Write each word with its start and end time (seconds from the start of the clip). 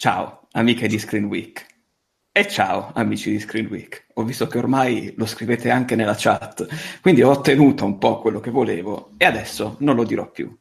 Ciao, 0.00 0.46
amiche 0.52 0.88
di 0.88 0.98
Screen 0.98 1.26
Week. 1.26 1.66
E 2.32 2.48
ciao, 2.48 2.90
amici 2.94 3.32
di 3.32 3.38
Screen 3.38 3.66
Week. 3.66 4.06
Ho 4.14 4.22
visto 4.22 4.46
che 4.46 4.56
ormai 4.56 5.12
lo 5.18 5.26
scrivete 5.26 5.68
anche 5.68 5.94
nella 5.94 6.14
chat, 6.16 6.66
quindi 7.02 7.20
ho 7.20 7.28
ottenuto 7.28 7.84
un 7.84 7.98
po' 7.98 8.18
quello 8.18 8.40
che 8.40 8.50
volevo 8.50 9.12
e 9.18 9.26
adesso 9.26 9.76
non 9.80 9.96
lo 9.96 10.04
dirò 10.04 10.30
più. 10.30 10.56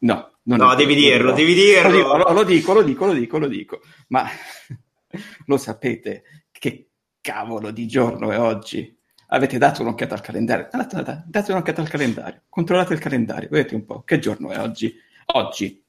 No, 0.00 0.32
no, 0.42 0.74
devi 0.74 0.94
dirlo, 0.94 1.32
dirò. 1.32 1.34
devi 1.34 1.54
dirlo. 1.54 2.30
Lo 2.30 2.44
dico, 2.44 2.74
lo, 2.74 2.82
dico, 2.82 3.06
lo 3.06 3.06
dico, 3.06 3.06
lo 3.06 3.14
dico, 3.14 3.38
lo 3.38 3.48
dico. 3.48 3.80
Ma 4.08 4.28
lo 5.46 5.56
sapete 5.56 6.24
che 6.52 6.90
cavolo 7.22 7.70
di 7.70 7.86
giorno 7.86 8.32
è 8.32 8.38
oggi? 8.38 8.94
Avete 9.28 9.56
dato 9.56 9.80
un'occhiata 9.80 10.12
al 10.12 10.20
calendario? 10.20 10.68
Date, 10.70 10.96
date, 10.96 11.24
date 11.26 11.52
un'occhiata 11.52 11.80
al 11.80 11.88
calendario. 11.88 12.42
Controllate 12.50 12.92
il 12.92 13.00
calendario, 13.00 13.48
vedete 13.48 13.76
un 13.76 13.86
po' 13.86 14.02
che 14.02 14.18
giorno 14.18 14.50
è 14.50 14.60
oggi. 14.60 14.94
Oggi 15.32 15.82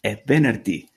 è 0.00 0.20
venerdì. 0.26 0.90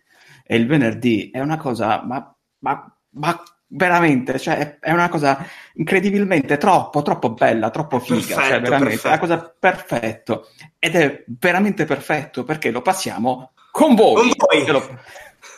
E 0.43 0.55
il 0.55 0.67
venerdì 0.67 1.29
è 1.31 1.39
una 1.39 1.57
cosa, 1.57 2.03
ma, 2.03 2.35
ma, 2.59 2.97
ma 3.11 3.43
veramente, 3.67 4.39
cioè, 4.39 4.79
è 4.79 4.91
una 4.91 5.09
cosa 5.09 5.45
incredibilmente 5.75 6.57
troppo, 6.57 7.01
troppo 7.01 7.31
bella, 7.31 7.69
troppo 7.69 7.99
figa, 7.99 8.21
cioè, 8.21 8.35
Perfetto, 8.35 8.49
cioè, 8.49 8.61
veramente, 8.61 9.03
è 9.03 9.07
una 9.07 9.19
cosa 9.19 9.55
perfetto. 9.59 10.47
Ed 10.79 10.95
è 10.95 11.23
veramente 11.39 11.85
perfetto 11.85 12.43
perché 12.43 12.71
lo 12.71 12.81
passiamo 12.81 13.53
con 13.71 13.95
voi. 13.95 14.15
Con 14.15 14.31
voi. 14.35 14.65
E, 14.65 14.71
lo, 14.71 14.99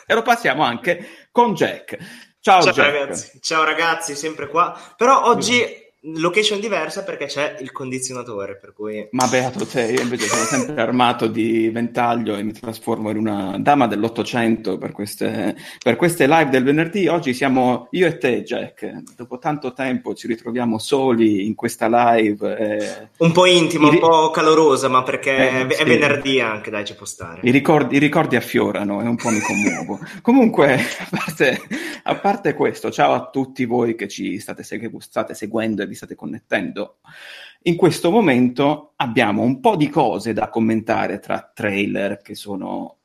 e 0.06 0.14
lo 0.14 0.22
passiamo 0.22 0.62
anche 0.62 1.28
con 1.30 1.54
Jack. 1.54 1.98
Ciao, 2.40 2.62
Ciao 2.62 2.74
ragazzi, 2.76 3.40
ciao 3.40 3.64
ragazzi, 3.64 4.14
sempre 4.14 4.48
qua. 4.48 4.78
Però 4.96 5.24
oggi 5.24 5.84
location 6.14 6.60
diversa 6.60 7.02
perché 7.04 7.26
c'è 7.26 7.56
il 7.60 7.72
condizionatore, 7.72 8.56
per 8.58 8.72
cui... 8.72 9.06
Ma 9.10 9.26
beato 9.26 9.66
te, 9.66 9.82
io 9.82 10.02
invece 10.02 10.26
sono 10.26 10.44
sempre 10.44 10.80
armato 10.80 11.26
di 11.26 11.68
ventaglio 11.70 12.36
e 12.36 12.42
mi 12.42 12.52
trasformo 12.52 13.10
in 13.10 13.16
una 13.16 13.56
dama 13.58 13.86
dell'Ottocento 13.86 14.78
per 14.78 14.92
queste, 14.92 15.56
per 15.82 15.96
queste 15.96 16.26
live 16.26 16.48
del 16.48 16.62
venerdì. 16.64 17.08
Oggi 17.08 17.34
siamo 17.34 17.88
io 17.90 18.06
e 18.06 18.18
te, 18.18 18.42
Jack. 18.42 19.02
Dopo 19.16 19.38
tanto 19.38 19.72
tempo 19.72 20.14
ci 20.14 20.26
ritroviamo 20.26 20.78
soli 20.78 21.46
in 21.46 21.54
questa 21.54 21.88
live. 21.88 22.56
eh, 22.56 23.08
Un 23.18 23.32
po' 23.32 23.46
intima, 23.46 23.88
I 23.88 23.90
un 23.90 23.98
po' 23.98 24.30
calorosa, 24.30 24.88
ma 24.88 25.02
perché 25.02 25.36
Eh, 25.36 25.50
è, 25.62 25.66
è 25.66 25.74
sì. 25.74 25.84
venerdì 25.84 26.40
anche, 26.40 26.70
dai, 26.70 26.84
ci 26.84 26.94
può 26.94 27.06
stare. 27.06 27.40
I 27.42 27.50
ricordi, 27.50 27.96
i 27.96 27.98
ricordi 27.98 28.36
affiorano 28.36 29.02
e 29.02 29.06
un 29.06 29.16
po' 29.16 29.30
mi 29.30 29.40
commuovo. 29.40 29.98
Comunque, 30.22 30.74
a 30.98 31.08
parte, 31.10 31.60
a 32.08 32.14
parte 32.20 32.54
questo, 32.54 32.92
ciao 32.92 33.14
a 33.14 33.30
tutti 33.30 33.64
voi 33.64 33.96
che 33.96 34.06
ci 34.06 34.38
state, 34.38 34.62
segu- 34.62 35.00
state 35.00 35.34
seguendo 35.34 35.82
e 35.82 35.86
vi 35.86 35.94
state 35.96 36.14
connettendo. 36.14 36.98
In 37.62 37.74
questo 37.74 38.12
momento 38.12 38.92
abbiamo 38.96 39.42
un 39.42 39.58
po' 39.58 39.74
di 39.74 39.88
cose 39.88 40.32
da 40.32 40.48
commentare 40.48 41.18
tra 41.18 41.50
trailer 41.52 42.22
che 42.22 42.36
sono 42.36 42.95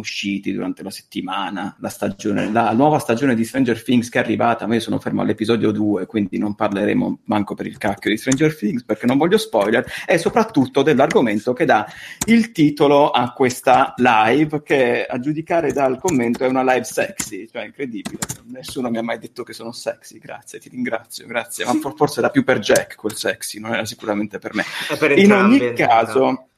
usciti 0.00 0.52
durante 0.52 0.82
la 0.82 0.90
settimana, 0.90 1.76
la, 1.78 1.88
stagione, 1.88 2.50
la 2.50 2.72
nuova 2.72 2.98
stagione 2.98 3.34
di 3.34 3.44
Stranger 3.44 3.82
Things 3.82 4.08
che 4.08 4.18
è 4.18 4.22
arrivata, 4.22 4.66
ma 4.66 4.74
io 4.74 4.80
sono 4.80 4.98
fermo 4.98 5.22
all'episodio 5.22 5.70
2, 5.70 6.06
quindi 6.06 6.38
non 6.38 6.54
parleremo 6.54 7.20
manco 7.24 7.54
per 7.54 7.66
il 7.66 7.78
cacchio 7.78 8.10
di 8.10 8.16
Stranger 8.16 8.56
Things 8.56 8.84
perché 8.84 9.06
non 9.06 9.16
voglio 9.16 9.38
spoiler, 9.38 9.84
e 10.06 10.18
soprattutto 10.18 10.82
dell'argomento 10.82 11.52
che 11.52 11.64
dà 11.64 11.86
il 12.26 12.52
titolo 12.52 13.10
a 13.10 13.32
questa 13.32 13.94
live 13.96 14.62
che 14.62 15.06
a 15.06 15.18
giudicare 15.20 15.72
dal 15.72 15.98
commento 15.98 16.44
è 16.44 16.48
una 16.48 16.62
live 16.62 16.84
sexy, 16.84 17.48
cioè 17.48 17.64
incredibile. 17.64 18.18
Nessuno 18.46 18.90
mi 18.90 18.98
ha 18.98 19.02
mai 19.02 19.18
detto 19.18 19.42
che 19.42 19.52
sono 19.52 19.72
sexy, 19.72 20.18
grazie, 20.18 20.58
ti 20.58 20.68
ringrazio, 20.68 21.26
grazie. 21.26 21.64
Ma 21.64 21.74
for- 21.74 21.94
forse 21.96 22.20
era 22.20 22.30
più 22.30 22.44
per 22.44 22.58
Jack 22.58 22.96
quel 22.96 23.14
sexy, 23.14 23.60
non 23.60 23.72
era 23.72 23.84
sicuramente 23.84 24.38
per 24.38 24.54
me. 24.54 24.64
Per 24.98 25.18
In 25.18 25.32
ogni 25.32 25.72
caso, 25.74 26.49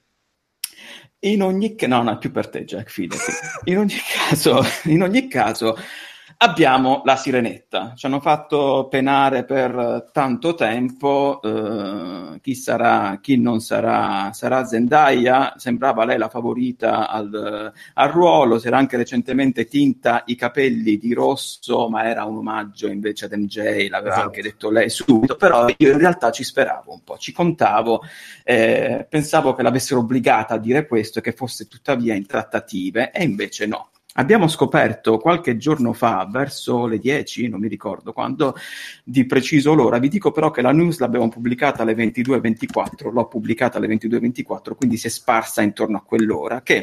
in 1.25 1.43
ogni 1.43 1.75
ca- 1.75 1.87
no, 1.87 2.03
no, 2.03 2.19
più 2.19 2.31
per 2.31 2.49
te, 2.49 2.65
Jack, 2.65 2.91
fidati. 2.91 3.33
In 3.65 3.79
ogni 3.79 3.99
caso, 4.29 4.63
in 4.85 5.03
ogni 5.03 5.29
caso 5.29 5.77
abbiamo 6.43 7.03
la 7.05 7.17
sirenetta. 7.17 7.93
Ci 7.95 8.07
hanno 8.07 8.21
fatto 8.21 8.89
penare 8.91 9.45
per 9.45 10.09
tanto 10.13 10.55
tempo. 10.55 11.41
eh, 11.43 12.41
chi 12.41 12.55
sarà, 12.55 13.19
chi 13.21 13.37
non 13.39 13.61
sarà, 13.61 14.33
sarà 14.33 14.65
Zendaya. 14.65 15.55
Sembrava 15.57 16.05
lei 16.05 16.19
la 16.19 16.29
favorita 16.29 17.09
al, 17.09 17.73
al 17.95 18.09
ruolo. 18.11 18.59
Si 18.59 18.67
era 18.67 18.77
anche 18.79 18.97
recentemente 18.97 19.67
tinta 19.67 20.23
i 20.27 20.35
capelli 20.35 20.99
di 20.99 21.15
rosso, 21.15 21.89
ma 21.89 22.05
era 22.09 22.25
un 22.25 22.39
omaggio 22.39 22.89
invece 22.89 23.27
ad 23.27 23.33
MJ. 23.33 23.89
L'aveva 23.89 24.11
Esatto. 24.15 24.27
anche 24.27 24.43
detto 24.43 24.71
lei 24.71 24.91
subito. 24.91 25.37
Però 25.37 25.67
io 25.77 25.93
in 25.93 25.99
realtà 25.99 26.31
ci 26.33 26.45
speravo 26.45 26.93
un 26.93 27.03
po', 27.05 27.17
ci 27.19 27.33
contavo. 27.33 28.03
eh, 28.45 29.07
pensavo 29.09 29.55
che 29.55 29.63
l'avessero 29.63 30.01
obbligata 30.01 30.55
a 30.55 30.59
dire 30.59 30.87
questo 30.87 31.21
e 31.21 31.23
che 31.23 31.33
fosse 31.33 31.69
tuttavia 31.69 32.15
in 32.15 32.27
trattative, 32.27 33.11
e 33.13 33.23
invece 33.23 33.67
no. 33.67 33.91
Abbiamo 34.15 34.47
scoperto 34.47 35.17
qualche 35.17 35.57
giorno 35.57 35.95
fa, 35.95 36.29
verso 36.31 36.87
le 36.87 36.99
10, 36.99 37.49
non 37.49 37.61
mi 37.61 37.69
ricordo 37.69 38.13
quando, 38.13 38.55
di 39.03 39.25
preciso 39.25 39.73
l'ora. 39.73 39.99
Vi 39.99 40.09
dico 40.09 40.33
però 40.33 40.51
che 40.51 40.61
la 40.61 40.73
news 40.73 40.99
l'abbiamo 40.99 41.31
pubblicata 41.31 41.83
alle 41.83 41.95
22.24, 41.95 43.11
l'ho 43.11 43.27
pubblicata 43.27 43.79
alle 43.79 43.87
22.24, 43.89 44.75
quindi 44.77 44.99
si 44.99 45.07
è 45.07 45.11
sparsa 45.11 45.63
intorno 45.63 45.97
a 45.97 46.03
quell'ora, 46.03 46.61
che 46.61 46.83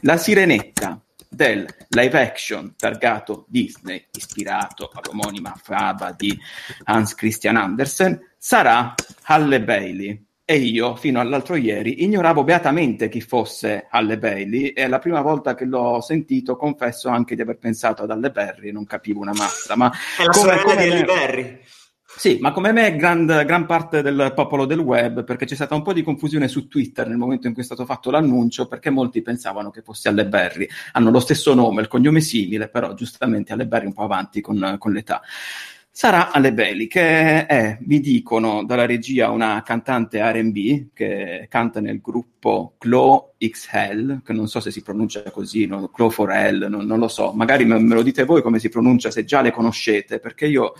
la 0.00 0.16
sirenetta 0.16 1.00
del 1.28 1.66
live 1.90 2.20
action 2.20 2.74
targato 2.76 3.44
Disney, 3.48 4.04
ispirato 4.12 4.90
all'omonima 4.92 5.54
faba 5.62 6.12
di 6.12 6.36
Hans 6.84 7.14
Christian 7.14 7.56
Andersen, 7.56 8.20
sarà 8.36 8.94
Halle 9.22 9.62
Bailey. 9.62 10.25
E 10.48 10.58
io, 10.58 10.94
fino 10.94 11.18
all'altro 11.18 11.56
ieri, 11.56 12.04
ignoravo 12.04 12.44
beatamente 12.44 13.08
chi 13.08 13.20
fosse 13.20 13.88
Halle 13.90 14.16
Bailey 14.16 14.68
e 14.68 14.86
la 14.86 15.00
prima 15.00 15.20
volta 15.20 15.56
che 15.56 15.64
l'ho 15.64 16.00
sentito 16.00 16.54
confesso 16.56 17.08
anche 17.08 17.34
di 17.34 17.40
aver 17.42 17.58
pensato 17.58 18.04
ad 18.04 18.12
Halle 18.12 18.30
Berry, 18.30 18.70
non 18.70 18.86
capivo 18.86 19.18
una 19.20 19.32
mazza, 19.34 19.74
ma 19.74 19.90
È 19.90 20.22
la 20.22 20.28
come- 20.30 20.44
sorella 20.44 20.62
come 20.62 20.76
di 20.76 20.82
Ellie 20.88 21.04
Berry. 21.04 21.58
sì, 22.16 22.38
ma 22.40 22.52
come 22.52 22.70
me 22.70 22.94
gran, 22.94 23.26
gran 23.26 23.66
parte 23.66 24.02
del 24.02 24.30
popolo 24.36 24.66
del 24.66 24.78
web, 24.78 25.24
perché 25.24 25.46
c'è 25.46 25.56
stata 25.56 25.74
un 25.74 25.82
po' 25.82 25.92
di 25.92 26.04
confusione 26.04 26.46
su 26.46 26.68
Twitter 26.68 27.08
nel 27.08 27.16
momento 27.16 27.48
in 27.48 27.52
cui 27.52 27.62
è 27.62 27.66
stato 27.66 27.84
fatto 27.84 28.12
l'annuncio, 28.12 28.68
perché 28.68 28.88
molti 28.90 29.22
pensavano 29.22 29.70
che 29.70 29.82
fosse 29.82 30.08
Halle 30.10 30.26
Berry. 30.28 30.68
Hanno 30.92 31.10
lo 31.10 31.18
stesso 31.18 31.54
nome, 31.54 31.80
il 31.80 31.88
cognome 31.88 32.20
simile, 32.20 32.68
però 32.68 32.94
giustamente 32.94 33.52
Halle 33.52 33.66
Berry 33.66 33.86
un 33.86 33.94
po' 33.94 34.04
avanti 34.04 34.40
con, 34.40 34.76
con 34.78 34.92
l'età. 34.92 35.20
Sarà 35.98 36.30
Halle 36.30 36.52
Bailey, 36.52 36.88
che 36.88 37.46
è, 37.46 37.78
vi 37.80 38.00
dicono 38.00 38.66
dalla 38.66 38.84
regia, 38.84 39.30
una 39.30 39.62
cantante 39.62 40.20
R&B 40.20 40.88
che 40.92 41.46
canta 41.48 41.80
nel 41.80 42.02
gruppo 42.02 42.74
Chloe 42.76 43.32
X 43.48 43.68
Hell, 43.72 44.20
che 44.22 44.34
non 44.34 44.46
so 44.46 44.60
se 44.60 44.70
si 44.70 44.82
pronuncia 44.82 45.22
così, 45.30 45.64
no? 45.64 45.90
For 46.10 46.30
Hell, 46.32 46.66
non, 46.68 46.84
non 46.84 46.98
lo 46.98 47.08
so. 47.08 47.32
Magari 47.32 47.64
me, 47.64 47.78
me 47.78 47.94
lo 47.94 48.02
dite 48.02 48.24
voi 48.24 48.42
come 48.42 48.58
si 48.58 48.68
pronuncia, 48.68 49.10
se 49.10 49.24
già 49.24 49.40
le 49.40 49.52
conoscete, 49.52 50.18
perché 50.18 50.46
io 50.46 50.74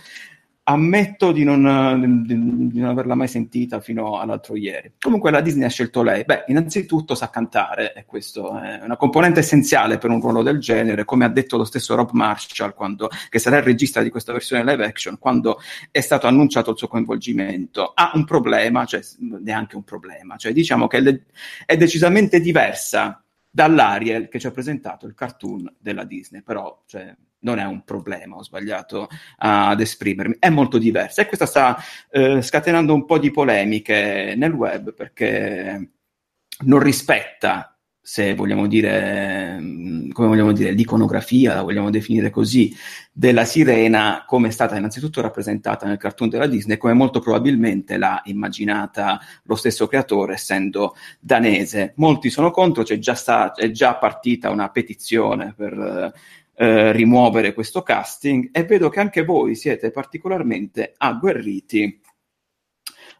ammetto 0.69 1.31
di 1.31 1.45
non, 1.45 2.23
di- 2.25 2.67
di 2.67 2.79
non 2.79 2.89
averla 2.89 3.15
mai 3.15 3.29
sentita 3.29 3.79
fino 3.79 4.19
all'altro 4.19 4.57
ieri. 4.57 4.93
Comunque 4.99 5.31
la 5.31 5.39
Disney 5.39 5.65
ha 5.65 5.69
scelto 5.69 6.03
lei. 6.03 6.25
Beh, 6.25 6.43
innanzitutto 6.47 7.15
sa 7.15 7.29
cantare, 7.29 7.93
e 7.93 8.05
questo 8.05 8.57
è 8.59 8.81
una 8.83 8.97
componente 8.97 9.39
essenziale 9.39 9.97
per 9.97 10.09
un 10.09 10.19
ruolo 10.19 10.43
del 10.43 10.59
genere, 10.59 11.05
come 11.05 11.23
ha 11.23 11.29
detto 11.29 11.55
lo 11.55 11.63
stesso 11.63 11.95
Rob 11.95 12.11
Marshall, 12.11 12.73
quando, 12.73 13.09
che 13.29 13.39
sarà 13.39 13.57
il 13.57 13.63
regista 13.63 14.01
di 14.01 14.09
questa 14.09 14.33
versione 14.33 14.63
live 14.65 14.85
action, 14.85 15.17
quando 15.17 15.59
è 15.89 16.01
stato 16.01 16.27
annunciato 16.27 16.71
il 16.71 16.77
suo 16.77 16.87
coinvolgimento. 16.89 17.93
Ha 17.95 18.11
un 18.15 18.25
problema, 18.25 18.83
cioè 18.83 19.01
neanche 19.19 19.77
un 19.77 19.83
problema, 19.83 20.35
cioè 20.35 20.51
diciamo 20.51 20.87
che 20.87 21.23
è 21.65 21.77
decisamente 21.77 22.41
diversa 22.41 23.23
dall'Ariel 23.49 24.27
che 24.27 24.37
ci 24.37 24.47
ha 24.47 24.51
presentato 24.51 25.07
il 25.07 25.13
cartoon 25.13 25.75
della 25.79 26.03
Disney, 26.03 26.41
però 26.41 26.83
cioè, 26.85 27.15
non 27.39 27.59
è 27.59 27.65
un 27.65 27.83
problema, 27.83 28.35
ho 28.35 28.43
sbagliato 28.43 29.07
ad 29.37 29.79
esprimermi, 29.79 30.37
è 30.39 30.49
molto 30.49 30.77
diversa 30.77 31.21
e 31.21 31.27
questa 31.27 31.45
sta 31.45 31.77
eh, 32.09 32.41
scatenando 32.41 32.93
un 32.93 33.05
po' 33.05 33.19
di 33.19 33.31
polemiche 33.31 34.33
nel 34.35 34.51
web 34.51 34.93
perché 34.93 35.91
non 36.65 36.79
rispetta, 36.79 37.77
se 38.01 38.33
vogliamo 38.35 38.67
dire 38.67 39.59
mh, 39.59 40.11
come 40.13 40.29
vogliamo 40.29 40.53
dire, 40.53 40.71
l'iconografia, 40.71 41.53
la 41.55 41.61
vogliamo 41.61 41.89
definire 41.89 42.29
così, 42.29 42.73
della 43.11 43.43
sirena, 43.45 44.23
come 44.25 44.47
è 44.47 44.51
stata 44.51 44.77
innanzitutto 44.77 45.21
rappresentata 45.21 45.85
nel 45.85 45.97
cartoon 45.97 46.29
della 46.29 46.47
Disney, 46.47 46.77
come 46.77 46.93
molto 46.93 47.19
probabilmente 47.19 47.97
l'ha 47.97 48.21
immaginata 48.25 49.19
lo 49.43 49.55
stesso 49.55 49.87
creatore, 49.87 50.33
essendo 50.33 50.95
danese. 51.19 51.93
Molti 51.97 52.29
sono 52.29 52.49
contro, 52.49 52.83
c'è 52.83 52.97
già, 52.97 53.13
sta, 53.13 53.53
è 53.53 53.71
già 53.71 53.95
partita 53.95 54.49
una 54.49 54.69
petizione 54.69 55.53
per 55.55 56.13
eh, 56.59 56.91
rimuovere 56.91 57.53
questo 57.53 57.83
casting 57.83 58.49
e 58.51 58.63
vedo 58.63 58.89
che 58.89 58.99
anche 58.99 59.23
voi 59.23 59.53
siete 59.53 59.91
particolarmente 59.91 60.95
agguerriti 60.97 62.01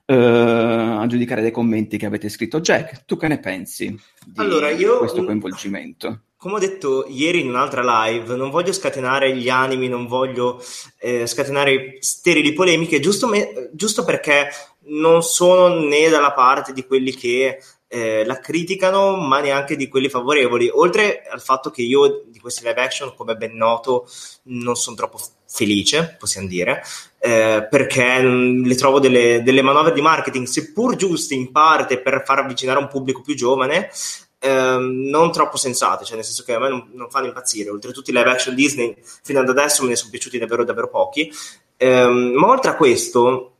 eh, 0.06 0.16
a 0.16 1.06
giudicare 1.06 1.42
dei 1.42 1.51
commenti 1.51 1.98
che 1.98 2.07
avete 2.07 2.30
scritto. 2.30 2.62
Jack, 2.62 3.06
tu 3.06 3.16
che 3.16 3.28
ne 3.28 3.39
pensi 3.39 3.95
di 4.25 4.39
allora, 4.39 4.72
io, 4.72 4.98
questo 4.98 5.24
coinvolgimento? 5.24 6.24
Come 6.48 6.60
ho 6.60 6.66
detto 6.66 7.06
ieri 7.10 7.42
in 7.42 7.50
un'altra 7.50 8.06
live, 8.06 8.38
non 8.38 8.50
voglio 8.50 8.72
scatenare 8.72 9.36
gli 9.36 9.50
animi, 9.50 9.90
non 9.90 10.08
voglio 10.08 10.64
eh, 10.98 11.28
scatenare 11.28 11.98
sterili 12.00 12.54
polemiche, 12.54 13.02
giusto, 13.02 13.28
me- 13.28 13.70
giusto 13.74 14.06
perché 14.06 14.48
non 14.84 15.24
sono 15.24 15.68
né 15.68 16.08
dalla 16.08 16.32
parte 16.32 16.72
di 16.72 16.86
quelli 16.86 17.14
che 17.14 17.60
eh, 17.90 18.26
la 18.26 18.40
criticano, 18.40 19.18
ma 19.18 19.42
neanche 19.42 19.76
di 19.76 19.90
quelli 19.90 20.08
favorevoli. 20.08 20.70
Oltre 20.74 21.24
al 21.30 21.42
fatto 21.42 21.70
che 21.70 21.82
io 21.82 22.24
di 22.28 22.40
questi 22.40 22.66
live 22.66 22.82
action, 22.82 23.14
come 23.14 23.36
ben 23.36 23.54
noto, 23.54 24.08
non 24.44 24.78
sono 24.78 24.96
troppo 24.96 25.20
felice, 25.46 26.16
possiamo 26.18 26.48
dire, 26.48 26.82
eh, 27.20 27.68
perché 27.70 28.22
le 28.22 28.76
trovo 28.76 29.00
delle, 29.00 29.42
delle, 29.44 29.62
manovre 29.62 29.92
di 29.92 30.00
marketing, 30.00 30.46
seppur 30.46 30.96
giuste 30.96 31.34
in 31.34 31.52
parte 31.52 32.00
per 32.00 32.24
far 32.26 32.40
avvicinare 32.40 32.80
un 32.80 32.88
pubblico 32.88 33.22
più 33.22 33.36
giovane, 33.36 33.90
ehm, 34.39 35.10
non 35.10 35.31
troppo 35.31 35.57
sensate, 35.57 36.06
cioè 36.06 36.16
nel 36.16 36.25
senso 36.25 36.44
che 36.44 36.54
a 36.54 36.60
me 36.60 36.69
non, 36.69 36.89
non 36.94 37.10
fanno 37.10 37.28
impazzire. 37.28 37.69
Oltretutto 37.69 38.10
i 38.10 38.13
live 38.13 38.30
action 38.30 38.56
Disney 38.56 38.95
fino 39.24 39.39
ad 39.39 39.50
adesso 39.50 39.84
me 39.84 39.89
ne 39.89 39.95
sono 39.95 40.12
piaciuti 40.12 40.38
davvero 40.38 40.63
davvero 40.63 40.89
pochi. 40.89 41.31
Ehm, 41.78 42.34
ma 42.36 42.48
oltre 42.48 42.72
a 42.72 42.75
questo, 42.75 43.57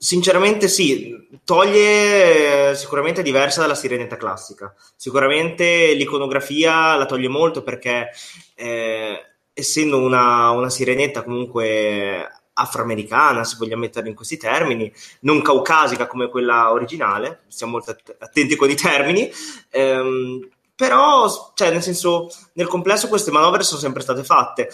Sinceramente 0.00 0.68
sì, 0.68 1.26
toglie 1.42 2.72
sicuramente 2.76 3.20
diversa 3.20 3.60
dalla 3.60 3.74
sirenetta 3.74 4.16
classica. 4.16 4.72
Sicuramente 4.94 5.92
l'iconografia 5.94 6.94
la 6.94 7.04
toglie 7.04 7.26
molto 7.26 7.64
perché 7.64 8.10
eh, 8.54 9.26
essendo 9.52 9.98
una, 9.98 10.50
una 10.50 10.70
sirenetta 10.70 11.24
comunque 11.24 12.37
afroamericana, 12.58 13.44
se 13.44 13.56
vogliamo 13.58 13.82
metterla 13.82 14.08
in 14.08 14.14
questi 14.14 14.36
termini, 14.36 14.92
non 15.20 15.40
caucasica 15.42 16.06
come 16.06 16.28
quella 16.28 16.72
originale, 16.72 17.42
stiamo 17.48 17.72
molto 17.72 17.96
attenti 18.18 18.56
con 18.56 18.68
i 18.68 18.74
termini, 18.74 19.30
ehm, 19.70 20.48
però, 20.78 21.52
cioè, 21.54 21.72
nel 21.72 21.82
senso, 21.82 22.30
nel 22.52 22.68
complesso 22.68 23.08
queste 23.08 23.32
manovre 23.32 23.64
sono 23.64 23.80
sempre 23.80 24.00
state 24.00 24.22
fatte. 24.22 24.70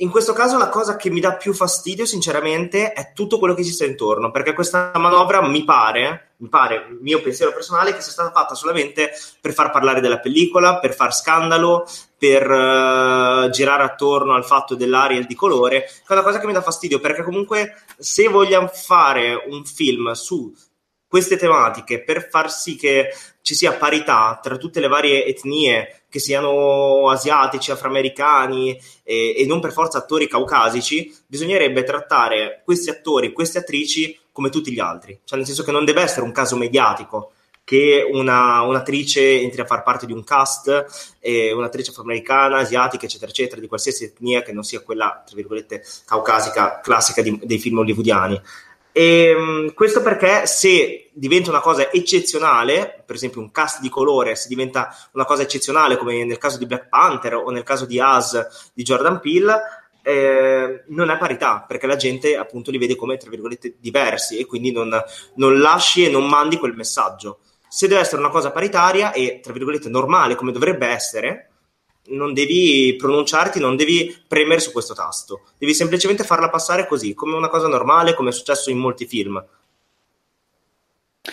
In 0.00 0.10
questo 0.10 0.34
caso 0.34 0.58
la 0.58 0.68
cosa 0.68 0.96
che 0.96 1.08
mi 1.08 1.20
dà 1.20 1.36
più 1.36 1.54
fastidio, 1.54 2.04
sinceramente, 2.04 2.92
è 2.92 3.12
tutto 3.14 3.38
quello 3.38 3.54
che 3.54 3.64
ci 3.64 3.70
sta 3.70 3.86
intorno, 3.86 4.30
perché 4.30 4.52
questa 4.52 4.92
manovra 4.96 5.40
mi 5.48 5.64
pare, 5.64 6.34
mi 6.36 6.50
pare, 6.50 6.98
mio 7.00 7.22
pensiero 7.22 7.50
personale, 7.50 7.94
che 7.94 8.02
sia 8.02 8.12
stata 8.12 8.30
fatta 8.30 8.54
solamente 8.54 9.12
per 9.40 9.54
far 9.54 9.70
parlare 9.70 10.02
della 10.02 10.18
pellicola, 10.18 10.80
per 10.80 10.94
far 10.94 11.14
scandalo, 11.14 11.86
per 12.18 12.42
uh, 12.42 13.48
girare 13.48 13.84
attorno 13.84 14.34
al 14.34 14.44
fatto 14.44 14.74
dell'Ariel 14.74 15.24
di 15.24 15.34
colore, 15.34 15.84
è 15.84 16.12
una 16.12 16.22
cosa 16.22 16.40
che 16.40 16.46
mi 16.46 16.52
dà 16.52 16.60
fastidio, 16.60 17.00
perché 17.00 17.22
comunque 17.22 17.76
se 17.96 18.28
vogliamo 18.28 18.68
fare 18.68 19.44
un 19.48 19.64
film 19.64 20.12
su 20.12 20.54
queste 21.08 21.36
tematiche 21.36 22.02
per 22.02 22.28
far 22.28 22.50
sì 22.50 22.76
che 22.76 23.14
ci 23.42 23.54
sia 23.54 23.74
parità 23.74 24.38
tra 24.42 24.56
tutte 24.56 24.80
le 24.80 24.88
varie 24.88 25.24
etnie, 25.24 26.02
che 26.08 26.18
siano 26.18 27.08
asiatici, 27.08 27.70
afroamericani 27.70 28.78
e, 29.02 29.34
e 29.36 29.46
non 29.46 29.60
per 29.60 29.72
forza 29.72 29.98
attori 29.98 30.28
caucasici, 30.28 31.14
bisognerebbe 31.26 31.84
trattare 31.84 32.62
questi 32.64 32.90
attori, 32.90 33.32
queste 33.32 33.58
attrici 33.58 34.18
come 34.32 34.50
tutti 34.50 34.72
gli 34.72 34.80
altri. 34.80 35.20
Cioè, 35.24 35.38
nel 35.38 35.46
senso 35.46 35.62
che 35.62 35.72
non 35.72 35.84
deve 35.84 36.02
essere 36.02 36.24
un 36.24 36.32
caso 36.32 36.56
mediatico 36.56 37.32
che 37.66 38.08
una, 38.08 38.60
un'attrice 38.62 39.40
entri 39.40 39.60
a 39.60 39.64
far 39.64 39.82
parte 39.82 40.06
di 40.06 40.12
un 40.12 40.22
cast, 40.22 41.16
eh, 41.18 41.52
un'attrice 41.52 41.90
afroamericana, 41.90 42.58
asiatica, 42.58 43.06
eccetera, 43.06 43.30
eccetera, 43.30 43.60
di 43.60 43.66
qualsiasi 43.66 44.04
etnia 44.04 44.42
che 44.42 44.52
non 44.52 44.62
sia 44.62 44.80
quella, 44.82 45.24
tra 45.26 45.34
virgolette, 45.34 45.82
caucasica 46.04 46.78
classica 46.80 47.22
di, 47.22 47.40
dei 47.42 47.58
film 47.58 47.78
hollywoodiani. 47.78 48.40
E, 48.96 49.26
ehm, 49.28 49.74
questo 49.74 50.00
perché 50.00 50.46
se 50.46 51.10
diventa 51.12 51.50
una 51.50 51.60
cosa 51.60 51.92
eccezionale, 51.92 53.02
per 53.04 53.16
esempio 53.16 53.42
un 53.42 53.50
cast 53.50 53.82
di 53.82 53.90
colore, 53.90 54.34
se 54.36 54.48
diventa 54.48 54.88
una 55.12 55.26
cosa 55.26 55.42
eccezionale 55.42 55.98
come 55.98 56.24
nel 56.24 56.38
caso 56.38 56.56
di 56.56 56.64
Black 56.64 56.88
Panther 56.88 57.34
o 57.34 57.50
nel 57.50 57.62
caso 57.62 57.84
di 57.84 58.00
As 58.00 58.70
di 58.72 58.82
Jordan 58.82 59.20
Peele, 59.20 59.60
eh, 60.02 60.84
non 60.86 61.10
è 61.10 61.18
parità 61.18 61.62
perché 61.68 61.86
la 61.86 61.96
gente 61.96 62.38
appunto 62.38 62.70
li 62.70 62.78
vede 62.78 62.96
come 62.96 63.18
tra 63.18 63.28
virgolette 63.28 63.74
diversi 63.78 64.38
e 64.38 64.46
quindi 64.46 64.72
non, 64.72 64.98
non 65.34 65.58
lasci 65.60 66.06
e 66.06 66.08
non 66.08 66.26
mandi 66.26 66.56
quel 66.56 66.74
messaggio. 66.74 67.40
Se 67.68 67.88
deve 67.88 68.00
essere 68.00 68.22
una 68.22 68.30
cosa 68.30 68.50
paritaria 68.50 69.12
e 69.12 69.40
tra 69.42 69.52
virgolette 69.52 69.90
normale 69.90 70.36
come 70.36 70.52
dovrebbe 70.52 70.86
essere, 70.86 71.50
non 72.08 72.32
devi 72.32 72.94
pronunciarti, 72.96 73.60
non 73.60 73.76
devi 73.76 74.16
premere 74.26 74.60
su 74.60 74.72
questo 74.72 74.94
tasto, 74.94 75.42
devi 75.58 75.74
semplicemente 75.74 76.24
farla 76.24 76.50
passare 76.50 76.86
così, 76.86 77.14
come 77.14 77.36
una 77.36 77.48
cosa 77.48 77.68
normale, 77.68 78.14
come 78.14 78.30
è 78.30 78.32
successo 78.32 78.70
in 78.70 78.78
molti 78.78 79.06
film. 79.06 79.44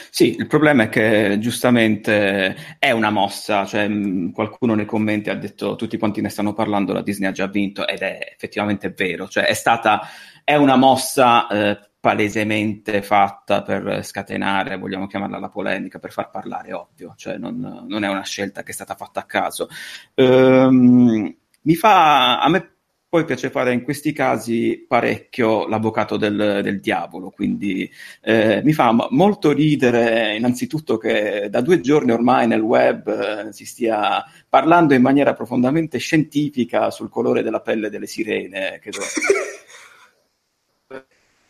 Sì, 0.09 0.35
il 0.37 0.47
problema 0.47 0.83
è 0.83 0.89
che 0.89 1.37
giustamente 1.39 2.77
è 2.79 2.91
una 2.91 3.11
mossa, 3.11 3.65
cioè 3.65 3.87
qualcuno 4.33 4.73
nei 4.73 4.85
commenti 4.85 5.29
ha 5.29 5.35
detto 5.35 5.75
tutti 5.75 5.97
quanti 5.97 6.21
ne 6.21 6.29
stanno 6.29 6.53
parlando, 6.53 6.93
la 6.93 7.01
Disney 7.01 7.29
ha 7.29 7.33
già 7.33 7.47
vinto 7.47 7.87
ed 7.87 8.01
è 8.01 8.31
effettivamente 8.33 8.89
vero, 8.95 9.27
cioè 9.27 9.45
è 9.45 9.53
stata, 9.53 10.01
è 10.43 10.55
una 10.55 10.75
mossa 10.75 11.47
eh, 11.47 11.79
palesemente 12.03 13.01
fatta 13.01 13.61
per 13.61 14.03
scatenare, 14.03 14.77
vogliamo 14.77 15.07
chiamarla 15.07 15.39
la 15.39 15.47
polemica, 15.47 15.99
per 15.99 16.11
far 16.11 16.29
parlare, 16.31 16.73
ovvio, 16.73 17.13
cioè 17.15 17.37
non, 17.37 17.85
non 17.87 18.03
è 18.03 18.09
una 18.09 18.25
scelta 18.25 18.61
che 18.61 18.71
è 18.71 18.73
stata 18.73 18.95
fatta 18.95 19.21
a 19.21 19.23
caso. 19.23 19.69
Ehm, 20.15 21.33
mi 21.61 21.75
fa, 21.75 22.41
a 22.41 22.49
me 22.49 22.71
poi 23.07 23.23
piace 23.23 23.49
fare 23.49 23.71
in 23.71 23.83
questi 23.83 24.11
casi 24.11 24.83
parecchio 24.85 25.65
l'avvocato 25.65 26.17
del, 26.17 26.59
del 26.61 26.81
diavolo, 26.81 27.29
quindi 27.29 27.89
eh, 28.21 28.59
mi 28.65 28.73
fa 28.73 28.93
molto 29.11 29.53
ridere 29.53 30.35
innanzitutto 30.35 30.97
che 30.97 31.47
da 31.49 31.61
due 31.61 31.79
giorni 31.79 32.11
ormai 32.11 32.47
nel 32.47 32.59
web 32.59 33.07
eh, 33.07 33.53
si 33.53 33.65
stia 33.65 34.25
parlando 34.49 34.93
in 34.93 35.01
maniera 35.01 35.33
profondamente 35.33 35.99
scientifica 35.99 36.91
sul 36.91 37.07
colore 37.07 37.43
della 37.43 37.61
pelle 37.61 37.89
delle 37.89 38.07
sirene. 38.07 38.79
Che 38.81 38.91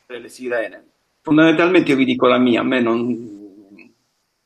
le 0.07 0.29
sirene. 0.29 0.83
Fondamentalmente 1.21 1.91
io 1.91 1.97
vi 1.97 2.05
dico 2.05 2.27
la 2.27 2.37
mia, 2.37 2.61
a 2.61 2.63
me 2.63 2.81
non 2.81 3.42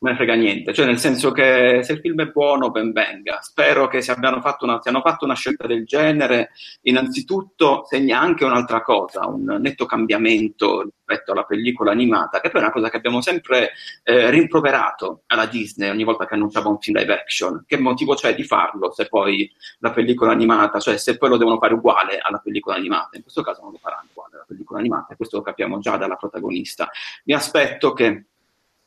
me 0.00 0.10
ne 0.10 0.16
frega 0.16 0.34
niente, 0.34 0.72
cioè 0.72 0.86
nel 0.86 0.98
senso 0.98 1.32
che 1.32 1.80
se 1.82 1.92
il 1.92 2.00
film 2.00 2.20
è 2.20 2.26
buono 2.26 2.70
ben 2.70 2.92
venga, 2.92 3.40
spero 3.40 3.88
che 3.88 4.00
se 4.00 4.12
abbiano 4.12 4.40
fatto 4.40 4.64
una, 4.64 4.80
se 4.80 4.90
hanno 4.90 5.00
fatto 5.00 5.24
una 5.24 5.34
scelta 5.34 5.66
del 5.66 5.84
genere, 5.84 6.50
innanzitutto 6.82 7.84
segna 7.84 8.20
anche 8.20 8.44
un'altra 8.44 8.82
cosa, 8.82 9.26
un 9.26 9.58
netto 9.60 9.86
cambiamento 9.86 10.82
rispetto 10.82 11.32
alla 11.32 11.42
pellicola 11.44 11.90
animata, 11.90 12.40
che 12.40 12.50
poi 12.50 12.60
è 12.60 12.64
una 12.64 12.72
cosa 12.72 12.90
che 12.90 12.96
abbiamo 12.98 13.20
sempre 13.20 13.72
eh, 14.04 14.30
rimproverato 14.30 15.22
alla 15.26 15.46
Disney 15.46 15.90
ogni 15.90 16.04
volta 16.04 16.26
che 16.26 16.34
annunciava 16.34 16.68
un 16.68 16.78
film 16.78 16.98
live 16.98 17.14
action, 17.14 17.64
che 17.66 17.78
motivo 17.78 18.14
c'è 18.14 18.34
di 18.36 18.44
farlo 18.44 18.92
se 18.92 19.08
poi 19.08 19.50
la 19.80 19.90
pellicola 19.90 20.30
animata, 20.30 20.78
cioè 20.78 20.96
se 20.96 21.16
poi 21.16 21.30
lo 21.30 21.38
devono 21.38 21.58
fare 21.58 21.74
uguale 21.74 22.18
alla 22.18 22.38
pellicola 22.38 22.76
animata, 22.76 23.16
in 23.16 23.22
questo 23.22 23.42
caso 23.42 23.62
non 23.62 23.72
lo 23.72 23.78
faranno 23.78 24.06
uguale 24.10 24.34
alla 24.34 24.44
pellicola 24.46 24.78
animata, 24.78 25.16
questo 25.16 25.38
lo 25.38 25.42
capiamo 25.42 25.80
già 25.80 25.96
dalla 25.96 26.14
protagonista. 26.14 26.88
Mi 27.24 27.34
aspetto 27.34 27.92
che 27.92 28.26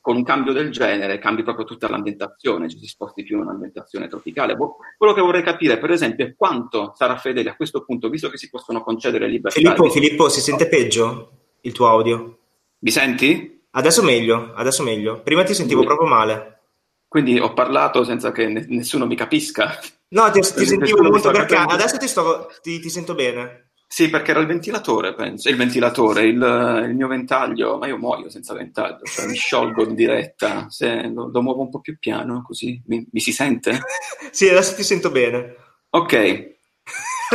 con 0.02 0.16
un 0.16 0.24
cambio 0.24 0.52
del 0.52 0.72
genere 0.72 1.20
cambi 1.20 1.44
proprio 1.44 1.64
tutta 1.64 1.88
l'ambientazione, 1.88 2.68
ci 2.68 2.80
si 2.80 2.88
sposti 2.88 3.22
più 3.24 3.38
in 3.38 3.44
un'ambientazione 3.44 4.08
tropicale. 4.08 4.58
Quello 4.98 5.14
che 5.14 5.22
vorrei 5.22 5.44
capire, 5.44 5.78
per 5.78 5.92
esempio, 5.92 6.26
è 6.26 6.36
quanto 6.36 6.94
sarà 6.98 7.18
fedele 7.18 7.52
a 7.52 7.56
questo 7.56 7.84
punto, 7.84 8.10
visto 8.10 8.28
che 8.28 8.38
si 8.38 8.50
possono 8.50 8.82
concedere 8.82 9.28
libertà. 9.28 9.60
Filippo, 9.60 9.90
Filippo 9.90 10.28
si 10.28 10.42
sente 10.42 10.68
peggio 10.68 11.32
il 11.62 11.72
tuo 11.72 11.88
audio? 11.88 12.40
Mi 12.80 12.90
senti? 12.90 13.62
Adesso 13.70 14.02
meglio, 14.02 14.54
adesso 14.56 14.82
meglio. 14.82 15.22
Prima 15.22 15.44
ti 15.44 15.54
sentivo 15.54 15.82
sì. 15.82 15.88
proprio 15.88 16.10
male. 16.10 16.62
Quindi 17.08 17.40
ho 17.40 17.54
parlato 17.54 18.04
senza 18.04 18.32
che 18.32 18.48
nessuno 18.48 19.06
mi 19.06 19.16
capisca. 19.16 19.78
No, 20.10 20.32
ti, 20.32 20.40
ti 20.40 20.66
sentivo 20.66 21.04
molto 21.04 21.30
perché 21.30 21.56
adesso 21.56 21.98
ti, 21.98 22.08
sto, 22.08 22.50
ti, 22.62 22.80
ti 22.80 22.90
sento 22.90 23.14
bene. 23.14 23.71
Sì, 23.94 24.10
perché 24.10 24.32
era 24.32 24.40
il 24.40 24.48
ventilatore, 24.48 25.14
penso. 25.14 25.50
Il 25.50 25.58
ventilatore, 25.58 26.24
il, 26.24 26.86
il 26.88 26.96
mio 26.96 27.10
ventaglio, 27.10 27.78
ma 27.78 27.88
io 27.88 27.98
muoio 27.98 28.30
senza 28.30 28.54
ventaglio, 28.54 29.04
cioè 29.04 29.28
mi 29.28 29.36
sciolgo 29.36 29.84
in 29.84 29.96
diretta. 29.96 30.68
Se 30.70 31.10
lo, 31.10 31.30
lo 31.30 31.42
muovo 31.42 31.64
un 31.64 31.70
po' 31.70 31.82
più 31.82 32.00
piano, 32.00 32.42
così 32.42 32.82
mi, 32.86 33.06
mi 33.12 33.20
si 33.20 33.34
sente? 33.34 33.82
sì, 34.32 34.48
adesso 34.48 34.76
ti 34.76 34.84
sento 34.84 35.12
bene. 35.12 35.56
Ok. 35.90 36.54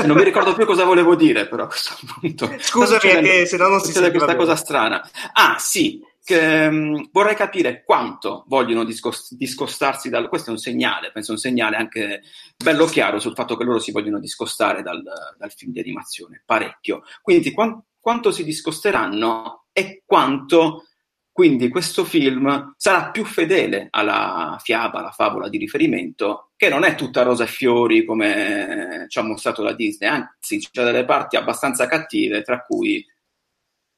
Non 0.07 0.17
mi 0.17 0.25
ricordo 0.25 0.55
più 0.55 0.65
cosa 0.65 0.85
volevo 0.85 1.15
dire, 1.15 1.47
però 1.47 1.65
a 1.65 1.67
questo 1.67 1.95
punto. 2.19 2.51
Scusami, 2.59 3.01
che 3.01 3.45
se 3.45 3.59
no 3.59 3.69
non 3.69 3.81
si 3.81 3.93
sente. 3.93 4.11
questa 4.13 4.37
cosa 4.37 4.57
strana. 4.57 5.07
Ah, 5.35 5.57
sì, 5.59 6.01
che, 6.27 6.67
um, 6.67 7.09
vorrei 7.13 7.37
capire 7.37 7.85
quanto 7.85 8.43
vogliono 8.49 8.83
discost- 8.83 9.37
discostarsi 9.37 10.09
dal... 10.09 10.29
Questo 10.29 10.51
è 10.51 10.53
un 10.53 10.59
segnale, 10.59 11.13
penso 11.13 11.31
un 11.31 11.39
segnale 11.39 11.77
anche 11.77 12.23
bello 12.57 12.87
chiaro 12.87 13.21
sul 13.21 13.35
fatto 13.35 13.57
che 13.57 13.63
loro 13.63 13.79
si 13.79 13.93
vogliono 13.93 14.19
discostare 14.19 14.83
dal, 14.83 15.01
dal 15.39 15.53
film 15.53 15.71
di 15.71 15.79
animazione, 15.79 16.43
parecchio. 16.45 17.05
Quindi 17.23 17.53
quant- 17.53 17.85
quanto 18.01 18.33
si 18.33 18.43
discosteranno 18.43 19.67
e 19.73 20.03
quanto 20.05 20.87
quindi 21.31 21.69
questo 21.69 22.05
film 22.05 22.75
sarà 22.77 23.11
più 23.11 23.25
fedele 23.25 23.87
alla 23.91 24.59
fiaba, 24.61 24.99
alla 24.99 25.13
favola 25.13 25.49
di 25.49 25.59
riferimento, 25.59 26.51
che 26.57 26.69
non 26.69 26.83
è 26.83 26.97
tutta 26.97 27.23
rosa 27.23 27.45
e 27.45 27.49
fiori 27.49 28.05
come 28.05 29.05
ci 29.09 29.19
ha 29.21 29.23
mostrato 29.23 29.63
la 29.63 29.75
Disney, 29.75 30.09
anzi 30.09 30.59
c'è 30.59 30.83
delle 30.83 31.05
parti 31.05 31.37
abbastanza 31.37 31.87
cattive, 31.87 32.43
tra 32.43 32.63
cui 32.63 33.05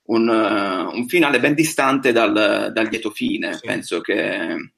un, 0.09 0.29
uh, 0.29 0.97
un 0.97 1.07
finale 1.07 1.41
ben 1.41 1.55
distante 1.55 2.12
dal, 2.12 2.71
dal 2.73 2.88
lieto 2.88 3.11
fine. 3.11 3.55
Sì. 3.55 3.67
Penso 3.67 4.00
che 4.00 4.73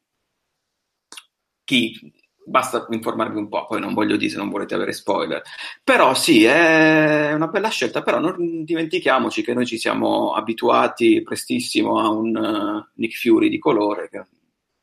chi 1.65 2.13
basta 2.45 2.87
informarvi 2.91 3.39
un 3.39 3.49
po', 3.49 3.67
poi 3.67 3.81
non 3.81 3.95
voglio 3.95 4.17
dire 4.17 4.31
se 4.31 4.37
non 4.37 4.51
volete 4.51 4.75
avere 4.75 4.93
spoiler. 4.93 5.43
Però 5.85 6.15
sì, 6.15 6.45
è 6.45 7.33
una 7.33 7.47
bella 7.47 7.69
scelta, 7.69 8.03
però 8.03 8.19
non 8.19 8.65
dimentichiamoci 8.65 9.43
che 9.43 9.55
noi 9.55 9.67
ci 9.67 9.79
siamo 9.79 10.35
abituati 10.35 11.23
prestissimo 11.23 12.01
a 12.01 12.09
un 12.09 12.37
uh, 12.37 12.91
Nick 12.95 13.17
Fury 13.17 13.49
di 13.49 13.59
colore 13.59 14.09
che 14.09 14.25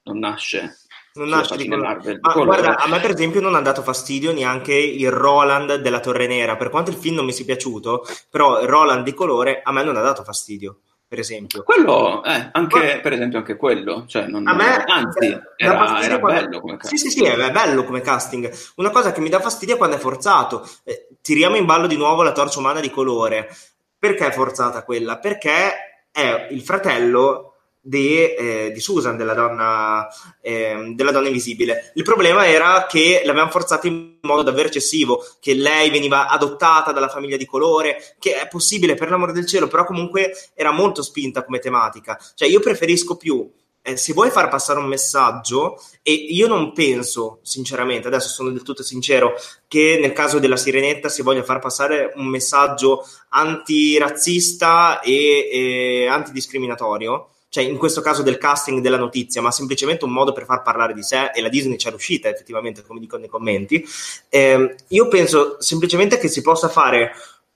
non 0.04 0.20
nasce 0.20 0.77
non 1.18 1.30
nasce 1.30 1.58
di 1.58 1.68
colore. 1.68 2.20
Ma 2.22 2.34
guarda, 2.34 2.78
a 2.78 2.88
me 2.88 3.00
per 3.00 3.12
esempio 3.12 3.42
non 3.42 3.56
ha 3.56 3.62
dato 3.62 3.82
fastidio 3.82 4.32
neanche 4.34 4.74
il 4.74 5.12
Roland 5.12 5.76
della 5.76 6.00
Torre 6.00 6.28
Nera, 6.28 6.56
per 6.56 6.70
quanto 6.70 6.92
il 6.92 6.98
film 6.98 7.16
non 7.16 7.26
mi 7.26 7.34
sia 7.34 7.46
piaciuto, 7.46 8.06
però 8.30 8.62
il 8.62 8.68
Roland 8.68 9.04
di 9.04 9.14
colore 9.14 9.62
a 9.64 9.72
me 9.72 9.84
non 9.84 9.96
ha 9.98 10.02
dato 10.02 10.24
fastidio 10.24 10.80
per 11.08 11.20
esempio. 11.20 11.64
Quello, 11.64 12.22
eh, 12.24 12.50
anche, 12.52 12.96
Ma, 12.96 13.00
per 13.00 13.14
esempio, 13.14 13.38
anche 13.38 13.56
quello, 13.56 14.04
cioè 14.08 14.28
non, 14.28 14.46
a 14.46 14.54
me, 14.54 14.84
anzi, 14.84 15.40
era, 15.56 16.02
era 16.02 16.20
quando, 16.20 16.42
bello 16.42 16.60
come 16.60 16.78
casting. 16.78 17.00
Sì, 17.00 17.10
sì, 17.10 17.20
sì, 17.20 17.24
è 17.24 17.52
bello 17.52 17.86
come 17.86 18.02
casting. 18.02 18.52
Una 18.76 18.90
cosa 18.90 19.14
che 19.14 19.22
mi 19.22 19.30
dà 19.30 19.40
fastidio 19.40 19.76
è 19.76 19.78
quando 19.78 19.96
è 19.96 20.00
forzato. 20.00 20.68
Eh, 20.84 21.08
tiriamo 21.22 21.56
in 21.56 21.66
ballo 21.66 21.88
di 21.88 21.96
nuovo 21.96 22.24
la 22.24 22.34
torcia 22.34 22.60
umana 22.60 22.82
di 22.82 22.92
colore. 22.92 23.50
Perché 23.98 24.28
è 24.28 24.32
forzata 24.32 24.84
quella? 24.84 25.18
Perché 25.18 26.02
è 26.12 26.48
il 26.52 26.62
fratello 26.62 27.47
di, 27.88 28.34
eh, 28.36 28.72
di 28.74 28.79
Susan, 28.82 29.15
della 29.15 29.34
donna, 29.34 30.08
eh, 30.41 30.91
della 30.94 31.12
donna 31.12 31.27
invisibile. 31.27 31.91
Il 31.96 32.03
problema 32.03 32.46
era 32.46 32.86
che 32.86 33.22
l'avevano 33.24 33.50
forzata 33.50 33.88
in 33.88 34.17
modo 34.22 34.41
davvero 34.41 34.67
eccessivo, 34.67 35.25
che 35.39 35.53
lei 35.53 35.89
veniva 35.89 36.27
adottata 36.27 36.91
dalla 36.91 37.08
famiglia 37.08 37.38
di 37.38 37.46
colore, 37.46 38.15
che 38.20 38.41
è 38.41 38.48
possibile 38.50 38.96
per 38.96 39.10
l'amore 39.10 39.32
del 39.32 39.48
cielo, 39.48 39.67
però 39.67 39.86
comunque 39.86 40.34
era 40.53 40.72
molto 40.72 41.01
spinta 41.01 41.46
come 41.46 41.60
tematica. 41.60 42.20
Cioè 42.36 42.50
io 42.50 42.60
preferisco 42.60 43.15
più 43.15 43.50
eh, 43.82 43.96
se 43.96 44.12
vuoi 44.12 44.32
far 44.32 44.50
passare 44.50 44.79
un 44.79 44.88
messaggio, 44.88 45.82
e 46.01 46.12
io 46.12 46.48
non 46.48 46.74
penso, 46.74 47.39
sinceramente, 47.41 48.08
adesso 48.08 48.27
sono 48.27 48.50
del 48.50 48.63
tutto 48.63 48.84
sincero, 48.84 49.36
che 49.65 49.98
nel 50.01 50.12
caso 50.12 50.39
della 50.39 50.58
Sirenetta 50.58 51.08
si 51.08 51.22
voglia 51.22 51.44
far 51.44 51.60
passare 51.60 52.12
un 52.15 52.25
messaggio 52.25 53.08
antirazzista 53.29 55.00
e, 55.00 55.48
e 55.50 56.08
antidiscriminatorio, 56.08 57.29
cioè 57.50 57.63
in 57.63 57.77
questo 57.77 58.01
caso 58.01 58.22
del 58.22 58.38
casting 58.38 58.82
della 58.82 58.98
notizia, 58.98 59.42
ma 59.42 59.51
semplicemente 59.51 60.06
un 60.06 60.12
modo 60.12 60.34
per 60.34 60.46
far 60.46 60.62
parlare 60.62 60.94
di 60.94 61.04
sé 61.04 61.32
e 61.34 61.42
la 61.42 61.50
Disney 61.50 61.77
ci 61.77 61.88
è 61.88 61.89
riuscita 61.89 62.30
effettivamente, 62.30 62.84
come 62.84 63.00
dicono 63.00 63.22
nei 63.22 63.30
commenti. 63.30 63.86
Eh, 64.30 64.75
io 64.88 65.08
penso 65.08 65.58
semplicemente 65.60 66.18
che 66.18 66.27
si 66.27 66.42
possa 66.42 66.68
fare 66.68 67.12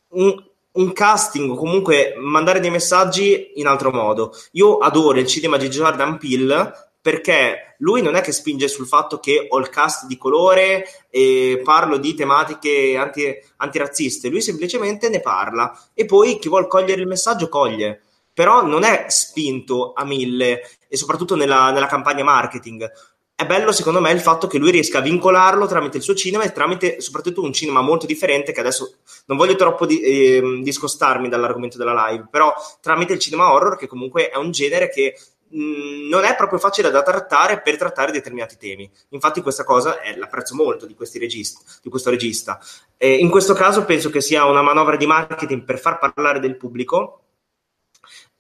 un, 0.10 0.33
un 0.74 0.93
casting 0.93 1.51
o 1.51 1.55
comunque 1.55 2.15
mandare 2.17 2.60
dei 2.60 2.69
messaggi 2.69 3.51
in 3.55 3.67
altro 3.67 3.91
modo. 3.91 4.33
Io 4.51 4.77
adoro 4.77 5.19
il 5.19 5.27
cinema 5.27 5.57
di 5.57 5.67
Jordan 5.67 6.17
Peele 6.17 6.89
perché 7.01 7.75
lui 7.79 8.01
non 8.01 8.15
è 8.15 8.21
che 8.21 8.31
spinge 8.31 8.67
sul 8.67 8.86
fatto 8.86 9.19
che 9.19 9.48
ho 9.50 9.57
il 9.57 9.69
cast 9.69 10.05
di 10.05 10.17
colore 10.17 10.86
e 11.10 11.60
parlo 11.63 11.98
di 11.98 12.13
tematiche 12.13 12.95
anti, 12.95 13.33
antirazziste, 13.57 14.29
lui 14.29 14.41
semplicemente 14.41 15.10
ne 15.10 15.19
parla 15.19 15.75
e 15.95 16.05
poi 16.05 16.38
chi 16.38 16.48
vuole 16.48 16.67
cogliere 16.67 17.01
il 17.01 17.07
messaggio 17.07 17.50
coglie 17.50 18.03
però 18.41 18.65
non 18.65 18.81
è 18.81 19.05
spinto 19.10 19.93
a 19.95 20.03
mille 20.03 20.67
e 20.88 20.98
soprattutto 20.98 21.36
nella, 21.36 21.69
nella 21.69 21.86
campagna 21.86 22.24
marketing. 22.24 22.91
È 23.36 23.45
bello 23.45 23.71
secondo 23.71 24.01
me 24.01 24.10
il 24.10 24.19
fatto 24.19 24.48
che 24.48 24.57
lui 24.57 24.71
riesca 24.71 24.98
a 24.98 25.01
vincolarlo 25.01 25.67
tramite 25.67 25.98
il 25.98 26.03
suo 26.03 26.15
cinema 26.15 26.43
e 26.43 26.51
tramite 26.51 27.01
soprattutto 27.01 27.43
un 27.43 27.53
cinema 27.53 27.81
molto 27.81 28.07
differente 28.07 28.51
che 28.51 28.60
adesso 28.60 28.95
non 29.27 29.38
voglio 29.38 29.53
troppo 29.53 29.86
di, 29.86 30.01
eh, 30.01 30.60
discostarmi 30.63 31.29
dall'argomento 31.29 31.77
della 31.77 32.07
live, 32.07 32.29
però 32.31 32.51
tramite 32.81 33.13
il 33.13 33.19
cinema 33.19 33.53
horror 33.53 33.77
che 33.77 33.86
comunque 33.86 34.31
è 34.31 34.38
un 34.38 34.50
genere 34.50 34.89
che 34.89 35.15
mh, 35.50 36.07
non 36.10 36.24
è 36.24 36.36
proprio 36.36 36.57
facile 36.57 36.89
da 36.89 37.03
trattare 37.03 37.62
per 37.62 37.77
trattare 37.77 38.12
determinati 38.12 38.57
temi. 38.57 38.89
Infatti 39.10 39.41
questa 39.41 39.63
cosa 39.63 40.01
eh, 40.01 40.17
l'apprezzo 40.17 40.55
molto 40.55 40.88
di, 40.88 40.95
regista, 41.19 41.60
di 41.83 41.91
questo 41.91 42.10
regista. 42.10 42.60
Eh, 42.98 43.17
in 43.17 43.29
questo 43.29 43.53
caso 43.53 43.86
penso 43.86 44.10
che 44.10 44.19
sia 44.19 44.45
una 44.45 44.63
manovra 44.63 44.95
di 44.95 45.05
marketing 45.05 45.63
per 45.63 45.77
far 45.77 46.00
parlare 46.00 46.39
del 46.39 46.57
pubblico 46.57 47.17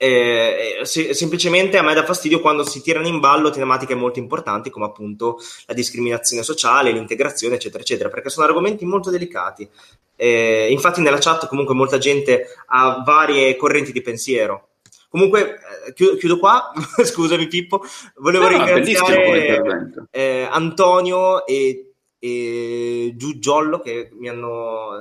eh, 0.03 0.79
eh, 0.79 0.85
se, 0.85 1.13
semplicemente 1.13 1.77
a 1.77 1.83
me 1.83 1.93
dà 1.93 2.03
fastidio 2.03 2.39
quando 2.39 2.63
si 2.63 2.81
tirano 2.81 3.07
in 3.07 3.19
ballo 3.19 3.51
tematiche 3.51 3.93
molto 3.93 4.17
importanti 4.17 4.71
come 4.71 4.85
appunto 4.85 5.37
la 5.67 5.75
discriminazione 5.75 6.41
sociale, 6.41 6.91
l'integrazione, 6.91 7.53
eccetera, 7.53 7.83
eccetera, 7.83 8.09
perché 8.09 8.29
sono 8.29 8.47
argomenti 8.47 8.83
molto 8.83 9.11
delicati. 9.11 9.69
Eh, 10.15 10.69
infatti 10.71 11.01
nella 11.01 11.19
chat 11.19 11.45
comunque 11.45 11.75
molta 11.75 11.99
gente 11.99 12.47
ha 12.65 13.03
varie 13.05 13.55
correnti 13.55 13.91
di 13.91 14.01
pensiero. 14.01 14.69
Comunque, 15.07 15.59
eh, 15.85 15.93
chiudo, 15.93 16.15
chiudo, 16.17 16.39
qua, 16.39 16.71
scusami 17.05 17.45
Pippo, 17.45 17.83
volevo 18.15 18.45
no, 18.45 18.57
ringraziare 18.57 20.07
eh, 20.09 20.47
Antonio 20.49 21.45
e, 21.45 21.91
e 22.17 23.13
Giugiollo 23.15 23.79
che 23.81 24.09
mi 24.13 24.29
hanno 24.29 24.99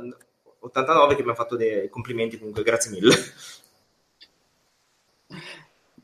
89 0.58 1.14
che 1.14 1.22
mi 1.22 1.28
hanno 1.28 1.36
fatto 1.36 1.56
dei 1.56 1.88
complimenti 1.88 2.36
comunque, 2.36 2.62
grazie 2.62 2.90
mille. 2.90 3.14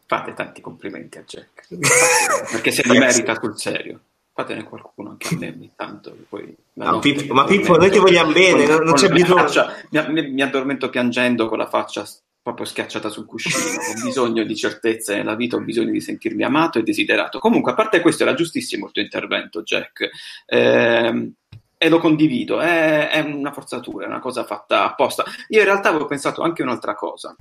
Fate 0.09 0.35
tanti 0.35 0.61
complimenti 0.61 1.19
a 1.19 1.25
Jack, 1.25 1.67
perché 2.53 2.71
se 2.71 2.83
li 2.85 2.97
merita 2.97 3.35
sul 3.41 3.59
serio. 3.59 4.01
Fatene 4.33 4.65
qualcuno 4.65 5.11
anche 5.11 5.35
a 5.35 5.39
me 5.39 5.49
ogni 5.49 5.73
tanto. 5.75 6.15
Poi 6.29 6.55
no, 6.75 6.99
Pippo, 7.01 7.35
ma 7.35 7.45
Pippo, 7.45 7.77
noi 7.77 7.91
ti 7.91 7.99
vogliamo 7.99 8.33
bene, 8.33 8.67
con, 8.67 8.85
non, 8.85 8.95
c'è 8.95 9.09
bisogno. 9.09 9.49
Faccia, 9.49 9.75
mi, 10.09 10.31
mi, 10.31 10.43
addormento 10.43 10.91
piangendo 10.91 11.49
con 11.49 11.59
la 11.59 11.67
faccia 11.67 12.07
proprio 12.41 12.67
schiacciata 12.67 13.09
sul 13.09 13.25
cuscino. 13.25 13.57
ho 13.57 14.05
bisogno 14.05 14.45
di 14.45 14.55
certezze 14.55 15.17
nella 15.17 15.35
vita, 15.35 15.57
ho 15.57 15.61
bisogno 15.61 15.91
di 15.91 16.01
sentirmi 16.01 16.45
amato 16.45 16.79
e 16.79 16.83
desiderato. 16.83 17.41
Comunque, 17.41 17.73
a 17.73 17.75
parte 17.75 18.01
questo, 18.01 18.23
era 18.23 18.35
giustissimo 18.35 18.87
il 18.87 18.93
tuo 18.93 19.03
intervento, 19.03 19.63
Jack. 19.63 20.11
Eh, 20.45 21.33
e 21.79 21.89
lo 21.89 21.99
condivido, 21.99 22.61
è, 22.61 23.09
è 23.09 23.21
una 23.21 23.53
forzatura, 23.53 24.05
è 24.05 24.09
una 24.09 24.21
cosa 24.21 24.45
fatta 24.45 24.85
apposta. 24.85 25.25
Io 25.49 25.59
in 25.59 25.65
realtà 25.65 25.89
avevo 25.89 26.07
pensato 26.07 26.43
anche 26.43 26.63
un'altra 26.63 26.95
cosa 26.95 27.35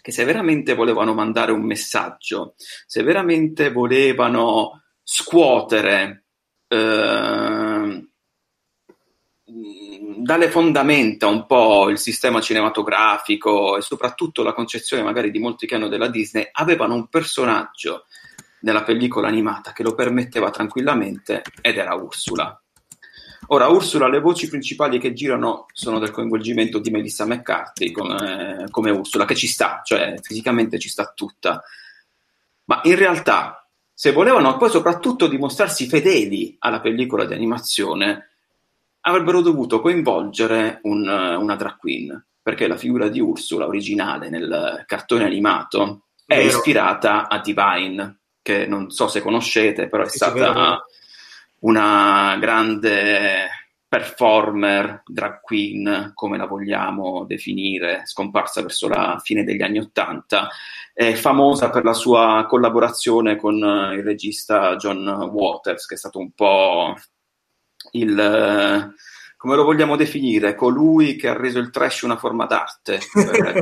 che 0.00 0.12
se 0.12 0.24
veramente 0.24 0.74
volevano 0.74 1.14
mandare 1.14 1.52
un 1.52 1.62
messaggio, 1.62 2.54
se 2.86 3.02
veramente 3.02 3.70
volevano 3.70 4.82
scuotere 5.02 6.24
eh, 6.68 8.08
dalle 10.22 10.50
fondamenta 10.50 11.26
un 11.26 11.46
po' 11.46 11.88
il 11.88 11.98
sistema 11.98 12.40
cinematografico 12.40 13.76
e 13.76 13.82
soprattutto 13.82 14.42
la 14.42 14.52
concezione 14.52 15.02
magari 15.02 15.30
di 15.30 15.38
molti 15.38 15.66
che 15.66 15.74
hanno 15.74 15.88
della 15.88 16.08
Disney, 16.08 16.48
avevano 16.52 16.94
un 16.94 17.08
personaggio 17.08 18.06
nella 18.60 18.82
pellicola 18.82 19.28
animata 19.28 19.72
che 19.72 19.82
lo 19.82 19.94
permetteva 19.94 20.50
tranquillamente 20.50 21.42
ed 21.60 21.78
era 21.78 21.94
Ursula. 21.94 22.60
Ora, 23.52 23.66
Ursula, 23.66 24.08
le 24.08 24.20
voci 24.20 24.48
principali 24.48 25.00
che 25.00 25.12
girano 25.12 25.66
sono 25.72 25.98
del 25.98 26.12
coinvolgimento 26.12 26.78
di 26.78 26.90
Melissa 26.90 27.26
McCarthy 27.26 27.90
come, 27.90 28.66
come 28.70 28.90
Ursula, 28.92 29.24
che 29.24 29.34
ci 29.34 29.48
sta, 29.48 29.80
cioè 29.82 30.14
fisicamente 30.22 30.78
ci 30.78 30.88
sta 30.88 31.12
tutta. 31.12 31.60
Ma 32.66 32.80
in 32.84 32.94
realtà, 32.94 33.68
se 33.92 34.12
volevano 34.12 34.56
poi 34.56 34.70
soprattutto 34.70 35.26
dimostrarsi 35.26 35.88
fedeli 35.88 36.54
alla 36.60 36.80
pellicola 36.80 37.24
di 37.24 37.34
animazione, 37.34 38.28
avrebbero 39.00 39.40
dovuto 39.40 39.80
coinvolgere 39.80 40.78
un, 40.84 41.08
una 41.08 41.56
drag 41.56 41.76
queen, 41.76 42.24
perché 42.40 42.68
la 42.68 42.76
figura 42.76 43.08
di 43.08 43.18
Ursula 43.18 43.66
originale 43.66 44.30
nel 44.30 44.84
cartone 44.86 45.24
animato 45.24 46.04
è 46.24 46.36
Vero. 46.36 46.48
ispirata 46.56 47.28
a 47.28 47.40
Divine, 47.40 48.20
che 48.42 48.66
non 48.66 48.92
so 48.92 49.08
se 49.08 49.20
conoscete, 49.20 49.88
però 49.88 50.04
è 50.04 50.08
sì, 50.08 50.18
stata 50.18 50.84
una 51.60 52.36
grande 52.38 53.48
performer, 53.90 55.02
drag 55.04 55.40
queen, 55.40 56.12
come 56.14 56.36
la 56.36 56.46
vogliamo 56.46 57.24
definire, 57.24 58.02
scomparsa 58.04 58.62
verso 58.62 58.86
la 58.86 59.20
fine 59.20 59.42
degli 59.42 59.62
anni 59.62 59.80
Ottanta, 59.80 60.48
è 60.92 61.14
famosa 61.14 61.70
per 61.70 61.82
la 61.82 61.92
sua 61.92 62.46
collaborazione 62.48 63.34
con 63.36 63.56
il 63.56 64.02
regista 64.04 64.76
John 64.76 65.08
Waters, 65.32 65.86
che 65.86 65.94
è 65.94 65.98
stato 65.98 66.20
un 66.20 66.30
po' 66.30 66.94
il, 67.92 68.94
come 69.36 69.56
lo 69.56 69.64
vogliamo 69.64 69.96
definire, 69.96 70.54
colui 70.54 71.16
che 71.16 71.26
ha 71.26 71.36
reso 71.36 71.58
il 71.58 71.70
trash 71.70 72.02
una 72.02 72.16
forma 72.16 72.46
d'arte, 72.46 73.00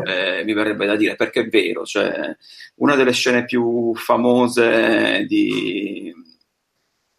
eh, 0.04 0.42
mi 0.44 0.52
verrebbe 0.52 0.84
da 0.84 0.96
dire, 0.96 1.16
perché 1.16 1.40
è 1.40 1.48
vero, 1.48 1.86
cioè, 1.86 2.36
una 2.76 2.96
delle 2.96 3.12
scene 3.12 3.46
più 3.46 3.94
famose 3.94 5.24
di, 5.26 6.12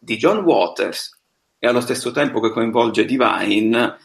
di 0.09 0.17
John 0.17 0.39
Waters 0.39 1.21
e 1.59 1.67
allo 1.67 1.81
stesso 1.81 2.09
tempo 2.09 2.39
che 2.39 2.49
coinvolge 2.49 3.05
Divine 3.05 3.97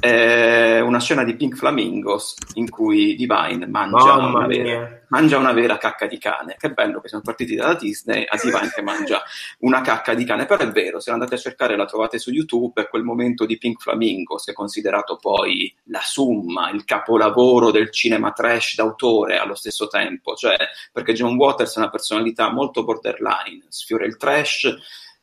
è 0.00 0.80
una 0.80 0.98
scena 0.98 1.22
di 1.22 1.36
Pink 1.36 1.54
Flamingos 1.54 2.34
in 2.54 2.68
cui 2.68 3.14
Divine 3.14 3.68
mangia 3.68 4.14
una, 4.14 4.46
vera, 4.48 5.04
mangia 5.10 5.38
una, 5.38 5.52
vera, 5.52 5.78
cacca 5.78 6.08
di 6.08 6.18
cane. 6.18 6.56
Che 6.58 6.72
bello 6.72 7.00
che 7.00 7.06
siamo 7.06 7.22
partiti 7.22 7.54
dalla 7.54 7.74
Disney 7.74 8.24
a 8.28 8.36
Divine 8.42 8.72
che 8.74 8.82
mangia 8.82 9.22
una 9.60 9.82
cacca 9.82 10.14
di 10.14 10.24
cane. 10.24 10.46
Però 10.46 10.60
è 10.60 10.68
vero, 10.72 10.98
se 10.98 11.12
andate 11.12 11.36
a 11.36 11.38
cercare 11.38 11.76
la 11.76 11.84
trovate 11.84 12.18
su 12.18 12.32
YouTube, 12.32 12.82
è 12.82 12.88
quel 12.88 13.04
momento 13.04 13.46
di 13.46 13.56
Pink 13.56 13.80
Flamingos 13.80 14.48
è 14.48 14.52
considerato 14.52 15.16
poi 15.18 15.72
la 15.84 16.00
summa, 16.02 16.70
il 16.70 16.84
capolavoro 16.84 17.70
del 17.70 17.92
cinema 17.92 18.32
trash 18.32 18.74
d'autore 18.74 19.36
allo 19.36 19.54
stesso 19.54 19.86
tempo. 19.86 20.34
Cioè, 20.34 20.56
perché 20.90 21.12
John 21.12 21.36
Waters 21.36 21.76
è 21.76 21.78
una 21.78 21.90
personalità 21.90 22.50
molto 22.50 22.82
borderline, 22.82 23.66
sfiora 23.68 24.04
il 24.06 24.16
trash 24.16 24.64
eh, 24.64 24.76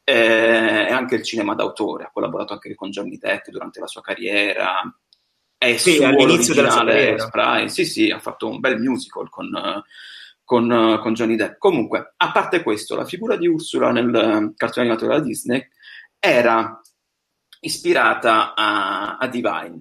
e 0.10 0.92
anche 0.92 1.16
il 1.16 1.24
cinema 1.24 1.54
d'autore, 1.54 2.06
ha 2.06 2.12
collaborato 2.12 2.54
anche 2.54 2.74
con 2.74 2.90
Johnny 2.90 3.20
Depp 3.20 3.50
durante 3.50 3.80
la 3.80 3.86
sua 3.86 4.02
carriera. 4.02 4.82
È 5.56 5.78
sì, 5.78 6.04
all'inizio 6.04 6.56
della 6.56 6.72
sua 6.72 6.84
carriera. 6.84 7.68
Sì, 7.68 7.86
sì, 7.86 8.10
ha 8.10 8.18
fatto 8.18 8.48
un 8.48 8.60
bel 8.60 8.80
musical 8.80 9.30
con, 9.30 9.52
con, 10.44 11.00
con, 11.00 11.14
Johnny 11.14 11.36
Depp. 11.36 11.60
Comunque, 11.60 12.16
a 12.18 12.32
parte 12.32 12.64
questo, 12.64 12.96
la 12.96 13.06
figura 13.06 13.36
di 13.36 13.48
Ursula 13.48 13.92
nel 13.92 14.54
cartone 14.56 14.88
animato 14.88 15.06
della 15.06 15.20
Disney 15.20 15.64
era 16.18 16.82
ispirata 17.60 18.56
a, 18.56 19.18
a 19.18 19.28
Divine, 19.28 19.80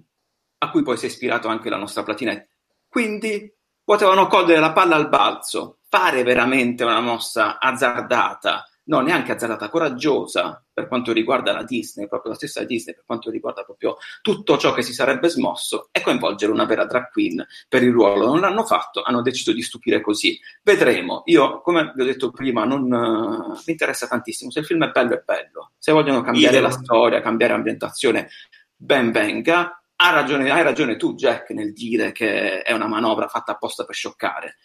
a 0.58 0.70
cui 0.70 0.82
poi 0.82 0.98
si 0.98 1.06
è 1.06 1.08
ispirato 1.08 1.48
anche 1.48 1.70
la 1.70 1.78
nostra 1.78 2.02
Platinette. 2.02 2.50
Quindi 2.86 3.50
potevano 3.82 4.26
cogliere 4.26 4.60
la 4.60 4.72
palla 4.72 4.96
al 4.96 5.08
balzo, 5.08 5.78
fare 5.88 6.22
veramente 6.22 6.84
una 6.84 7.00
mossa 7.00 7.58
azzardata, 7.58 8.68
no, 8.88 9.00
neanche 9.00 9.32
azzardata, 9.32 9.68
coraggiosa 9.68 10.62
per 10.72 10.88
quanto 10.88 11.12
riguarda 11.12 11.52
la 11.52 11.62
Disney, 11.62 12.08
proprio 12.08 12.32
la 12.32 12.36
stessa 12.36 12.64
Disney, 12.64 12.94
per 12.94 13.04
quanto 13.04 13.30
riguarda 13.30 13.62
proprio 13.62 13.96
tutto 14.22 14.56
ciò 14.56 14.72
che 14.72 14.82
si 14.82 14.92
sarebbe 14.92 15.28
smosso 15.28 15.88
e 15.92 16.00
coinvolgere 16.00 16.52
una 16.52 16.64
vera 16.64 16.84
drag 16.84 17.10
queen 17.10 17.46
per 17.68 17.82
il 17.82 17.92
ruolo. 17.92 18.26
Non 18.26 18.40
l'hanno 18.40 18.64
fatto, 18.64 19.02
hanno 19.02 19.22
deciso 19.22 19.52
di 19.52 19.62
stupire 19.62 20.00
così. 20.00 20.38
Vedremo. 20.62 21.22
Io, 21.26 21.60
come 21.60 21.92
vi 21.94 22.02
ho 22.02 22.04
detto 22.04 22.30
prima, 22.30 22.64
non 22.64 22.90
uh, 22.90 23.52
mi 23.52 23.62
interessa 23.66 24.06
tantissimo. 24.06 24.50
Se 24.50 24.60
il 24.60 24.66
film 24.66 24.84
è 24.84 24.90
bello, 24.90 25.14
è 25.14 25.22
bello. 25.24 25.72
Se 25.78 25.92
vogliono 25.92 26.22
cambiare 26.22 26.56
Io. 26.56 26.62
la 26.62 26.70
storia, 26.70 27.20
cambiare 27.20 27.52
ambientazione, 27.52 28.28
ben 28.74 29.12
venga. 29.12 29.82
Ha 30.00 30.10
ragione, 30.12 30.50
hai 30.50 30.62
ragione 30.62 30.96
tu, 30.96 31.14
Jack, 31.14 31.50
nel 31.50 31.72
dire 31.72 32.12
che 32.12 32.62
è 32.62 32.72
una 32.72 32.86
manovra 32.86 33.26
fatta 33.26 33.52
apposta 33.52 33.84
per 33.84 33.94
scioccare. 33.94 34.56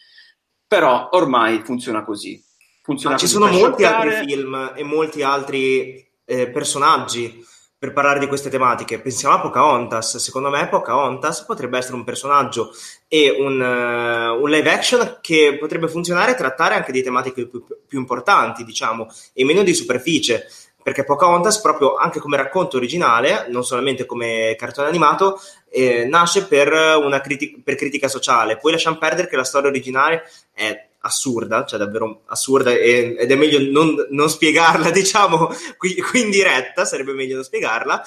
Però 0.66 1.10
ormai 1.12 1.60
funziona 1.62 2.04
così 2.04 2.42
funziona 2.84 3.16
ci 3.16 3.26
sono 3.26 3.46
molti 3.46 3.82
scioccare. 3.82 4.16
altri 4.16 4.26
film 4.26 4.72
e 4.76 4.82
molti 4.82 5.22
altri 5.22 6.06
eh, 6.26 6.50
personaggi 6.50 7.42
per 7.78 7.92
parlare 7.92 8.18
di 8.18 8.26
queste 8.26 8.50
tematiche. 8.50 9.00
Pensiamo 9.00 9.34
a 9.34 9.40
Pocahontas. 9.40 10.16
Secondo 10.18 10.48
me 10.50 10.68
Pocahontas 10.68 11.44
potrebbe 11.44 11.78
essere 11.78 11.96
un 11.96 12.04
personaggio 12.04 12.72
e 13.08 13.30
un, 13.38 13.60
uh, 13.60 14.42
un 14.42 14.48
live 14.48 14.70
action 14.70 15.18
che 15.20 15.56
potrebbe 15.58 15.88
funzionare 15.88 16.32
e 16.32 16.34
trattare 16.34 16.74
anche 16.74 16.92
di 16.92 17.02
tematiche 17.02 17.46
più, 17.46 17.62
più, 17.86 17.98
importanti, 17.98 18.64
diciamo, 18.64 19.08
e 19.34 19.44
meno 19.44 19.62
di 19.62 19.74
superficie. 19.74 20.46
Perché 20.82 21.04
Pocahontas, 21.04 21.60
proprio 21.60 21.96
anche 21.96 22.20
come 22.20 22.36
racconto 22.38 22.76
originale, 22.76 23.46
non 23.48 23.64
solamente 23.64 24.06
come 24.06 24.54
cartone 24.58 24.88
animato, 24.88 25.40
eh, 25.70 26.06
nasce 26.06 26.46
per, 26.46 26.72
una 27.02 27.20
criti- 27.20 27.60
per 27.62 27.74
critica 27.74 28.08
sociale. 28.08 28.56
Poi 28.58 28.72
lasciamo 28.72 28.96
perdere 28.96 29.28
che 29.28 29.36
la 29.36 29.44
storia 29.44 29.68
originale 29.68 30.22
è 30.52 30.88
assurda, 31.04 31.64
cioè 31.64 31.78
davvero 31.78 32.22
assurda 32.26 32.72
ed 32.72 33.30
è 33.30 33.34
meglio 33.36 33.58
non, 33.70 33.94
non 34.10 34.28
spiegarla, 34.28 34.90
diciamo, 34.92 35.50
qui, 35.76 35.94
qui, 36.00 36.22
in 36.22 36.30
diretta, 36.30 36.84
sarebbe 36.84 37.12
meglio 37.12 37.34
non 37.34 37.44
spiegarla, 37.44 38.02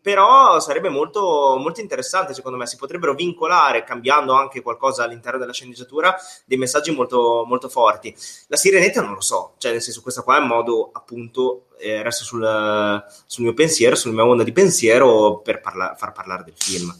però 0.00 0.58
sarebbe 0.60 0.88
molto, 0.88 1.56
molto 1.58 1.80
interessante 1.80 2.32
secondo 2.32 2.56
me, 2.56 2.66
si 2.66 2.76
potrebbero 2.76 3.14
vincolare, 3.14 3.84
cambiando 3.84 4.32
anche 4.32 4.62
qualcosa 4.62 5.04
all'interno 5.04 5.38
della 5.38 5.52
sceneggiatura, 5.52 6.16
dei 6.46 6.56
messaggi 6.58 6.90
molto, 6.90 7.44
molto 7.46 7.68
forti. 7.68 8.14
La 8.48 8.56
Sirenetta 8.56 9.02
non 9.02 9.14
lo 9.14 9.20
so, 9.20 9.54
cioè 9.58 9.72
nel 9.72 9.82
senso 9.82 10.00
questa 10.00 10.22
qua 10.22 10.38
è 10.38 10.40
un 10.40 10.46
modo 10.46 10.90
appunto, 10.92 11.66
eh, 11.78 12.02
resto 12.02 12.24
sul, 12.24 13.04
sul, 13.26 13.44
mio 13.44 13.54
pensiero, 13.54 13.94
sulla 13.94 14.14
mia 14.14 14.24
onda 14.24 14.42
di 14.42 14.52
pensiero 14.52 15.40
per 15.40 15.60
parla- 15.60 15.94
far 15.96 16.12
parlare 16.12 16.44
del 16.44 16.54
film. 16.56 16.92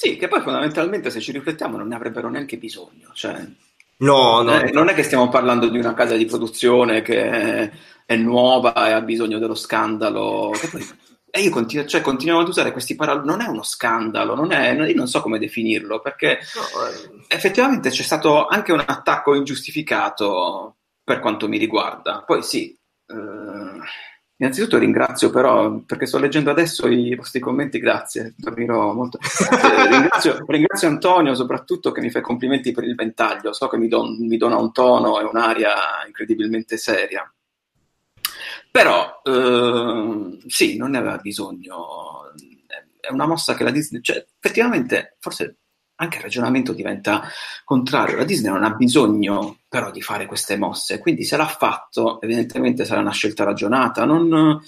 Sì, 0.00 0.16
che 0.16 0.28
poi 0.28 0.40
fondamentalmente 0.40 1.10
se 1.10 1.20
ci 1.20 1.30
riflettiamo 1.30 1.76
non 1.76 1.88
ne 1.88 1.94
avrebbero 1.94 2.30
neanche 2.30 2.56
bisogno. 2.56 3.10
Cioè, 3.12 3.34
no, 3.98 4.40
no, 4.40 4.58
eh, 4.58 4.70
non 4.70 4.88
è 4.88 4.94
che 4.94 5.02
stiamo 5.02 5.28
parlando 5.28 5.68
di 5.68 5.76
una 5.76 5.92
casa 5.92 6.16
di 6.16 6.24
produzione 6.24 7.02
che 7.02 7.22
è, 7.22 7.70
è 8.06 8.16
nuova 8.16 8.72
e 8.88 8.92
ha 8.92 9.02
bisogno 9.02 9.38
dello 9.38 9.54
scandalo. 9.54 10.52
E 11.30 11.42
io 11.42 11.50
continuo, 11.50 11.84
cioè, 11.84 12.00
continuiamo 12.00 12.40
ad 12.40 12.48
usare 12.48 12.72
questi 12.72 12.94
paroloni. 12.94 13.26
Non 13.26 13.42
è 13.42 13.46
uno 13.46 13.62
scandalo, 13.62 14.34
non 14.34 14.52
è, 14.52 14.72
io 14.72 14.94
non 14.94 15.06
so 15.06 15.20
come 15.20 15.38
definirlo, 15.38 16.00
perché 16.00 16.38
no, 16.54 16.86
eh. 16.86 17.34
effettivamente 17.36 17.90
c'è 17.90 18.02
stato 18.02 18.46
anche 18.46 18.72
un 18.72 18.82
attacco 18.84 19.34
ingiustificato 19.34 20.76
per 21.04 21.18
quanto 21.18 21.46
mi 21.46 21.58
riguarda. 21.58 22.22
Poi 22.24 22.42
sì. 22.42 22.74
Eh, 23.06 23.80
Innanzitutto 24.40 24.78
ringrazio 24.78 25.28
però, 25.28 25.80
perché 25.80 26.06
sto 26.06 26.16
leggendo 26.18 26.50
adesso 26.50 26.88
i 26.88 27.14
vostri 27.14 27.40
commenti, 27.40 27.78
grazie, 27.78 28.32
dormirò 28.38 28.94
molto. 28.94 29.18
Eh, 29.18 29.88
ringrazio, 29.90 30.42
ringrazio, 30.48 30.88
Antonio 30.88 31.34
soprattutto 31.34 31.92
che 31.92 32.00
mi 32.00 32.10
fa 32.10 32.22
complimenti 32.22 32.72
per 32.72 32.84
il 32.84 32.94
ventaglio, 32.94 33.52
so 33.52 33.68
che 33.68 33.76
mi, 33.76 33.86
don, 33.86 34.16
mi 34.18 34.38
dona 34.38 34.56
un 34.56 34.72
tono 34.72 35.20
e 35.20 35.24
un'aria 35.24 35.74
incredibilmente 36.06 36.78
seria. 36.78 37.30
Però 38.70 39.20
eh, 39.22 40.38
sì, 40.46 40.78
non 40.78 40.92
ne 40.92 40.98
aveva 40.98 41.18
bisogno, 41.18 42.32
è 42.98 43.12
una 43.12 43.26
mossa 43.26 43.54
che 43.54 43.64
la 43.64 43.70
Disney, 43.70 44.00
cioè 44.00 44.24
effettivamente 44.40 45.16
forse 45.18 45.56
anche 46.00 46.16
il 46.16 46.22
ragionamento 46.22 46.72
diventa 46.72 47.22
contrario. 47.64 48.16
La 48.16 48.24
Disney 48.24 48.50
non 48.50 48.64
ha 48.64 48.70
bisogno 48.70 49.58
però 49.68 49.90
di 49.90 50.00
fare 50.00 50.26
queste 50.26 50.56
mosse, 50.56 50.98
quindi 50.98 51.24
se 51.24 51.36
l'ha 51.36 51.46
fatto, 51.46 52.20
evidentemente 52.20 52.84
sarà 52.84 53.00
una 53.00 53.12
scelta 53.12 53.44
ragionata. 53.44 54.04
Non, 54.04 54.60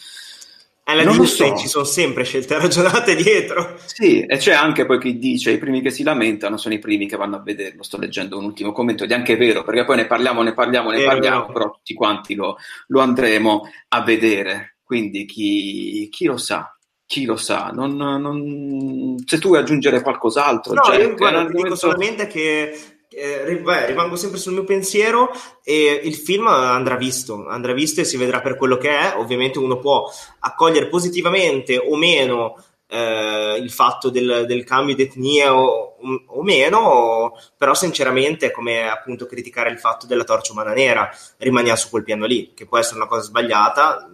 alla 0.85 1.05
non 1.05 1.19
Disney 1.19 1.49
so. 1.51 1.57
ci 1.57 1.69
sono 1.69 1.85
sempre 1.85 2.25
scelte 2.25 2.59
ragionate 2.59 3.17
dietro. 3.17 3.79
Sì, 3.85 4.21
e 4.21 4.37
c'è 4.37 4.53
anche 4.53 4.85
poi 4.85 5.01
chi 5.01 5.19
dice 5.19 5.51
i 5.51 5.59
primi 5.59 5.81
che 5.81 5.91
si 5.91 6.03
lamentano 6.03 6.59
sono 6.59 6.75
i 6.75 6.79
primi 6.79 7.09
che 7.09 7.17
vanno 7.17 7.37
a 7.37 7.43
vederlo. 7.43 7.83
Sto 7.83 7.99
leggendo 7.99 8.39
un 8.39 8.45
ultimo 8.45 8.73
commento 8.73 9.05
ed 9.05 9.11
è 9.11 9.15
anche 9.15 9.37
vero, 9.37 9.65
perché 9.65 9.85
poi 9.85 9.97
ne 9.97 10.07
parliamo, 10.07 10.43
ne 10.43 10.53
parliamo, 10.53 10.91
ne 10.91 11.03
è 11.03 11.05
parliamo, 11.05 11.47
però 11.47 11.71
tutti 11.71 11.95
quanti 11.95 12.35
lo, 12.35 12.57
lo, 12.89 13.01
andremo 13.01 13.63
a 13.89 14.03
vedere. 14.03 14.77
Quindi 14.85 15.25
chi, 15.25 16.09
chi 16.11 16.27
lo 16.27 16.37
sa, 16.37 16.72
chi 17.13 17.27
lo 17.27 17.37
sa, 17.37 17.71
non, 17.75 17.95
non... 17.95 19.17
se 19.27 19.39
tu 19.39 19.49
vuoi 19.49 19.61
aggiungere 19.61 20.01
qualcos'altro. 20.01 20.73
No, 20.73 20.81
Jack, 20.81 20.99
io 20.99 21.15
guarda, 21.15 21.41
argomento... 21.41 21.63
dico 21.63 21.75
solamente 21.75 22.27
che 22.27 22.75
eh, 23.11 23.61
beh, 23.61 23.85
rimango 23.85 24.17
sempre 24.17 24.39
sul 24.39 24.55
mio 24.55 24.65
pensiero 24.65 25.29
e 25.63 26.01
il 26.05 26.15
film 26.15 26.47
andrà 26.47 26.97
visto, 26.97 27.47
andrà 27.49 27.75
visto 27.75 28.01
e 28.01 28.05
si 28.05 28.17
vedrà 28.17 28.41
per 28.41 28.57
quello 28.57 28.79
che 28.79 28.89
è. 28.89 29.15
Ovviamente 29.19 29.59
uno 29.59 29.79
può 29.79 30.11
accogliere 30.39 30.89
positivamente 30.89 31.77
o 31.77 31.95
meno 31.99 32.57
eh, 32.87 33.59
il 33.61 33.71
fatto 33.71 34.09
del, 34.09 34.47
del, 34.47 34.65
cambio 34.65 34.95
di 34.95 35.03
etnia 35.03 35.55
o, 35.55 35.99
o, 36.29 36.43
meno, 36.43 37.35
però 37.59 37.75
sinceramente 37.75 38.47
è 38.47 38.51
come 38.51 38.89
appunto 38.89 39.27
criticare 39.27 39.69
il 39.69 39.79
fatto 39.79 40.07
della 40.07 40.25
torcia 40.25 40.53
umana 40.53 40.73
nera, 40.73 41.15
rimaniamo 41.37 41.77
su 41.77 41.91
quel 41.91 42.05
piano 42.05 42.25
lì, 42.25 42.53
che 42.55 42.65
può 42.65 42.79
essere 42.79 42.97
una 42.97 43.07
cosa 43.07 43.21
sbagliata, 43.21 44.09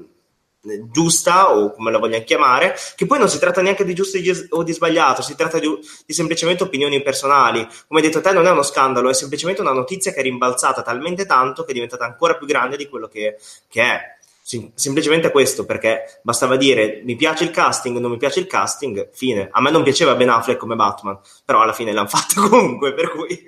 giusta 0.90 1.54
o 1.54 1.72
come 1.72 1.90
la 1.90 1.98
vogliamo 1.98 2.24
chiamare, 2.24 2.76
che 2.96 3.07
poi 3.07 3.18
non 3.18 3.28
si 3.28 3.38
tratta 3.38 3.62
neanche 3.62 3.85
di 3.85 3.94
giusto 3.94 4.18
o 4.50 4.62
di 4.62 4.72
sbagliato, 4.72 5.22
si 5.22 5.35
tratta 5.35 5.59
di, 5.59 5.68
di, 6.07 6.12
semplicemente 6.12 6.62
opinioni 6.62 7.02
personali. 7.02 7.66
Come 7.87 8.00
hai 8.00 8.07
detto 8.07 8.20
te, 8.20 8.33
non 8.33 8.46
è 8.46 8.50
uno 8.50 8.62
scandalo, 8.62 9.11
è 9.11 9.14
semplicemente 9.14 9.61
una 9.61 9.72
notizia 9.72 10.12
che 10.12 10.20
è 10.20 10.22
rimbalzata 10.22 10.83
talmente 10.83 11.26
tanto 11.26 11.64
che 11.64 11.70
è 11.70 11.74
diventata 11.74 12.04
ancora 12.04 12.37
più 12.37 12.46
grande 12.46 12.76
di 12.76 12.88
quello 12.88 13.09
che, 13.09 13.37
che 13.68 13.83
è. 13.83 14.16
Sim- 14.42 14.70
semplicemente 14.74 15.31
questo, 15.31 15.66
perché 15.66 16.20
bastava 16.22 16.57
dire 16.57 17.02
mi 17.04 17.16
piace 17.16 17.44
il 17.44 17.50
casting, 17.50 17.98
non 17.98 18.11
mi 18.11 18.16
piace 18.16 18.40
il 18.40 18.46
casting, 18.46 19.11
fine. 19.12 19.48
A 19.50 19.61
me 19.61 19.70
non 19.70 19.83
piaceva 19.83 20.14
Ben 20.14 20.31
Affleck 20.31 20.59
come 20.59 20.74
Batman, 20.74 21.18
però 21.44 21.61
alla 21.61 21.74
fine 21.74 21.92
l'hanno 21.92 22.09
fatto 22.11 22.48
comunque, 22.48 22.94
per 22.94 23.11
cui 23.11 23.44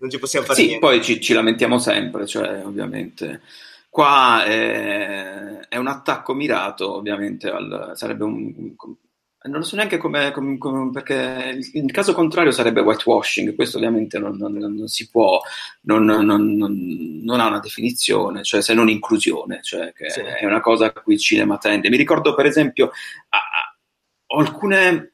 non 0.00 0.10
ci 0.10 0.18
possiamo 0.18 0.46
fare 0.46 0.58
sì, 0.58 0.66
niente. 0.66 0.86
poi 0.86 1.02
ci, 1.02 1.20
ci 1.20 1.32
lamentiamo 1.32 1.78
sempre, 1.78 2.26
cioè 2.26 2.62
ovviamente 2.64 3.42
Qua 3.94 4.42
è, 4.42 5.68
è, 5.68 5.76
un 5.76 5.86
attacco 5.86 6.34
mirato, 6.34 6.96
ovviamente, 6.96 7.48
al, 7.48 7.92
sarebbe 7.94 8.24
un, 8.24 8.74
non 9.42 9.62
so 9.62 9.76
neanche 9.76 9.98
come, 9.98 10.32
perché 10.90 11.60
in 11.74 11.88
caso 11.92 12.12
contrario 12.12 12.50
sarebbe 12.50 12.80
whitewashing, 12.80 13.54
questo 13.54 13.76
ovviamente 13.76 14.18
non, 14.18 14.36
non, 14.36 14.52
non 14.54 14.88
si 14.88 15.08
può, 15.08 15.40
non, 15.82 16.06
non, 16.06 17.38
ha 17.38 17.46
una 17.46 17.60
definizione, 17.60 18.42
cioè 18.42 18.62
se 18.62 18.74
non 18.74 18.88
inclusione, 18.88 19.60
cioè 19.62 19.92
sì. 20.08 20.18
è 20.18 20.44
una 20.44 20.60
cosa 20.60 20.86
a 20.86 20.92
cui 20.92 21.14
il 21.14 21.20
cinema 21.20 21.56
tende. 21.58 21.88
Mi 21.88 21.96
ricordo 21.96 22.34
per 22.34 22.46
esempio, 22.46 22.90
a, 23.28 23.38
alcune, 24.36 25.13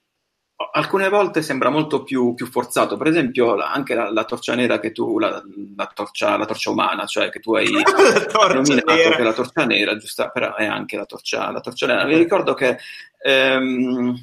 alcune 0.73 1.09
volte 1.09 1.42
sembra 1.42 1.70
molto 1.70 2.03
più, 2.03 2.35
più 2.35 2.46
forzato. 2.46 2.96
Per 2.96 3.07
esempio, 3.07 3.57
anche 3.57 3.94
la, 3.94 4.12
la, 4.12 4.25
torcia 4.25 4.55
nera 4.55 4.79
che 4.79 4.92
tu, 4.92 5.18
la, 5.18 5.42
la, 5.77 5.90
torcia, 5.92 6.37
la 6.37 6.44
torcia 6.44 6.70
umana, 6.70 7.07
cioè 7.07 7.31
che 7.31 7.40
tu 7.40 7.55
hai 7.55 7.70
nominato 7.73 8.92
nera. 8.92 9.16
che 9.16 9.23
la 9.23 9.33
torcia 9.33 9.64
nera, 9.64 9.96
giusta, 9.96 10.29
però 10.29 10.55
è 10.55 10.66
anche 10.66 10.96
la 10.96 11.07
torcia, 11.07 11.51
la 11.51 11.61
torcia 11.61 11.87
nera. 11.87 12.05
Mi 12.05 12.16
ricordo 12.16 12.55
che 12.55 12.79
ehm, 13.23 14.14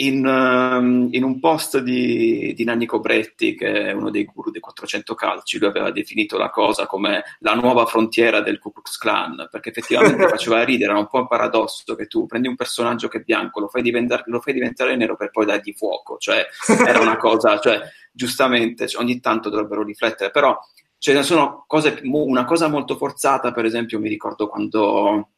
in, 0.00 0.24
um, 0.24 1.08
in, 1.10 1.22
un 1.22 1.40
post 1.40 1.78
di, 1.78 2.54
di, 2.54 2.64
Nanni 2.64 2.86
Cobretti, 2.86 3.54
che 3.54 3.88
è 3.88 3.92
uno 3.92 4.10
dei 4.10 4.24
guru 4.24 4.50
dei 4.50 4.60
400 4.60 5.14
calci, 5.14 5.58
lui 5.58 5.68
aveva 5.68 5.90
definito 5.90 6.38
la 6.38 6.50
cosa 6.50 6.86
come 6.86 7.22
la 7.40 7.54
nuova 7.54 7.84
frontiera 7.86 8.40
del 8.40 8.58
Ku 8.58 8.72
Klux 8.72 8.96
Klan, 8.96 9.48
perché 9.50 9.70
effettivamente 9.70 10.26
faceva 10.28 10.64
ridere, 10.64 10.90
era 10.90 11.00
un 11.00 11.08
po' 11.08 11.18
un 11.18 11.28
paradosso 11.28 11.94
che 11.94 12.06
tu 12.06 12.26
prendi 12.26 12.48
un 12.48 12.56
personaggio 12.56 13.08
che 13.08 13.18
è 13.18 13.22
bianco, 13.22 13.60
lo 13.60 13.68
fai, 13.68 13.82
lo 14.24 14.40
fai 14.40 14.52
diventare 14.54 14.96
nero 14.96 15.16
per 15.16 15.30
poi 15.30 15.44
dargli 15.44 15.72
fuoco, 15.74 16.16
cioè 16.16 16.46
era 16.86 17.00
una 17.00 17.16
cosa, 17.16 17.58
cioè 17.58 17.80
giustamente 18.12 18.88
cioè, 18.88 19.02
ogni 19.02 19.20
tanto 19.20 19.50
dovrebbero 19.50 19.82
riflettere, 19.82 20.30
però 20.30 20.58
ce 20.96 21.12
ne 21.12 21.22
sono 21.22 21.64
cose, 21.66 22.00
una 22.04 22.44
cosa 22.44 22.68
molto 22.68 22.96
forzata, 22.96 23.52
per 23.52 23.66
esempio 23.66 23.98
mi 23.98 24.08
ricordo 24.08 24.48
quando 24.48 25.28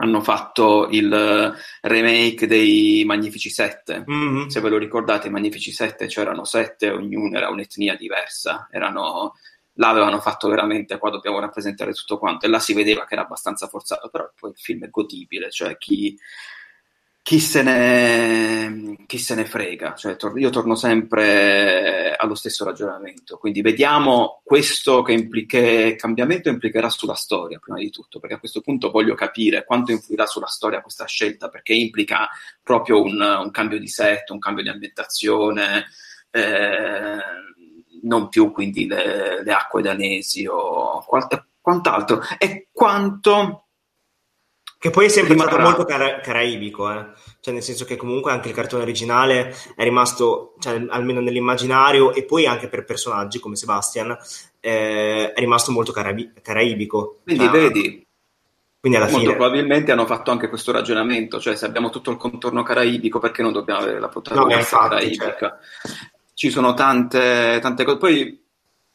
hanno 0.00 0.20
fatto 0.20 0.88
il 0.90 1.56
remake 1.80 2.46
dei 2.46 3.02
Magnifici 3.04 3.50
Sette. 3.50 4.04
Mm-hmm. 4.08 4.46
Se 4.46 4.60
ve 4.60 4.68
lo 4.68 4.78
ricordate, 4.78 5.26
i 5.26 5.30
Magnifici 5.30 5.72
Sette 5.72 6.06
c'erano 6.06 6.44
sette, 6.44 6.90
ognuno 6.90 7.36
era 7.36 7.48
un'etnia 7.48 7.96
diversa. 7.96 8.68
Erano, 8.70 9.34
là 9.74 9.88
avevano 9.88 10.20
fatto 10.20 10.48
veramente, 10.48 10.98
qua 10.98 11.10
dobbiamo 11.10 11.40
rappresentare 11.40 11.92
tutto 11.92 12.18
quanto. 12.18 12.46
E 12.46 12.48
là 12.48 12.60
si 12.60 12.74
vedeva 12.74 13.06
che 13.06 13.14
era 13.14 13.24
abbastanza 13.24 13.66
forzato, 13.66 14.08
però 14.08 14.30
poi 14.38 14.50
il 14.50 14.56
film 14.56 14.84
è 14.84 14.90
godibile, 14.90 15.50
cioè 15.50 15.76
chi 15.78 16.16
chi 17.28 17.40
se 17.40 17.62
ne, 17.62 19.04
chi 19.04 19.18
se 19.18 19.34
ne 19.34 19.44
frega, 19.44 19.94
cioè, 19.94 20.16
tor- 20.16 20.38
io 20.38 20.48
torno 20.48 20.74
sempre 20.74 22.16
allo 22.16 22.34
stesso 22.34 22.64
ragionamento, 22.64 23.36
quindi 23.36 23.60
vediamo 23.60 24.40
questo 24.42 25.02
che, 25.02 25.12
impli- 25.12 25.44
che 25.44 25.94
cambiamento 25.98 26.48
implicherà 26.48 26.88
sulla 26.88 27.12
storia, 27.12 27.58
prima 27.58 27.76
di 27.76 27.90
tutto, 27.90 28.18
perché 28.18 28.36
a 28.36 28.38
questo 28.38 28.62
punto 28.62 28.90
voglio 28.90 29.14
capire 29.14 29.66
quanto 29.66 29.92
influirà 29.92 30.24
sulla 30.24 30.46
storia 30.46 30.80
questa 30.80 31.04
scelta, 31.04 31.50
perché 31.50 31.74
implica 31.74 32.30
proprio 32.62 33.02
un, 33.02 33.20
un 33.20 33.50
cambio 33.50 33.78
di 33.78 33.88
set, 33.88 34.30
un 34.30 34.38
cambio 34.38 34.62
di 34.62 34.70
ambientazione, 34.70 35.84
eh, 36.30 37.18
non 38.04 38.30
più 38.30 38.50
quindi 38.52 38.86
le, 38.86 39.42
le 39.44 39.52
acque 39.52 39.82
danesi 39.82 40.46
o 40.46 41.04
qualt- 41.06 41.44
quant'altro, 41.60 42.22
e 42.38 42.68
quanto 42.72 43.67
che 44.78 44.90
poi 44.90 45.06
è 45.06 45.08
sempre 45.08 45.32
Rimarrà. 45.32 45.50
stato 45.50 45.68
molto 45.68 45.84
cara- 45.84 46.20
caraibico, 46.20 46.90
eh? 46.90 47.06
cioè 47.40 47.52
nel 47.52 47.62
senso 47.62 47.84
che 47.84 47.96
comunque 47.96 48.30
anche 48.30 48.48
il 48.48 48.54
cartone 48.54 48.82
originale 48.82 49.54
è 49.74 49.82
rimasto, 49.82 50.54
cioè, 50.60 50.84
almeno 50.88 51.20
nell'immaginario 51.20 52.14
e 52.14 52.24
poi 52.24 52.46
anche 52.46 52.68
per 52.68 52.84
personaggi 52.84 53.40
come 53.40 53.56
Sebastian, 53.56 54.16
eh, 54.60 55.32
è 55.32 55.38
rimasto 55.40 55.72
molto 55.72 55.90
carabi- 55.90 56.32
caraibico. 56.40 57.18
Quindi 57.24 57.44
cioè, 57.44 57.52
vedi, 57.52 58.06
quindi 58.80 58.98
alla 58.98 59.08
Molto 59.10 59.26
fine... 59.26 59.36
probabilmente 59.36 59.90
hanno 59.90 60.06
fatto 60.06 60.30
anche 60.30 60.48
questo 60.48 60.70
ragionamento, 60.70 61.40
cioè 61.40 61.56
se 61.56 61.66
abbiamo 61.66 61.90
tutto 61.90 62.12
il 62.12 62.16
contorno 62.16 62.62
caraibico 62.62 63.18
perché 63.18 63.42
non 63.42 63.52
dobbiamo 63.52 63.80
avere 63.80 63.98
la 63.98 64.08
protagonista 64.08 64.76
no, 64.76 64.88
caraibica? 64.88 65.36
Cioè... 65.36 65.52
Ci 66.32 66.50
sono 66.50 66.74
tante, 66.74 67.58
tante 67.60 67.82
cose. 67.82 67.98
Poi 67.98 68.46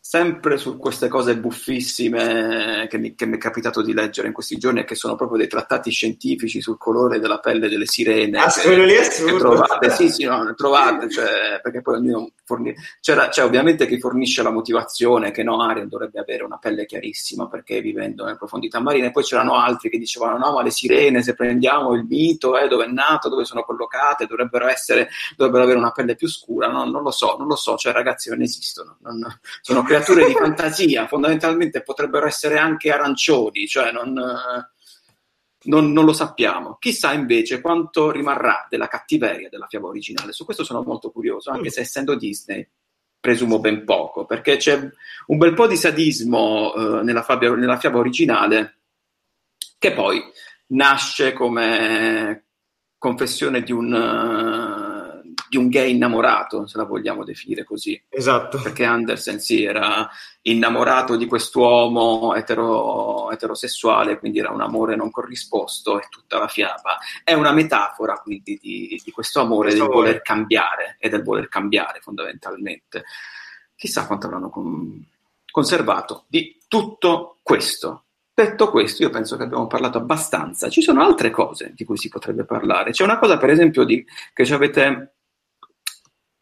sempre 0.05 0.57
su 0.57 0.75
queste 0.77 1.07
cose 1.07 1.37
buffissime 1.37 2.87
che 2.89 2.97
mi, 2.97 3.15
che 3.15 3.25
mi, 3.25 3.37
è 3.37 3.39
capitato 3.39 3.81
di 3.81 3.93
leggere 3.93 4.27
in 4.27 4.33
questi 4.33 4.57
giorni 4.57 4.81
e 4.81 4.83
che 4.83 4.95
sono 4.95 5.15
proprio 5.15 5.37
dei 5.37 5.47
trattati 5.47 5.91
scientifici 5.91 6.59
sul 6.59 6.77
colore 6.77 7.21
della 7.21 7.39
pelle 7.39 7.69
delle 7.69 7.85
sirene. 7.85 8.37
Ah, 8.37 8.51
che, 8.51 8.63
quello 8.63 8.83
lì 8.83 8.95
è 8.95 8.99
assurdo. 8.99 9.37
Trovate, 9.37 9.89
sì, 9.91 10.09
sì, 10.09 10.25
no, 10.25 10.53
trovate, 10.55 11.07
cioè, 11.09 11.61
perché 11.63 11.81
poi 11.81 11.95
ognuno 11.95 12.31
fornisce... 12.43 12.81
C'era, 12.99 13.29
c'è 13.29 13.43
ovviamente 13.43 13.87
chi 13.87 13.99
fornisce 13.99 14.43
la 14.43 14.51
motivazione 14.51 15.31
che 15.31 15.43
no, 15.43 15.61
Ariel 15.61 15.87
dovrebbe 15.87 16.19
avere 16.19 16.43
una 16.43 16.57
pelle 16.57 16.85
chiarissima 16.85 17.47
perché 17.47 17.81
vivendo 17.81 18.23
nelle 18.23 18.37
profondità 18.37 18.79
marine, 18.79 19.11
poi 19.11 19.23
c'erano 19.23 19.55
altri 19.55 19.89
che 19.89 19.97
dicevano 19.97 20.37
no, 20.37 20.53
ma 20.53 20.61
le 20.61 20.71
sirene, 20.71 21.21
se 21.21 21.33
prendiamo 21.33 21.93
il 21.93 22.05
mito, 22.05 22.57
eh, 22.57 22.67
dove 22.67 22.85
è 22.85 22.89
nato, 22.89 23.29
dove 23.29 23.45
sono 23.45 23.63
collocate, 23.63 24.25
dovrebbero 24.25 24.67
essere, 24.67 25.09
dovrebbero 25.35 25.63
avere 25.63 25.79
una 25.79 25.91
pelle 25.91 26.15
più 26.15 26.27
scura, 26.27 26.67
no, 26.67 26.85
non 26.85 27.03
lo 27.03 27.11
so, 27.11 27.35
non 27.37 27.47
lo 27.47 27.55
so, 27.55 27.75
cioè 27.75 27.93
ragazzi 27.93 28.29
non 28.29 28.41
esistono, 28.41 28.97
non, 29.01 29.21
sono 29.61 29.83
creature 29.83 30.25
di 30.25 30.33
fantasia, 30.33 31.07
fondamentalmente 31.07 31.81
potrebbero 31.81 32.25
essere 32.25 32.57
anche 32.57 32.91
arancioni, 32.91 33.67
cioè 33.67 33.91
non, 33.91 34.13
non, 35.63 35.91
non, 35.91 36.05
lo 36.05 36.13
sappiamo. 36.13 36.77
Chissà 36.79 37.13
invece 37.13 37.61
quanto 37.61 38.11
rimarrà 38.11 38.67
della 38.69 38.87
cattiveria 38.87 39.49
della 39.49 39.67
fiaba 39.67 39.87
originale. 39.87 40.31
Su 40.31 40.45
questo 40.45 40.63
sono 40.63 40.81
molto 40.83 41.11
curioso, 41.11 41.51
anche 41.51 41.69
se 41.69 41.81
essendo 41.81 42.15
Disney 42.15 42.67
presumo 43.19 43.59
ben 43.59 43.85
poco, 43.85 44.25
perché 44.25 44.57
c'è 44.57 44.77
un 45.27 45.37
bel 45.37 45.53
po' 45.53 45.67
di 45.67 45.77
sadismo 45.77 46.73
eh, 46.73 47.03
nella, 47.03 47.23
fiaba, 47.23 47.55
nella 47.55 47.77
fiaba 47.77 47.99
originale 47.99 48.79
che 49.77 49.93
poi 49.93 50.21
nasce 50.67 51.33
come 51.33 52.45
confessione 52.97 53.63
di 53.63 53.71
un... 53.71 53.93
Di 55.53 55.59
un 55.59 55.69
gay 55.69 55.93
innamorato, 55.93 56.65
se 56.65 56.79
la 56.79 56.83
vogliamo 56.83 57.23
definire 57.23 57.63
così. 57.63 58.01
Esatto. 58.09 58.59
Perché 58.59 58.85
Andersen 58.85 59.39
sì, 59.39 59.63
era 59.63 60.09
innamorato 60.41 61.15
di 61.15 61.27
quest'uomo 61.27 62.33
etero, 62.33 63.29
eterosessuale, 63.29 64.17
quindi 64.17 64.39
era 64.39 64.49
un 64.49 64.61
amore 64.61 64.95
non 64.95 65.11
corrisposto 65.11 65.99
e 65.99 66.07
tutta 66.09 66.39
la 66.39 66.47
fiaba. 66.47 66.97
È 67.23 67.33
una 67.33 67.51
metafora 67.51 68.15
quindi 68.15 68.57
di, 68.59 68.99
di 69.03 69.11
questo 69.11 69.41
amore 69.41 69.67
questo 69.67 69.85
del 69.85 69.93
voler 69.93 70.21
cambiare 70.23 70.97
e 70.99 71.09
del 71.09 71.21
voler 71.21 71.47
cambiare 71.49 71.99
fondamentalmente. 72.01 73.03
Chissà 73.75 74.07
quanto 74.07 74.25
avranno 74.25 74.49
con, 74.49 75.05
conservato 75.51 76.25
di 76.29 76.59
tutto 76.67 77.37
questo. 77.43 78.05
Detto 78.33 78.71
questo, 78.71 79.03
io 79.03 79.11
penso 79.11 79.37
che 79.37 79.43
abbiamo 79.43 79.67
parlato 79.67 79.99
abbastanza. 79.99 80.67
Ci 80.67 80.81
sono 80.81 81.03
altre 81.03 81.29
cose 81.29 81.73
di 81.75 81.85
cui 81.85 81.97
si 81.97 82.09
potrebbe 82.09 82.43
parlare. 82.43 82.89
C'è 82.89 83.03
una 83.03 83.19
cosa, 83.19 83.37
per 83.37 83.51
esempio, 83.51 83.83
di, 83.83 84.03
che 84.33 84.43
ci 84.43 84.53
avete 84.53 85.13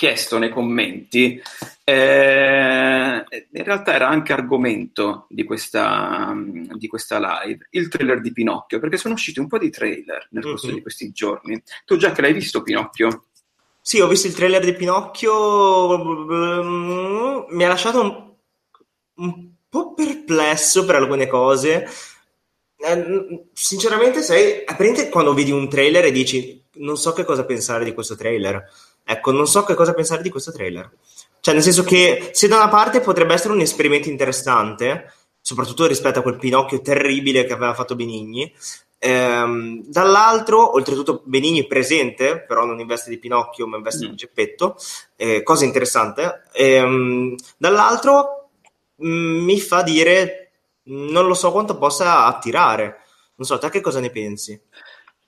chiesto 0.02 0.40
nei 0.40 0.50
commenti, 0.50 1.40
eh, 1.84 3.24
in 3.52 3.64
realtà 3.64 3.94
era 3.94 4.08
anche 4.08 4.34
argomento 4.34 5.28
di 5.30 5.44
questa, 5.44 6.34
di 6.36 6.88
questa, 6.88 7.20
live, 7.20 7.68
il 7.70 7.88
trailer 7.88 8.20
di 8.20 8.32
Pinocchio, 8.32 8.80
perché 8.80 8.98
sono 8.98 9.14
usciti 9.14 9.40
un 9.40 9.46
po' 9.46 9.60
di 9.60 9.70
trailer 9.70 10.28
nel 10.32 10.42
corso 10.42 10.66
mm-hmm. 10.66 10.76
di 10.76 10.82
questi 10.82 11.12
giorni. 11.12 11.62
Tu 11.86 11.98
già 11.98 12.14
che 12.14 12.22
l'hai 12.22 12.34
visto 12.34 12.64
Pinocchio? 12.64 13.26
Sì, 13.80 14.00
ho 14.00 14.08
visto 14.08 14.26
il 14.26 14.34
trailer 14.34 14.66
di 14.66 14.74
Pinocchio, 14.74 16.00
mm, 16.00 17.44
mi 17.50 17.64
ha 17.64 17.68
lasciato 17.68 18.02
un, 18.02 18.34
un 19.24 19.50
po' 19.70 19.94
perplesso 19.94 20.84
per 20.84 20.96
alcune 20.96 21.28
cose. 21.28 21.88
Eh, 22.76 23.50
sinceramente, 23.54 24.24
sai, 24.24 24.64
quando 25.12 25.36
vedi 25.36 25.52
un 25.52 25.70
trailer 25.70 26.06
e 26.06 26.12
dici 26.12 26.60
non 26.74 26.98
so 26.98 27.14
che 27.14 27.26
cosa 27.26 27.46
pensare 27.46 27.84
di 27.84 27.94
questo 27.94 28.16
trailer 28.16 28.66
Ecco, 29.04 29.32
non 29.32 29.48
so 29.48 29.64
che 29.64 29.76
cosa 29.76 29.94
pensare 29.94 30.22
di 30.22 30.30
questo 30.30 30.52
trailer. 30.52 30.90
Cioè, 31.40 31.54
nel 31.54 31.64
senso 31.64 31.84
che 31.84 32.30
se 32.34 32.48
da 32.48 32.58
una 32.58 32.70
parte 32.70 33.02
potrebbe 33.02 33.34
essere 33.34 33.54
un 33.54 33.62
esperimento 33.62 34.10
interessante, 34.10 35.12
soprattutto 35.42 35.88
rispetto 35.88 36.20
a 36.20 36.22
quel 36.22 36.38
Pinocchio 36.38 36.82
terribile 36.82 37.46
che 37.46 37.54
aveva 37.54 37.74
fatto 37.74 37.96
Benigni, 37.96 38.54
ehm, 39.00 39.84
dall'altro, 39.88 40.76
oltretutto 40.76 41.24
Benigni 41.26 41.66
presente, 41.66 42.44
però 42.48 42.64
non 42.66 42.80
in 42.80 42.86
veste 42.86 43.10
di 43.10 43.18
Pinocchio, 43.18 43.66
ma 43.66 43.78
in 43.78 43.84
veste 43.84 44.06
mm. 44.06 44.10
di 44.10 44.16
Geppetto, 44.16 44.78
eh, 45.16 45.42
cosa 45.42 45.66
interessante, 45.66 46.44
ehm, 46.54 47.36
dall'altro 47.58 48.50
mh, 48.98 49.08
mm, 49.08 49.44
mi 49.44 49.60
fa 49.60 49.82
dire 49.82 50.52
non 50.84 51.26
lo 51.26 51.34
so 51.34 51.52
quanto 51.52 51.78
possa 51.78 52.26
attirare. 52.26 53.00
Non 53.36 53.48
so, 53.48 53.58
te 53.58 53.70
che 53.70 53.82
cosa 53.82 54.00
ne 54.00 54.12
pensi? 54.12 54.60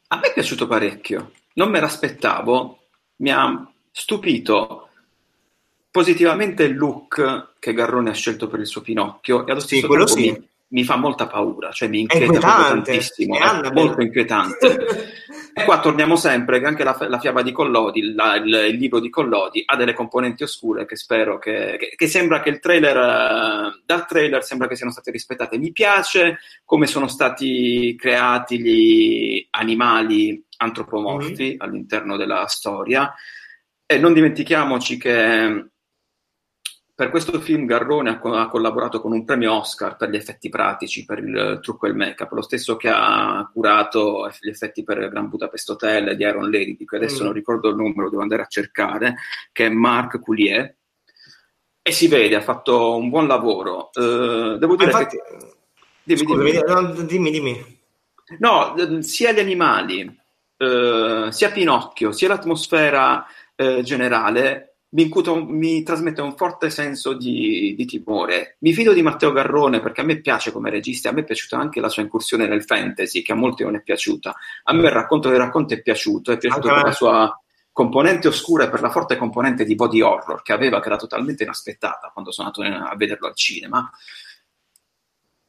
A 0.09 0.17
me 0.17 0.27
è 0.27 0.33
piaciuto 0.33 0.67
parecchio, 0.67 1.31
non 1.53 1.69
me 1.69 1.79
l'aspettavo, 1.79 2.82
mi 3.17 3.31
ha 3.31 3.71
stupito 3.91 4.89
positivamente 5.91 6.63
il 6.63 6.75
look 6.75 7.51
che 7.59 7.73
Garrone 7.73 8.09
ha 8.09 8.13
scelto 8.13 8.47
per 8.47 8.59
il 8.59 8.65
suo 8.65 8.81
Pinocchio 8.81 9.45
e 9.45 9.51
allo 9.51 9.59
stesso 9.59 9.81
sì, 9.81 9.87
tempo 9.87 10.07
sì. 10.07 10.31
mi, 10.31 10.47
mi, 10.69 10.83
fa 10.83 10.95
molta 10.95 11.27
paura, 11.27 11.71
cioè 11.71 11.87
mi 11.87 11.99
inquieta 11.99 12.39
tantissimo, 12.39 13.37
è, 13.37 13.61
è 13.61 13.71
molto 13.71 14.01
inquietante. 14.01 14.77
e 15.55 15.65
qua 15.65 15.79
torniamo 15.79 16.15
sempre 16.15 16.59
che 16.59 16.65
anche 16.65 16.83
la, 16.83 16.97
la 17.07 17.19
fiaba 17.19 17.43
di 17.43 17.51
Collodi, 17.51 18.13
la, 18.13 18.37
il, 18.37 18.69
il, 18.71 18.75
libro 18.75 18.99
di 18.99 19.11
Collodi, 19.11 19.61
ha 19.63 19.75
delle 19.75 19.93
componenti 19.93 20.41
oscure 20.41 20.85
che 20.85 20.95
spero 20.95 21.37
che, 21.37 21.77
che, 21.77 21.93
che 21.95 22.07
sembra 22.07 22.41
che 22.41 22.49
il 22.49 22.59
trailer, 22.59 22.97
uh, 22.97 23.81
dal 23.85 24.07
trailer 24.07 24.43
sembra 24.43 24.67
che 24.67 24.75
siano 24.75 24.91
state 24.91 25.11
rispettate. 25.11 25.59
Mi 25.59 25.71
piace 25.71 26.39
come 26.65 26.87
sono 26.87 27.07
stati 27.07 27.95
creati 27.95 28.59
gli 28.59 29.47
animali 29.51 30.43
antropomorfi 30.57 31.43
mm-hmm. 31.43 31.55
all'interno 31.59 32.17
della 32.17 32.47
storia. 32.47 33.13
E 33.85 33.99
non 33.99 34.13
dimentichiamoci 34.13 34.97
che 34.97 35.72
per 36.95 37.09
questo 37.09 37.39
film 37.39 37.65
Garrone 37.65 38.09
ha, 38.09 38.41
ha, 38.41 38.47
collaborato 38.47 39.01
con 39.01 39.13
un 39.13 39.25
premio 39.25 39.53
Oscar 39.53 39.95
per 39.97 40.09
gli 40.09 40.15
effetti 40.15 40.49
pratici, 40.49 41.05
per 41.05 41.19
il 41.19 41.59
trucco 41.61 41.87
e 41.87 41.89
il 41.89 41.95
make-up, 41.95 42.31
lo 42.31 42.43
stesso 42.43 42.75
che 42.75 42.89
ha 42.89 43.49
curato 43.51 44.29
gli 44.39 44.49
effetti 44.49 44.83
per 44.83 45.09
Gran 45.09 45.27
Budapest 45.27 45.71
Hotel 45.71 46.15
di 46.15 46.23
Iron 46.23 46.51
Lady, 46.51 46.75
di 46.75 46.85
cui 46.85 46.97
adesso 46.97 47.23
mm. 47.23 47.25
non 47.25 47.33
ricordo 47.33 47.69
il 47.69 47.75
numero, 47.75 48.09
devo 48.09 48.21
andare 48.21 48.43
a 48.43 48.47
cercare, 48.47 49.15
che 49.51 49.65
è 49.65 49.69
Marc 49.69 50.19
Coulier. 50.19 50.75
E 51.81 51.91
si 51.91 52.07
vede, 52.07 52.35
ha 52.35 52.41
fatto 52.41 52.95
un 52.95 53.09
buon 53.09 53.27
lavoro. 53.27 53.89
Uh, 53.93 54.57
devo 54.57 54.75
dire 54.75 54.91
infatti, 54.91 55.17
che... 55.17 55.53
Dimmi, 56.03 56.19
Scusa, 56.19 56.43
dimmi. 56.43 56.59
No, 56.65 56.91
dimmi, 57.03 57.31
dimmi. 57.31 57.81
No, 58.37 59.01
sia 59.01 59.31
gli 59.31 59.39
animali, 59.39 60.19
uh, 60.57 61.29
sia 61.31 61.51
Pinocchio, 61.51 62.11
sia 62.11 62.27
l'atmosfera 62.27 63.25
uh, 63.55 63.81
generale 63.81 64.72
mi, 64.93 65.03
incuto, 65.03 65.43
mi 65.43 65.83
trasmette 65.83 66.21
un 66.21 66.35
forte 66.35 66.69
senso 66.69 67.13
di, 67.13 67.73
di, 67.75 67.85
timore. 67.85 68.57
Mi 68.59 68.73
fido 68.73 68.93
di 68.93 69.01
Matteo 69.01 69.31
Garrone 69.31 69.81
perché 69.81 70.01
a 70.01 70.03
me 70.03 70.21
piace 70.21 70.51
come 70.51 70.69
regista, 70.69 71.09
a 71.09 71.11
me 71.11 71.21
è 71.21 71.23
piaciuta 71.23 71.57
anche 71.57 71.79
la 71.79 71.89
sua 71.89 72.03
incursione 72.03 72.47
nel 72.47 72.63
fantasy, 72.63 73.21
che 73.21 73.31
a 73.31 73.35
molti 73.35 73.63
non 73.63 73.75
è 73.75 73.81
piaciuta. 73.81 74.35
A 74.63 74.73
me 74.73 74.85
il 74.85 74.91
racconto 74.91 75.29
dei 75.29 75.37
racconti 75.37 75.73
è 75.73 75.81
piaciuto, 75.81 76.31
è 76.31 76.37
piaciuto 76.37 76.67
anche 76.67 76.81
per 76.81 76.89
la 76.89 76.95
sua 76.95 77.37
componente 77.71 78.27
oscura 78.27 78.65
e 78.65 78.69
per 78.69 78.81
la 78.81 78.91
forte 78.91 79.17
componente 79.17 79.65
di 79.65 79.73
body 79.73 80.01
horror 80.01 80.43
che 80.43 80.53
aveva, 80.53 80.79
che 80.79 80.87
era 80.87 80.97
totalmente 80.97 81.41
inaspettata 81.41 82.11
quando 82.13 82.31
sono 82.31 82.51
andato 82.53 82.87
a 82.87 82.95
vederlo 82.95 83.27
al 83.27 83.35
cinema. 83.35 83.91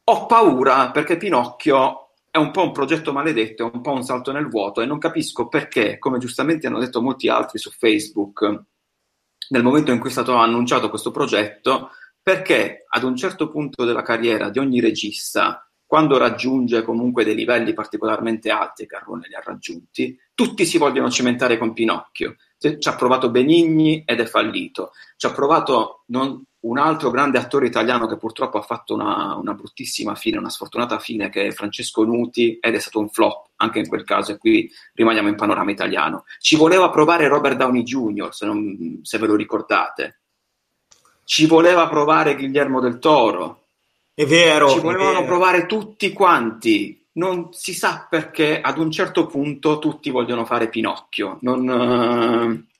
Ho 0.05 0.25
paura 0.25 0.89
perché 0.89 1.17
Pinocchio 1.17 2.09
è 2.31 2.37
un 2.37 2.51
po' 2.51 2.63
un 2.63 2.71
progetto 2.71 3.13
maledetto, 3.13 3.67
è 3.67 3.71
un 3.71 3.81
po' 3.81 3.93
un 3.93 4.03
salto 4.03 4.31
nel 4.31 4.49
vuoto 4.49 4.81
e 4.81 4.85
non 4.85 4.97
capisco 4.97 5.47
perché, 5.47 5.99
come 5.99 6.17
giustamente 6.17 6.65
hanno 6.65 6.79
detto 6.79 7.01
molti 7.01 7.29
altri 7.29 7.59
su 7.59 7.69
Facebook, 7.69 8.63
nel 9.49 9.63
momento 9.63 9.91
in 9.91 9.99
cui 9.99 10.09
è 10.09 10.11
stato 10.11 10.35
annunciato 10.35 10.89
questo 10.89 11.11
progetto, 11.11 11.91
perché 12.21 12.85
ad 12.89 13.03
un 13.03 13.15
certo 13.15 13.49
punto 13.49 13.85
della 13.85 14.01
carriera 14.01 14.49
di 14.49 14.59
ogni 14.59 14.79
regista, 14.79 15.69
quando 15.85 16.17
raggiunge 16.17 16.81
comunque 16.81 17.23
dei 17.23 17.35
livelli 17.35 17.73
particolarmente 17.73 18.49
alti, 18.49 18.87
Carrone 18.87 19.27
li 19.27 19.35
ha 19.35 19.41
raggiunti, 19.43 20.17
tutti 20.33 20.65
si 20.65 20.77
vogliono 20.77 21.09
cimentare 21.09 21.57
con 21.57 21.73
Pinocchio. 21.73 22.35
Ci 22.57 22.87
ha 22.87 22.95
provato 22.95 23.29
Benigni 23.29 24.03
ed 24.05 24.19
è 24.19 24.25
fallito. 24.25 24.91
Ci 25.15 25.27
ha 25.27 25.31
provato 25.31 26.03
non, 26.07 26.43
un 26.65 26.77
altro 26.77 27.11
grande 27.11 27.37
attore 27.37 27.67
italiano 27.67 28.07
che 28.07 28.17
purtroppo 28.17 28.57
ha 28.57 28.61
fatto 28.61 28.93
una, 28.93 29.35
una, 29.35 29.53
bruttissima 29.53 30.15
fine, 30.15 30.37
una 30.37 30.49
sfortunata 30.49 30.99
fine, 30.99 31.29
che 31.29 31.47
è 31.47 31.51
Francesco 31.51 32.03
Nuti, 32.03 32.57
ed 32.59 32.73
è 32.73 32.79
stato 32.79 32.99
un 32.99 33.09
flop 33.09 33.49
anche 33.57 33.79
in 33.79 33.87
quel 33.87 34.03
caso, 34.03 34.31
e 34.31 34.37
qui 34.37 34.69
rimaniamo 34.93 35.27
in 35.27 35.35
panorama 35.35 35.71
italiano. 35.71 36.25
Ci 36.39 36.55
voleva 36.55 36.89
provare 36.89 37.27
Robert 37.27 37.57
Downey 37.57 37.83
Jr., 37.83 38.33
se, 38.33 38.45
non, 38.45 38.99
se 39.03 39.17
ve 39.17 39.27
lo 39.27 39.35
ricordate. 39.35 40.21
Ci 41.23 41.45
voleva 41.45 41.87
provare 41.87 42.35
Guillermo 42.35 42.79
del 42.79 42.99
Toro. 42.99 43.61
È 44.13 44.25
vero. 44.25 44.69
Ci 44.69 44.79
volevano 44.79 45.23
provare 45.23 45.65
tutti 45.65 46.11
quanti. 46.13 47.03
Non 47.13 47.49
si 47.51 47.73
sa 47.73 48.07
perché 48.09 48.59
ad 48.59 48.77
un 48.77 48.91
certo 48.91 49.25
punto 49.25 49.79
tutti 49.79 50.09
vogliono 50.09 50.45
fare 50.45 50.69
Pinocchio. 50.69 51.37
Non, 51.41 51.67
uh 51.67 52.73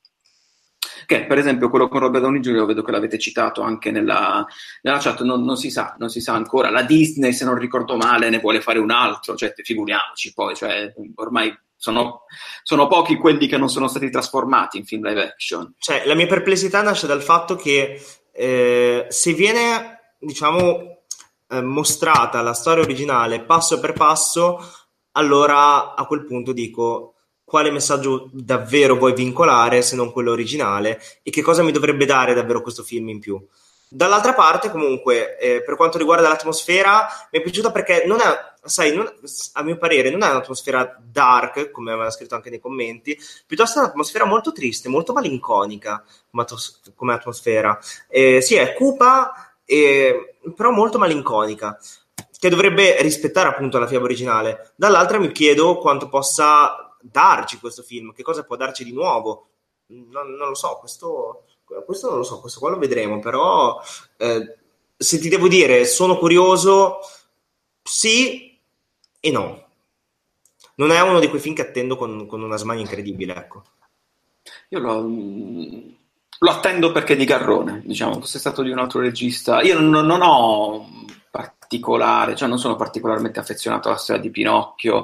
che 1.06 1.26
per 1.26 1.38
esempio 1.38 1.70
quello 1.70 1.88
con 1.88 2.00
Robert 2.00 2.24
Downey 2.24 2.42
Jr. 2.42 2.66
vedo 2.66 2.82
che 2.82 2.92
l'avete 2.92 3.18
citato 3.18 3.62
anche 3.62 3.92
nella, 3.92 4.46
nella 4.82 4.98
chat, 5.00 5.22
non, 5.22 5.44
non, 5.44 5.58
si 5.58 5.70
sa, 5.70 5.96
non 5.98 6.10
si 6.10 6.22
sa 6.22 6.34
ancora. 6.34 6.70
La 6.70 6.84
Disney, 6.84 7.34
se 7.34 7.46
non 7.46 7.58
ricordo 7.58 7.96
male, 7.96 8.30
ne 8.30 8.40
vuole 8.40 8.62
fare 8.62 8.80
un 8.80 8.92
altro, 8.92 9.36
cioè 9.36 9.54
figuriamoci 9.56 10.34
poi, 10.34 10.56
cioè, 10.56 10.94
ormai 11.16 11.56
sono, 11.76 12.24
sono, 12.64 12.88
pochi 12.88 13.16
quelli 13.18 13.48
che 13.48 13.58
non 13.58 13.70
sono 13.70 13.88
stati 13.88 14.10
trasformati 14.10 14.78
in 14.78 14.86
film 14.86 15.06
live 15.06 15.24
action. 15.24 15.74
Cioè, 15.78 16.04
la 16.06 16.16
mia 16.16 16.28
perplessità 16.28 16.82
nasce 16.82 17.08
dal 17.08 17.22
fatto 17.22 17.56
che 17.56 18.02
eh, 18.32 19.06
se 19.08 19.34
viene, 19.34 20.16
diciamo, 20.20 21.04
eh, 21.50 21.62
mostrata 21.62 22.42
la 22.42 22.54
storia 22.54 22.84
originale 22.84 23.44
passo 23.44 23.80
per 23.80 23.94
passo, 23.94 24.60
allora 25.12 25.96
a 25.96 26.06
quel 26.06 26.26
punto 26.26 26.52
dico 26.52 27.15
quale 27.46 27.70
messaggio 27.72 28.28
davvero 28.34 28.96
vuoi 28.96 29.14
vincolare 29.14 29.84
se 29.84 29.96
non 29.96 30.12
quello 30.12 30.32
originale 30.32 31.00
e 31.22 31.30
che 31.30 31.44
cosa 31.44 31.64
mi 31.64 31.72
dovrebbe 31.72 32.06
dare 32.06 32.34
davvero 32.34 32.62
questo 32.62 32.84
film 32.84 33.10
in 33.10 33.20
più. 33.20 33.40
Dall'altra 33.88 34.34
parte, 34.34 34.72
comunque, 34.72 35.38
eh, 35.38 35.64
per 35.64 35.76
quanto 35.76 35.98
riguarda 35.98 36.28
l'atmosfera, 36.28 37.08
mi 37.32 37.40
è 37.40 37.42
piaciuta 37.42 37.72
perché 37.72 38.04
non 38.06 38.20
è, 38.20 38.26
sai, 38.64 38.94
non, 38.94 39.10
a 39.54 39.64
mio 39.64 39.78
parere, 39.78 40.10
non 40.10 40.24
è 40.24 40.30
un'atmosfera 40.30 41.00
dark, 41.02 41.70
come 41.70 41.92
aveva 41.92 42.10
scritto 42.10 42.36
anche 42.36 42.50
nei 42.50 42.60
commenti, 42.60 43.18
piuttosto 43.46 43.80
è 43.80 43.84
un'atmosfera 43.84 44.26
molto 44.26 44.52
triste, 44.52 44.90
molto 44.90 45.14
malinconica 45.14 46.04
come, 46.30 46.44
atmos- 46.44 46.82
come 46.96 47.14
atmosfera. 47.14 47.80
Eh, 48.10 48.42
sì, 48.42 48.56
è 48.56 48.74
cupa, 48.74 49.54
eh, 49.64 50.36
però 50.56 50.72
molto 50.72 50.98
malinconica, 50.98 51.80
che 52.38 52.50
dovrebbe 52.50 53.02
rispettare 53.02 53.50
appunto 53.50 53.78
la 53.78 53.88
fiaba 53.88 54.06
originale. 54.06 54.72
Dall'altra 54.76 55.20
mi 55.20 55.32
chiedo 55.32 55.78
quanto 55.78 56.10
possa 56.10 56.85
darci 57.10 57.60
questo 57.60 57.84
film, 57.84 58.14
che 58.14 58.24
cosa 58.24 58.44
può 58.44 58.56
darci 58.56 58.84
di 58.84 58.94
nuovo. 58.94 59.48
Non, 59.88 60.32
non 60.32 60.50
lo 60.50 60.56
so, 60.56 60.78
questo, 60.80 61.46
questo, 61.86 62.10
non 62.10 62.18
lo 62.20 62.24
so, 62.24 62.40
questo 62.40 62.60
qua 62.60 62.70
lo 62.70 62.78
vedremo, 62.78 63.20
però 63.20 63.80
eh, 64.18 64.58
se 64.98 65.20
ti 65.20 65.30
devo 65.30 65.48
dire, 65.48 65.86
sono 65.86 66.18
curioso, 66.18 67.00
sì 67.84 68.58
e 69.20 69.32
no. 69.32 69.64
Non 70.76 70.92
è 70.92 71.00
uno 71.02 71.20
di 71.20 71.30
quei 71.30 71.42
film 71.42 71.56
che 71.56 71.62
attendo 71.62 71.96
con, 71.96 72.26
con 72.28 72.42
una 72.42 72.58
smania 72.58 72.82
incredibile, 72.82 73.36
ecco. 73.36 73.64
Io 74.70 74.80
lo, 74.80 75.02
lo, 76.40 76.50
attendo 76.50 76.92
perché 76.92 77.16
di 77.16 77.26
Garrone, 77.26 77.82
diciamo, 77.86 78.20
fosse 78.20 78.40
stato 78.40 78.62
di 78.62 78.72
un 78.72 78.80
altro 78.80 79.00
regista. 79.00 79.62
Io 79.62 79.80
non, 79.80 80.06
non 80.06 80.22
ho 80.22 80.88
particolare, 81.32 82.36
cioè 82.36 82.48
non 82.48 82.60
sono 82.60 82.76
particolarmente 82.76 83.40
affezionato 83.40 83.88
alla 83.88 83.98
storia 83.98 84.22
di 84.22 84.30
Pinocchio, 84.30 85.04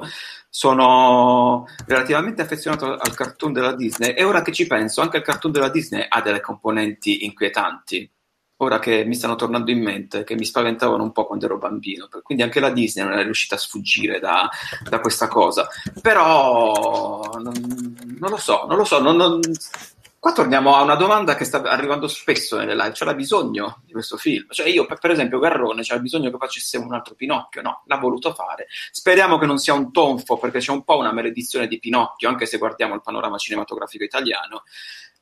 sono 0.54 1.64
relativamente 1.86 2.42
affezionato 2.42 2.92
al 2.92 3.14
cartoon 3.14 3.54
della 3.54 3.74
Disney 3.74 4.12
e 4.12 4.22
ora 4.22 4.42
che 4.42 4.52
ci 4.52 4.66
penso, 4.66 5.00
anche 5.00 5.16
il 5.16 5.22
cartoon 5.22 5.50
della 5.50 5.70
Disney 5.70 6.04
ha 6.06 6.20
delle 6.20 6.42
componenti 6.42 7.24
inquietanti. 7.24 8.08
Ora 8.56 8.78
che 8.78 9.02
mi 9.06 9.14
stanno 9.14 9.34
tornando 9.34 9.70
in 9.70 9.82
mente, 9.82 10.24
che 10.24 10.34
mi 10.34 10.44
spaventavano 10.44 11.04
un 11.04 11.10
po' 11.10 11.24
quando 11.24 11.46
ero 11.46 11.56
bambino, 11.56 12.06
quindi 12.22 12.44
anche 12.44 12.60
la 12.60 12.68
Disney 12.68 13.02
non 13.02 13.18
è 13.18 13.22
riuscita 13.22 13.54
a 13.54 13.58
sfuggire 13.58 14.20
da, 14.20 14.46
da 14.88 15.00
questa 15.00 15.26
cosa. 15.26 15.66
Però 16.02 17.22
non, 17.40 17.54
non, 18.18 18.30
lo 18.30 18.36
so, 18.36 18.66
non 18.68 18.76
lo 18.76 18.84
so, 18.84 19.00
non, 19.00 19.16
non, 19.16 19.40
Qua 20.22 20.30
torniamo 20.30 20.76
a 20.76 20.82
una 20.82 20.94
domanda 20.94 21.34
che 21.34 21.42
sta 21.42 21.62
arrivando 21.62 22.06
spesso 22.06 22.56
nelle 22.56 22.76
live, 22.76 22.92
c'era 22.92 23.12
bisogno 23.12 23.82
di 23.84 23.90
questo 23.90 24.16
film? 24.16 24.46
Cioè 24.50 24.68
io, 24.68 24.86
per, 24.86 25.10
esempio, 25.10 25.40
Garrone 25.40 25.82
c'era 25.82 25.98
bisogno 25.98 26.30
che 26.30 26.36
facesse 26.38 26.78
un 26.78 26.94
altro 26.94 27.16
Pinocchio, 27.16 27.60
no, 27.60 27.82
l'ha 27.86 27.96
voluto 27.96 28.32
fare. 28.32 28.68
Speriamo 28.92 29.36
che 29.36 29.46
non 29.46 29.58
sia 29.58 29.74
un 29.74 29.90
tonfo, 29.90 30.38
perché 30.38 30.60
c'è 30.60 30.70
un 30.70 30.84
po' 30.84 30.96
una 30.96 31.12
maledizione 31.12 31.66
di 31.66 31.80
Pinocchio, 31.80 32.28
anche 32.28 32.46
se 32.46 32.58
guardiamo 32.58 32.94
il 32.94 33.02
panorama 33.02 33.36
cinematografico 33.36 34.04
italiano. 34.04 34.62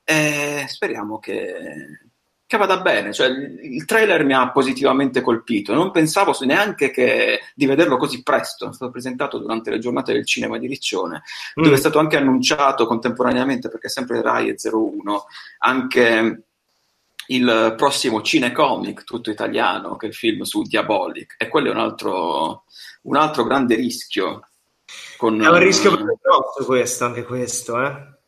Eh, 0.05 0.67
speriamo 0.69 1.19
che, 1.19 2.10
che 2.51 2.57
vada 2.57 2.81
bene. 2.81 3.13
Cioè, 3.13 3.29
il 3.29 3.85
trailer 3.85 4.25
mi 4.25 4.35
ha 4.35 4.51
positivamente 4.51 5.21
colpito. 5.21 5.73
Non 5.73 5.93
pensavo 5.93 6.37
neanche 6.41 6.91
che, 6.91 7.39
di 7.55 7.65
vederlo 7.65 7.97
così 7.97 8.25
presto. 8.25 8.71
È 8.71 8.73
stato 8.73 8.91
presentato 8.91 9.39
durante 9.39 9.71
le 9.71 9.79
giornate 9.79 10.13
del 10.13 10.27
cinema 10.27 10.59
di 10.59 10.67
Riccione, 10.67 11.23
mm. 11.59 11.63
dove 11.63 11.77
è 11.77 11.79
stato 11.79 12.01
anche 12.01 12.17
annunciato 12.17 12.87
contemporaneamente, 12.87 13.69
perché 13.69 13.89
sempre 13.89 14.21
Rai 14.21 14.49
è 14.49 14.57
01, 14.61 15.27
anche 15.59 16.43
il 17.29 17.75
prossimo 17.77 18.21
cinecomic 18.21 19.05
tutto 19.05 19.31
italiano, 19.31 19.95
che 19.95 20.07
è 20.07 20.09
il 20.09 20.17
film 20.17 20.43
su 20.43 20.63
Diabolic. 20.63 21.37
E 21.39 21.47
quello 21.47 21.69
è 21.69 21.73
un 21.73 21.79
altro, 21.79 22.65
un 23.03 23.15
altro 23.15 23.45
grande 23.45 23.77
rischio. 23.77 24.49
Con, 25.17 25.41
è 25.41 25.47
un 25.47 25.59
rischio 25.59 25.93
uh, 25.93 26.19
grosso 26.21 26.65
questo, 26.65 27.05
anche 27.05 27.23
questo, 27.23 27.81
eh? 27.81 28.19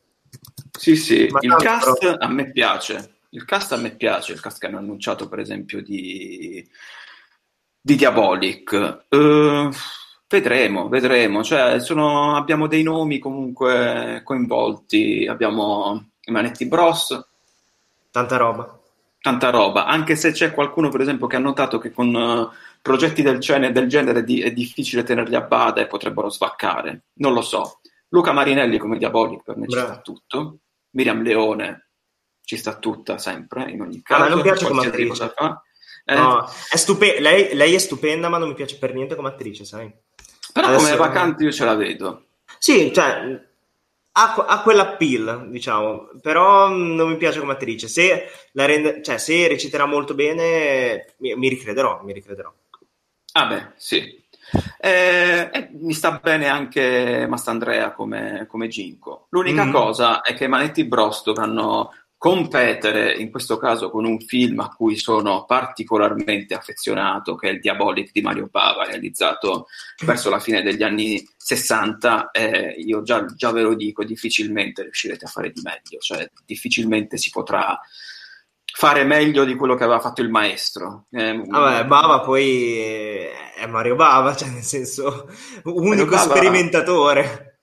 Sì, 0.79 0.95
sì, 0.95 1.27
Ma 1.29 1.41
il 1.43 1.57
cast 1.57 1.99
però... 1.99 2.19
a 2.19 2.29
me 2.29 2.53
piace 2.53 3.17
il 3.35 3.45
cast 3.45 3.73
a 3.73 3.77
me 3.77 3.95
piace, 3.95 4.33
il 4.33 4.41
cast 4.41 4.59
che 4.59 4.67
hanno 4.67 4.79
annunciato 4.79 5.29
per 5.29 5.39
esempio 5.39 5.83
di, 5.83 6.67
di 7.81 7.97
Diabolic. 7.97 9.05
Uh, 9.09 9.71
vedremo, 10.29 10.89
vedremo. 10.89 11.43
Cioè, 11.43 11.81
sono, 11.81 12.37
abbiamo 12.37 12.67
dei 12.67 12.83
nomi 12.83 13.19
comunque 13.19 14.21
coinvolti, 14.25 15.27
abbiamo 15.27 16.11
i 16.25 16.31
Manetti 16.31 16.67
Bros. 16.67 17.27
Tanta 18.11 18.37
roba. 18.37 18.79
Tanta 19.19 19.51
roba, 19.51 19.87
anche 19.87 20.17
se 20.17 20.33
c'è 20.33 20.53
qualcuno 20.53 20.89
per 20.89 21.01
esempio 21.01 21.29
che 21.29 21.37
ha 21.37 21.39
notato 21.39 21.79
che 21.79 21.93
con 21.93 22.13
uh, 22.13 22.51
progetti 22.83 23.23
del, 23.23 23.39
genere, 23.39 23.73
del 23.73 23.87
genere 23.87 24.25
di, 24.25 24.41
è 24.43 24.53
difficile 24.53 25.05
tenerli 25.05 25.37
a 25.37 25.43
bada 25.43 25.81
e 25.81 25.87
potrebbero 25.87 26.29
svaccare. 26.29 27.05
Non 27.15 27.33
lo 27.33 27.41
so. 27.41 27.81
Luca 28.09 28.33
Marinelli 28.33 28.79
come 28.79 28.99
Diabolic 28.99 29.43
per 29.45 29.57
me 29.57 29.67
sta 29.71 30.01
tutto. 30.01 30.59
Miriam 30.91 31.23
Leone 31.23 31.92
ci 32.45 32.57
sta 32.57 32.77
tutta 32.77 33.19
sempre, 33.19 33.71
in 33.71 33.81
ogni 33.81 34.03
caso. 34.03 34.23
Ah, 34.23 34.29
ma 34.29 34.35
non 34.35 34.43
piace 34.43 34.67
come 34.67 34.87
attrice. 34.87 35.35
Eh, 36.05 36.15
no, 36.15 36.49
è 36.69 36.77
stupe- 36.77 37.21
lei, 37.21 37.55
lei, 37.55 37.75
è 37.75 37.79
stupenda, 37.79 38.29
ma 38.29 38.39
non 38.39 38.49
mi 38.49 38.55
piace 38.55 38.77
per 38.77 38.93
niente 38.93 39.15
come 39.15 39.29
attrice, 39.29 39.65
sai? 39.65 39.93
Però 40.53 40.67
Adesso 40.67 40.85
come 40.85 40.97
vacante 40.97 41.45
io 41.45 41.53
ce 41.53 41.65
la 41.65 41.75
vedo. 41.75 42.27
Sì, 42.59 42.93
cioè, 42.93 43.41
ha, 44.13 44.35
ha 44.35 44.63
quell'appeal, 44.63 45.49
diciamo, 45.49 46.11
però 46.21 46.69
non 46.69 47.09
mi 47.09 47.17
piace 47.17 47.41
come 47.41 47.53
attrice. 47.53 47.89
Se, 47.89 48.29
la 48.53 48.67
rende, 48.67 49.03
cioè, 49.03 49.19
se 49.19 49.49
reciterà 49.49 49.87
molto 49.87 50.15
bene, 50.15 51.15
mi, 51.19 51.35
mi 51.37 51.49
ricrederò, 51.49 52.03
mi 52.03 52.13
ricrederò. 52.13 52.53
Ah 53.35 53.47
beh, 53.47 53.73
sì. 53.77 54.21
Eh, 54.79 55.49
eh, 55.51 55.69
mi 55.73 55.95
sta 55.95 56.21
bene 56.23 56.49
anche 56.49 57.27
Mastandrea 57.27 57.93
come, 57.93 58.47
come 58.49 58.69
Ginko. 58.69 59.29
L'unica 59.31 59.65
mm. 59.65 59.73
cosa 59.73 60.21
è 60.21 60.35
che 60.35 60.49
Manetti 60.49 60.85
Bros 60.85 61.23
dovranno 61.25 61.93
competere 62.23 63.15
in 63.15 63.33
questo 63.33 63.57
caso 63.57 63.91
con 63.91 64.05
un 64.05 64.21
film 64.21 64.61
a 64.61 64.69
cui 64.69 64.95
sono 64.95 65.45
particolarmente 65.45 66.55
affezionato, 66.55 67.35
che 67.35 67.49
è 67.49 67.51
il 67.51 67.59
Diabolic 67.59 68.13
di 68.13 68.21
Mario 68.21 68.47
Bava, 68.49 68.85
realizzato 68.85 69.67
verso 70.05 70.31
la 70.31 70.39
fine 70.39 70.63
degli 70.63 70.85
anni 70.85 71.21
60. 71.37 72.31
Eh, 72.31 72.77
io 72.79 73.03
già, 73.03 73.25
già, 73.25 73.51
ve 73.51 73.63
lo 73.63 73.75
dico, 73.75 74.05
difficilmente 74.05 74.85
riuscirete 74.85 75.25
a 75.25 75.29
fare 75.29 75.51
di 75.51 75.63
meglio, 75.65 75.99
cioè 75.99 76.31
difficilmente 76.47 77.17
si 77.17 77.31
potrà 77.31 77.77
fare 78.73 79.03
meglio 79.03 79.45
di 79.45 79.57
quello 79.57 79.75
che 79.75 79.83
aveva 79.83 79.99
fatto 79.99 80.23
il 80.23 80.31
maestro. 80.31 81.07
Eh, 81.11 81.43
Vabbè, 81.45 81.87
Bava 81.87 82.21
poi 82.21 83.27
è 83.57 83.67
Mario 83.67 83.97
Bava, 83.97 84.37
cioè 84.37 84.49
nel 84.49 84.63
senso, 84.63 85.29
unico 85.65 86.15
Bava, 86.15 86.37
sperimentatore. 86.37 87.63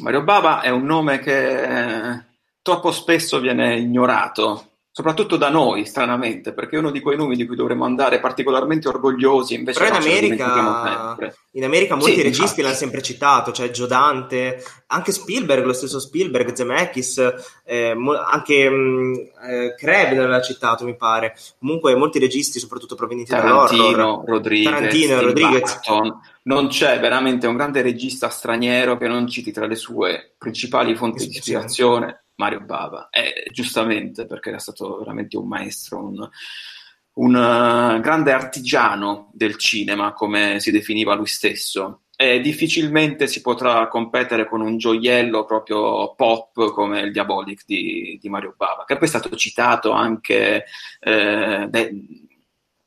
Mario 0.00 0.24
Bava 0.24 0.62
è 0.62 0.70
un 0.70 0.86
nome 0.86 1.18
che 1.18 2.28
troppo 2.62 2.92
spesso 2.92 3.40
viene 3.40 3.78
ignorato, 3.78 4.70
soprattutto 4.92 5.36
da 5.36 5.48
noi, 5.48 5.86
stranamente, 5.86 6.52
perché 6.52 6.76
è 6.76 6.78
uno 6.78 6.90
di 6.90 7.00
quei 7.00 7.16
nomi 7.16 7.36
di 7.36 7.46
cui 7.46 7.56
dovremmo 7.56 7.84
andare 7.84 8.20
particolarmente 8.20 8.88
orgogliosi. 8.88 9.54
Invece 9.54 9.78
Però 9.78 9.94
in 9.94 10.00
America, 10.00 11.16
in 11.52 11.64
America 11.64 11.94
molti 11.94 12.16
sì, 12.16 12.22
registi 12.22 12.42
infatti. 12.42 12.62
l'hanno 12.62 12.74
sempre 12.74 13.02
citato, 13.02 13.52
cioè 13.52 13.70
Joe 13.70 13.86
Dante, 13.86 14.62
anche 14.88 15.12
Spielberg, 15.12 15.64
lo 15.64 15.72
stesso 15.72 16.00
Spielberg, 16.00 16.52
Zemeckis, 16.52 17.34
eh, 17.64 17.96
anche 18.30 18.68
mh, 18.68 18.74
mm, 18.74 19.14
eh, 19.48 19.74
Crabbe 19.76 20.16
l'aveva 20.16 20.42
citato, 20.42 20.84
mi 20.84 20.96
pare. 20.96 21.34
Comunque 21.58 21.94
molti 21.94 22.18
registi, 22.18 22.58
soprattutto 22.58 22.94
provenienti 22.94 23.30
dall'horror. 23.30 24.24
Rodriguez, 24.26 24.74
Tarantino, 24.74 25.20
Rodriguez. 25.20 25.74
Barton. 25.74 26.20
Non 26.42 26.68
c'è 26.68 26.98
veramente 26.98 27.46
un 27.46 27.54
grande 27.54 27.82
regista 27.82 28.28
straniero 28.28 28.96
che 28.96 29.06
non 29.06 29.28
citi 29.28 29.52
tra 29.52 29.66
le 29.66 29.76
sue 29.76 30.34
principali 30.38 30.96
fonti 30.96 31.26
di 31.26 31.36
ispirazione 31.36 32.24
Mario 32.40 32.60
Bava, 32.62 33.10
e 33.10 33.44
giustamente 33.52 34.24
perché 34.24 34.48
era 34.48 34.58
stato 34.58 34.96
veramente 34.98 35.36
un 35.36 35.46
maestro, 35.46 36.02
un, 36.02 36.28
un 37.12 37.34
uh, 37.34 38.00
grande 38.00 38.32
artigiano 38.32 39.30
del 39.34 39.56
cinema, 39.56 40.14
come 40.14 40.58
si 40.58 40.70
definiva 40.70 41.14
lui 41.14 41.26
stesso. 41.26 42.04
E 42.16 42.40
difficilmente 42.40 43.26
si 43.26 43.40
potrà 43.40 43.88
competere 43.88 44.46
con 44.46 44.60
un 44.60 44.76
gioiello 44.76 45.46
proprio 45.46 46.14
pop 46.14 46.70
come 46.72 47.00
il 47.00 47.12
Diabolic 47.12 47.62
di, 47.64 48.18
di 48.20 48.28
Mario 48.28 48.54
Bava, 48.56 48.84
che 48.86 48.96
poi 48.96 49.06
è 49.06 49.08
stato 49.08 49.34
citato 49.36 49.92
anche. 49.92 50.64
Eh, 51.00 51.66
de, 51.68 51.90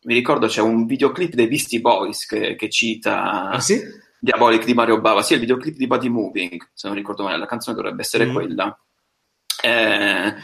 mi 0.06 0.14
ricordo 0.14 0.48
c'è 0.48 0.62
un 0.62 0.86
videoclip 0.86 1.34
dei 1.34 1.48
Beastie 1.48 1.80
Boys 1.80 2.26
che, 2.26 2.56
che 2.56 2.70
cita 2.70 3.50
ah, 3.50 3.60
sì? 3.60 3.82
Diabolic 4.20 4.66
di 4.66 4.74
Mario 4.74 5.02
Bava, 5.02 5.22
sì, 5.22 5.34
il 5.34 5.40
videoclip 5.40 5.76
di 5.76 5.88
Body 5.88 6.10
Moving, 6.10 6.70
se 6.72 6.88
non 6.88 6.96
ricordo 6.96 7.24
male, 7.24 7.38
la 7.38 7.46
canzone 7.46 7.76
dovrebbe 7.76 8.04
essere 8.04 8.26
mm. 8.26 8.34
quella. 8.34 8.83
Eh, 9.66 10.36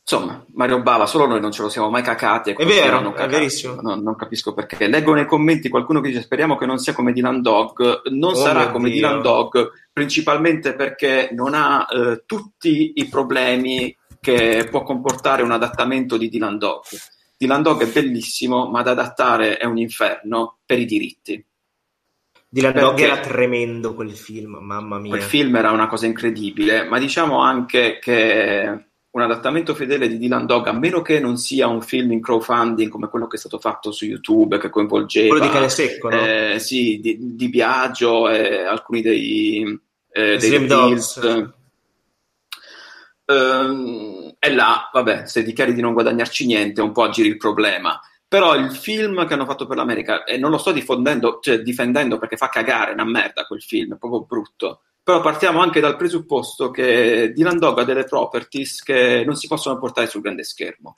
insomma, 0.00 0.44
Mario 0.54 0.82
Bava, 0.82 1.06
solo 1.06 1.26
noi 1.26 1.40
non 1.40 1.52
ce 1.52 1.62
lo 1.62 1.68
siamo 1.68 1.88
mai 1.88 2.02
cacati. 2.02 2.50
È 2.50 2.64
vero, 2.64 3.00
non 3.00 3.14
è 3.16 3.28
verissimo. 3.28 3.80
Non, 3.80 4.02
non, 4.02 4.16
capisco 4.16 4.52
perché. 4.52 4.88
Leggo 4.88 5.14
nei 5.14 5.26
commenti 5.26 5.68
qualcuno 5.68 6.00
che 6.00 6.08
dice 6.08 6.22
speriamo 6.22 6.56
che 6.56 6.66
non 6.66 6.78
sia 6.78 6.92
come 6.92 7.12
Dylan 7.12 7.40
Dog. 7.40 8.08
Non 8.10 8.32
oh 8.32 8.34
sarà 8.34 8.70
come 8.70 8.90
Dio. 8.90 9.06
Dylan 9.06 9.22
Dog, 9.22 9.70
principalmente 9.92 10.74
perché 10.74 11.30
non 11.32 11.54
ha 11.54 11.86
eh, 11.88 12.24
tutti 12.26 12.94
i 12.96 13.06
problemi 13.06 13.96
che 14.20 14.66
può 14.68 14.82
comportare 14.82 15.42
un 15.42 15.52
adattamento 15.52 16.16
di 16.16 16.28
Dylan 16.28 16.58
Dog. 16.58 16.82
Dylan 17.36 17.62
Dog 17.62 17.82
è 17.82 17.86
bellissimo, 17.86 18.68
ma 18.68 18.82
da 18.82 18.92
adattare 18.92 19.58
è 19.58 19.64
un 19.64 19.78
inferno 19.78 20.58
per 20.66 20.80
i 20.80 20.86
diritti. 20.86 21.44
Dylan 22.54 22.72
Dog 22.72 23.00
era 23.00 23.18
tremendo 23.18 23.94
quel 23.94 24.12
film, 24.12 24.58
mamma 24.60 25.00
mia. 25.00 25.10
Quel 25.10 25.22
film 25.22 25.56
era 25.56 25.72
una 25.72 25.88
cosa 25.88 26.06
incredibile, 26.06 26.84
ma 26.84 27.00
diciamo 27.00 27.40
anche 27.40 27.98
che 28.00 28.86
un 29.10 29.20
adattamento 29.20 29.74
fedele 29.74 30.06
di 30.06 30.18
Dylan 30.18 30.46
Dog, 30.46 30.68
a 30.68 30.72
meno 30.72 31.02
che 31.02 31.18
non 31.18 31.36
sia 31.36 31.66
un 31.66 31.82
film 31.82 32.12
in 32.12 32.20
crowdfunding 32.20 32.88
come 32.92 33.08
quello 33.08 33.26
che 33.26 33.34
è 33.34 33.38
stato 33.40 33.58
fatto 33.58 33.90
su 33.90 34.04
YouTube, 34.04 34.58
che 34.58 34.70
coinvolgeva... 34.70 35.30
Quello 35.30 35.44
di 35.44 35.50
Cane 35.50 35.68
Secco, 35.68 36.08
no? 36.10 36.24
Eh, 36.24 36.60
sì, 36.60 37.00
di, 37.00 37.18
di 37.34 37.48
Biagio 37.48 38.28
e 38.28 38.62
alcuni 38.62 39.02
dei... 39.02 39.80
Eh, 40.12 40.36
dei 40.36 40.66
Dogs. 40.66 41.16
Eh, 43.24 44.36
e 44.38 44.54
là, 44.54 44.90
vabbè, 44.92 45.26
se 45.26 45.42
dichiari 45.42 45.74
di 45.74 45.80
non 45.80 45.92
guadagnarci 45.92 46.46
niente, 46.46 46.80
un 46.80 46.92
po' 46.92 47.02
aggiri 47.02 47.26
il 47.26 47.36
problema. 47.36 48.00
Però 48.34 48.56
il 48.56 48.72
film 48.72 49.28
che 49.28 49.34
hanno 49.34 49.44
fatto 49.44 49.64
per 49.64 49.76
l'America, 49.76 50.24
e 50.24 50.38
non 50.38 50.50
lo 50.50 50.58
sto 50.58 50.72
diffondendo, 50.72 51.38
cioè 51.40 51.60
difendendo 51.60 52.18
perché 52.18 52.36
fa 52.36 52.48
cagare, 52.48 52.90
una 52.90 53.04
merda 53.04 53.46
quel 53.46 53.62
film, 53.62 53.94
è 53.94 53.96
proprio 53.96 54.24
brutto. 54.24 54.82
Però 55.04 55.20
partiamo 55.20 55.60
anche 55.60 55.78
dal 55.78 55.94
presupposto 55.94 56.72
che 56.72 57.30
Dylan 57.32 57.60
Dog 57.60 57.78
ha 57.78 57.84
delle 57.84 58.02
properties 58.02 58.82
che 58.82 59.22
non 59.24 59.36
si 59.36 59.46
possono 59.46 59.78
portare 59.78 60.08
sul 60.08 60.20
grande 60.20 60.42
schermo. 60.42 60.94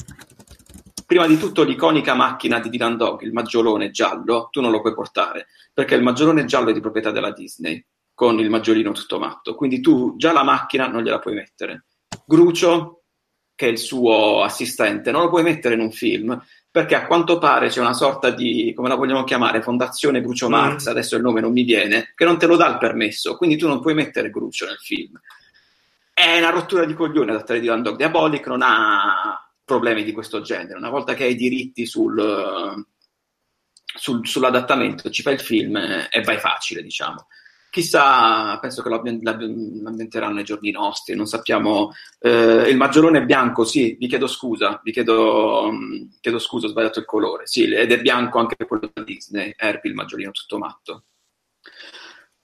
Prima 1.04 1.26
di 1.26 1.36
tutto 1.36 1.62
l'iconica 1.62 2.14
macchina 2.14 2.58
di 2.58 2.70
Dylan 2.70 2.96
Dog, 2.96 3.20
il 3.20 3.34
maggiolone 3.34 3.90
giallo, 3.90 4.48
tu 4.50 4.62
non 4.62 4.70
lo 4.70 4.80
puoi 4.80 4.94
portare, 4.94 5.48
perché 5.74 5.94
il 5.94 6.02
maggiolone 6.02 6.46
giallo 6.46 6.70
è 6.70 6.72
di 6.72 6.80
proprietà 6.80 7.10
della 7.10 7.32
Disney, 7.32 7.84
con 8.14 8.38
il 8.38 8.48
maggiolino 8.48 8.92
tutto 8.92 9.18
matto. 9.18 9.54
Quindi 9.54 9.82
tu 9.82 10.16
già 10.16 10.32
la 10.32 10.42
macchina 10.42 10.88
non 10.88 11.02
gliela 11.02 11.18
puoi 11.18 11.34
mettere. 11.34 11.84
Grucio, 12.24 13.02
che 13.54 13.66
è 13.66 13.70
il 13.70 13.78
suo 13.78 14.42
assistente, 14.42 15.10
non 15.10 15.22
lo 15.22 15.28
puoi 15.28 15.42
mettere 15.42 15.74
in 15.74 15.80
un 15.80 15.90
film 15.90 16.38
perché 16.76 16.94
a 16.94 17.06
quanto 17.06 17.38
pare 17.38 17.70
c'è 17.70 17.80
una 17.80 17.94
sorta 17.94 18.28
di, 18.28 18.74
come 18.76 18.88
la 18.88 18.96
vogliamo 18.96 19.24
chiamare, 19.24 19.62
Fondazione 19.62 20.20
Grucio 20.20 20.50
Marx, 20.50 20.86
mm. 20.86 20.90
adesso 20.90 21.16
il 21.16 21.22
nome 21.22 21.40
non 21.40 21.50
mi 21.50 21.62
viene, 21.62 22.12
che 22.14 22.26
non 22.26 22.36
te 22.36 22.44
lo 22.44 22.54
dà 22.54 22.68
il 22.68 22.76
permesso, 22.76 23.38
quindi 23.38 23.56
tu 23.56 23.66
non 23.66 23.80
puoi 23.80 23.94
mettere 23.94 24.28
Grucio 24.28 24.66
nel 24.66 24.76
film. 24.76 25.18
È 26.12 26.36
una 26.36 26.50
rottura 26.50 26.84
di 26.84 26.92
coglione 26.92 27.30
adattare 27.30 27.60
di 27.60 27.66
Van 27.66 27.80
Dog. 27.80 27.96
Diabolic 27.96 28.46
non 28.48 28.60
ha 28.60 29.50
problemi 29.64 30.04
di 30.04 30.12
questo 30.12 30.42
genere. 30.42 30.76
Una 30.76 30.90
volta 30.90 31.14
che 31.14 31.24
hai 31.24 31.32
i 31.32 31.36
diritti 31.36 31.86
sul, 31.86 32.84
sul, 33.82 34.26
sull'adattamento, 34.26 35.08
ci 35.08 35.22
fai 35.22 35.32
il 35.32 35.40
film 35.40 35.76
e 35.76 36.20
vai 36.24 36.36
facile, 36.36 36.82
diciamo. 36.82 37.26
Chissà, 37.76 38.58
penso 38.58 38.82
che 38.82 38.88
lo 38.88 39.02
ambienteranno 39.02 40.32
nei 40.32 40.44
giorni 40.44 40.70
nostri, 40.70 41.14
non 41.14 41.26
sappiamo. 41.26 41.92
Eh, 42.18 42.70
il 42.70 42.76
maggiolone 42.78 43.18
è 43.18 43.24
bianco, 43.26 43.64
sì, 43.64 43.98
vi 44.00 44.08
chiedo 44.08 44.26
scusa, 44.26 44.80
vi 44.82 44.92
chiedo, 44.92 45.66
um, 45.66 46.08
chiedo 46.22 46.38
scusa, 46.38 46.64
ho 46.64 46.70
sbagliato 46.70 47.00
il 47.00 47.04
colore, 47.04 47.46
sì, 47.46 47.70
ed 47.70 47.92
è 47.92 48.00
bianco 48.00 48.38
anche 48.38 48.56
quello 48.66 48.90
da 48.94 49.02
Disney, 49.02 49.52
Herbie, 49.54 49.90
il 49.90 49.94
maggiolino 49.94 50.30
tutto 50.30 50.56
matto. 50.56 51.02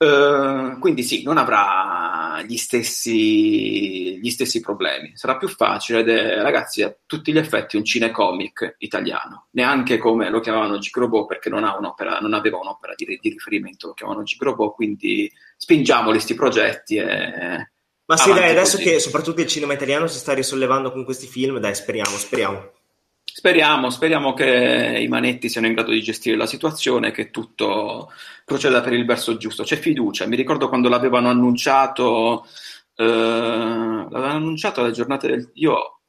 Uh, 0.03 0.81
quindi 0.81 1.05
sì, 1.05 1.23
non 1.23 1.37
avrà 1.37 2.43
gli 2.45 2.57
stessi, 2.57 4.19
gli 4.19 4.31
stessi, 4.31 4.59
problemi, 4.59 5.13
sarà 5.15 5.37
più 5.37 5.47
facile 5.47 6.01
ed 6.01 6.09
è, 6.09 6.43
ragazzi, 6.43 6.83
a 6.83 6.93
tutti 7.07 7.33
gli 7.33 7.39
effetti 7.39 7.77
un 7.77 7.85
cinecomic 7.85 8.75
italiano, 8.79 9.47
neanche 9.51 9.99
come 9.99 10.29
lo 10.29 10.41
chiamavano 10.41 10.79
Gigrobo 10.79 11.25
perché 11.25 11.51
non, 11.51 11.63
non 11.63 12.35
aveva 12.35 12.59
un'opera 12.59 12.95
di, 12.97 13.17
di, 13.21 13.29
riferimento, 13.29 13.87
lo 13.87 13.95
chiamavano 13.95 14.25
Gigrobo, 14.25 14.73
quindi 14.73 15.31
spingiamoli 15.57 16.15
questi 16.15 16.35
progetti 16.35 16.97
e... 16.97 17.71
Ma 18.05 18.17
sì, 18.17 18.33
dai, 18.33 18.51
adesso 18.51 18.79
così. 18.79 18.89
che 18.89 18.99
soprattutto 18.99 19.41
il 19.41 19.47
cinema 19.47 19.75
italiano 19.75 20.09
si 20.09 20.19
sta 20.19 20.35
risollevando 20.35 20.91
con 20.91 21.05
questi 21.05 21.29
film, 21.29 21.59
dai, 21.59 21.77
speriamo, 21.77 22.17
speriamo. 22.17 22.73
Speriamo, 23.35 23.89
speriamo 23.89 24.35
che 24.35 24.99
i 25.01 25.09
manetti 25.09 25.49
siano 25.49 25.67
in 25.67 25.73
grado 25.73 25.91
di 25.91 26.03
gestire 26.03 26.37
la 26.37 26.47
situazione 26.47 27.09
e 27.09 27.11
che 27.13 27.31
tutto 27.31 28.13
proceda 28.45 28.83
per 28.83 28.93
il 28.93 29.07
verso 29.07 29.39
giusto. 29.39 29.63
C'è 29.63 29.77
fiducia. 29.77 30.27
Mi 30.27 30.37
ricordo 30.37 30.69
quando 30.69 30.91
l'avevano 30.91 31.31
annunciato, 31.31 32.47
eh, 32.95 33.05
l'avevano 33.05 34.35
annunciato 34.35 34.83
alle 34.83 34.93
giornate 34.93 35.29
del... 35.29 35.51
Io 35.55 36.01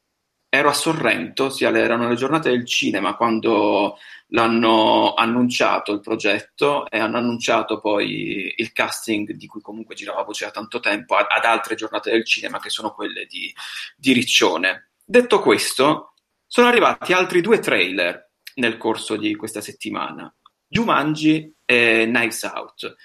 ero 0.49 0.69
a 0.69 0.73
Sorrento, 0.73 1.49
sì, 1.49 1.63
erano 1.63 2.09
le 2.09 2.15
giornate 2.15 2.49
del 2.49 2.65
cinema 2.65 3.15
quando 3.15 3.97
l'hanno 4.27 5.13
annunciato 5.13 5.93
il 5.93 6.01
progetto 6.01 6.89
e 6.89 6.99
hanno 6.99 7.17
annunciato 7.17 7.79
poi 7.79 8.53
il 8.55 8.71
casting 8.73 9.31
di 9.31 9.47
cui 9.47 9.61
comunque 9.61 9.95
girava 9.95 10.23
voce 10.23 10.45
da 10.45 10.51
tanto 10.51 10.79
tempo 10.79 11.15
ad, 11.15 11.45
altre 11.45 11.75
giornate 11.75 12.11
del 12.11 12.25
cinema 12.25 12.59
che 12.59 12.69
sono 12.69 12.93
quelle 12.93 13.25
di, 13.25 13.51
di 13.95 14.11
Riccione. 14.11 14.89
Detto 15.03 15.39
questo, 15.39 16.12
sono 16.53 16.67
arrivati 16.67 17.13
altri 17.13 17.41
due 17.41 17.57
trailer 17.57 18.29
nel 18.57 18.77
corso 18.77 19.15
di 19.15 19.35
questa 19.35 19.59
settimana, 19.59 20.31
Jumanji 20.67 21.51
e 21.65 22.03
Knives 22.05 22.43
Out. 22.43 22.95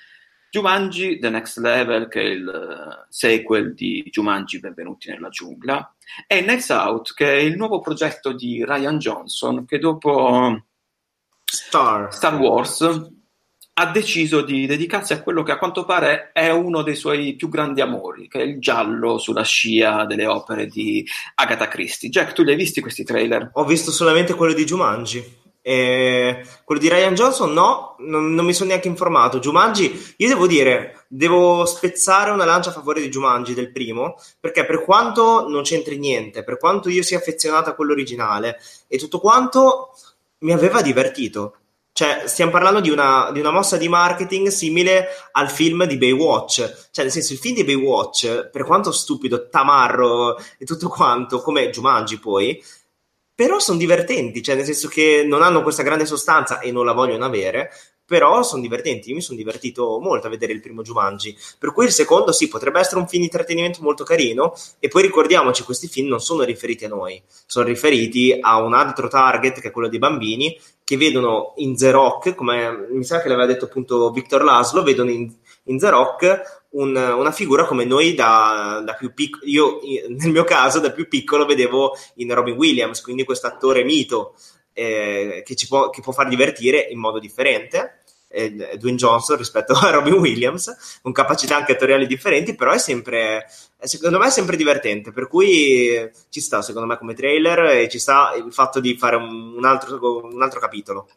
Jumanji 0.51 1.19
The 1.19 1.31
Next 1.31 1.57
Level, 1.57 2.09
che 2.09 2.21
è 2.21 2.25
il 2.25 2.47
eh, 2.47 3.07
sequel 3.09 3.73
di 3.73 4.03
Jumanji 4.11 4.61
Benvenuti 4.61 5.09
nella 5.09 5.31
giungla, 5.31 5.97
e 6.27 6.43
Knives 6.43 6.69
Out, 6.69 7.15
che 7.15 7.25
è 7.27 7.37
il 7.37 7.57
nuovo 7.57 7.81
progetto 7.81 8.35
di 8.35 8.63
Ryan 8.67 8.99
Johnson, 8.99 9.65
che 9.65 9.79
dopo 9.79 10.67
Star, 11.43 12.13
Star 12.13 12.35
Wars 12.35 12.83
ha 13.81 13.87
deciso 13.87 14.41
di 14.41 14.67
dedicarsi 14.67 15.13
a 15.13 15.23
quello 15.23 15.45
che 15.45 15.53
a 15.53 15.59
quanto 15.59 15.85
pare 15.85 16.31
è 16.33 16.51
uno 16.51 16.83
dei 16.83 16.97
suoi 16.97 17.37
più 17.37 17.49
grandi 17.49 17.81
amori, 17.81 18.27
che 18.27 18.41
è 18.41 18.43
il 18.43 18.59
giallo 18.59 19.19
sulla 19.19 19.45
scia 19.45 20.05
delle 20.05 20.27
opere 20.27 20.67
di 20.67 21.07
Agatha 21.37 21.69
Christie. 21.69 22.09
Jack, 22.09 22.33
tu 22.33 22.43
li 22.43 22.51
hai 22.51 22.57
visti 22.57 22.81
questi 22.81 23.05
trailer? 23.05 23.51
Ho 23.53 23.65
visto 23.65 23.93
solamente 23.93 24.35
quello 24.35 24.53
di 24.53 24.65
Jumanji. 24.65 25.37
Eh, 25.63 26.45
quello 26.65 26.81
di 26.81 26.89
Ryan 26.89 27.15
Johnson 27.15 27.53
no, 27.53 27.95
non, 27.99 28.35
non, 28.35 28.45
mi 28.45 28.53
sono 28.53 28.71
neanche 28.71 28.89
informato. 28.89 29.39
Jumanji, 29.39 30.15
io 30.17 30.29
devo 30.29 30.49
dire, 30.49 31.05
devo 31.07 31.65
spezzare 31.65 32.33
una 32.33 32.45
lancia 32.45 32.71
a 32.71 32.73
favore 32.73 33.01
di 33.01 33.11
Jumanji 33.11 33.55
del 33.55 33.71
primo, 33.71 34.17
perché 34.41 34.67
per 34.67 34.83
quanto 34.83 35.49
non 35.49 35.63
c'entri 35.63 35.99
niente, 35.99 36.43
per 36.43 36.59
quanto 36.59 36.89
io 36.89 37.05
sia 37.05 37.19
affezionato 37.19 37.71
a 37.71 37.75
quello 37.75 37.93
originale 37.93 38.59
e 38.89 38.99
tutto 38.99 39.21
quanto, 39.21 39.91
mi 40.39 40.53
aveva 40.53 40.83
divertito. 40.83 41.58
Cioè, 41.99 42.29
stiamo 42.29 42.53
parlando 42.53 42.79
di 42.79 42.91
una, 42.91 43.33
di 43.33 43.41
una, 43.41 43.51
mossa 43.51 43.77
di 43.77 43.89
marketing 43.89 44.47
simile 44.51 45.09
al 45.33 45.51
film 45.51 45.83
di 45.85 45.97
Baywatch. 45.97 46.91
Cioè, 46.93 47.03
nel 47.03 47.11
senso, 47.11 47.33
il 47.33 47.41
film 47.41 47.57
di 47.57 47.65
Baywatch, 47.65 48.51
per 48.51 48.63
quanto 48.63 48.93
stupido, 48.93 49.49
tamarro 49.49 50.39
e 50.59 50.65
tutto 50.65 50.87
quanto, 50.89 51.41
come 51.41 51.71
Jumanji 51.71 52.21
poi, 52.21 52.63
però 53.35 53.59
sono 53.59 53.79
divertenti, 53.79 54.45
cioè 54.45 54.55
nel 54.55 54.65
senso 54.65 54.87
che 54.87 55.25
non 55.27 55.43
hanno 55.43 55.61
questa 55.61 55.83
grande 55.83 56.07
sostanza 56.07 56.61
e 56.61 56.71
non 56.71 56.85
la 56.85 56.93
vogliono 56.93 57.25
avere, 57.25 57.69
però 58.09 58.43
sono 58.43 58.63
divertenti. 58.63 59.11
Io 59.11 59.17
mi 59.17 59.21
sono 59.21 59.37
divertito 59.37 59.99
molto 60.01 60.29
a 60.29 60.31
vedere 60.31 60.55
il 60.55 60.63
primo 60.63 60.81
Jumanji. 60.81 61.37
Per 61.59 61.75
cui 61.75 61.85
il 61.85 61.93
secondo, 61.93 62.33
sì, 62.33 62.49
potrebbe 62.49 62.81
essere 62.81 63.01
un 63.01 63.07
film 63.07 63.21
di 63.21 63.29
intrattenimento 63.29 63.83
molto 63.83 64.03
carino. 64.03 64.55
E 64.79 64.89
poi 64.89 65.03
ricordiamoci, 65.03 65.63
questi 65.63 65.89
film 65.89 66.09
non 66.09 66.19
sono 66.19 66.43
riferiti 66.43 66.87
a 66.87 66.89
noi, 66.89 67.23
sono 67.45 67.67
riferiti 67.67 68.39
a 68.41 68.63
un 68.63 68.73
altro 68.73 69.09
target 69.09 69.61
che 69.61 69.69
è 69.69 69.71
quello 69.71 69.89
dei 69.89 69.99
bambini 69.99 70.59
che 70.83 70.97
vedono 70.97 71.53
in 71.57 71.77
The 71.77 71.91
Rock, 71.91 72.35
come 72.35 72.87
mi 72.91 73.05
sa 73.05 73.21
che 73.21 73.29
l'aveva 73.29 73.47
detto 73.47 73.67
appunto 73.67 74.11
Victor 74.11 74.43
Laszlo, 74.43 74.83
vedono 74.83 75.11
in, 75.11 75.31
in 75.65 75.77
The 75.77 75.91
Rock 75.91 76.67
un, 76.71 76.97
una 76.97 77.31
figura 77.31 77.67
come 77.67 77.85
noi 77.85 78.15
da, 78.15 78.83
da 78.83 78.95
più 78.95 79.13
piccolo, 79.13 79.45
io 79.45 79.81
nel 80.09 80.31
mio 80.31 80.45
caso 80.45 80.81
da 80.81 80.91
più 80.91 81.07
piccolo 81.07 81.45
vedevo 81.45 81.95
in 82.15 82.33
Robin 82.33 82.57
Williams, 82.57 83.03
quindi 83.03 83.25
questo 83.25 83.47
attore 83.47 83.85
mito 83.85 84.35
eh, 84.79 85.43
che, 85.45 85.57
ci 85.57 85.67
può, 85.67 85.91
che 85.91 86.01
può 86.01 86.13
far 86.13 86.29
divertire 86.29 86.87
in 86.89 87.01
modo 87.01 87.19
differente. 87.19 87.98
Eh, 88.29 88.77
Dwayne 88.79 88.99
Johnson 88.99 89.37
rispetto 89.37 89.73
a 89.73 89.91
Robin 89.91 90.15
Williams, 90.15 91.01
con 91.03 91.13
capacità 91.13 91.57
anche 91.57 91.73
attoriali 91.73 92.07
differenti, 92.07 92.55
però 92.55 92.73
è 92.73 92.79
sempre, 92.79 93.47
secondo 93.81 94.19
me 94.19 94.27
è 94.27 94.31
sempre 94.31 94.57
divertente, 94.57 95.13
per 95.13 95.29
cui 95.29 96.11
ci 96.29 96.41
sta 96.41 96.63
secondo 96.63 96.87
me 96.87 96.99
come 96.99 97.15
trailer 97.15 97.61
e 97.65 97.89
ci 97.89 97.99
sta 97.99 98.35
il 98.35 98.53
fatto 98.53 98.81
di 98.81 98.97
fare 98.97 99.17
un 99.17 99.65
altro, 99.65 100.25
un 100.25 100.43
altro 100.43 100.61
capitolo. 100.61 101.09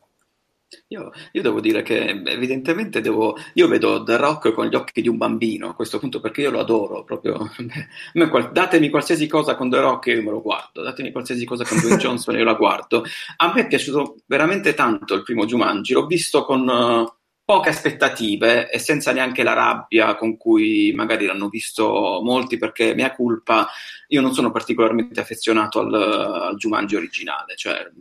Io, 0.87 1.11
io, 1.33 1.41
devo 1.41 1.59
dire 1.59 1.81
che 1.81 2.21
evidentemente 2.25 3.01
devo, 3.01 3.37
io 3.55 3.67
vedo 3.67 4.03
The 4.03 4.15
Rock 4.15 4.53
con 4.53 4.67
gli 4.67 4.75
occhi 4.75 5.01
di 5.01 5.09
un 5.09 5.17
bambino 5.17 5.69
a 5.69 5.75
questo 5.75 5.99
punto 5.99 6.21
perché 6.21 6.41
io 6.41 6.51
lo 6.51 6.59
adoro 6.59 7.03
proprio. 7.03 7.49
datemi 8.51 8.89
qualsiasi 8.89 9.27
cosa 9.27 9.55
con 9.55 9.69
The 9.69 9.79
Rock 9.81 10.07
e 10.07 10.13
io 10.13 10.23
me 10.23 10.31
lo 10.31 10.41
guardo, 10.41 10.81
datemi 10.81 11.11
qualsiasi 11.11 11.43
cosa 11.43 11.65
con 11.65 11.77
Dwayne 11.79 11.97
Johnson 12.01 12.35
e 12.35 12.39
io 12.39 12.45
la 12.45 12.53
guardo. 12.53 13.03
A 13.37 13.51
me 13.53 13.61
è 13.61 13.67
piaciuto 13.67 14.17
veramente 14.25 14.73
tanto 14.73 15.13
il 15.13 15.23
primo 15.23 15.45
Jumanji, 15.45 15.93
l'ho 15.93 16.05
visto 16.05 16.45
con 16.45 16.67
uh, 16.67 17.11
poche 17.43 17.69
aspettative 17.69 18.69
e 18.69 18.79
senza 18.79 19.11
neanche 19.11 19.43
la 19.43 19.53
rabbia 19.53 20.15
con 20.15 20.37
cui 20.37 20.93
magari 20.95 21.25
l'hanno 21.25 21.49
visto 21.49 22.21
molti 22.23 22.57
perché 22.57 22.95
mia 22.95 23.13
colpa, 23.13 23.67
io 24.07 24.21
non 24.21 24.33
sono 24.33 24.51
particolarmente 24.51 25.19
affezionato 25.19 25.79
al, 25.79 25.93
al 25.93 26.55
Jumanji 26.55 26.95
originale, 26.95 27.57
cioè 27.57 27.91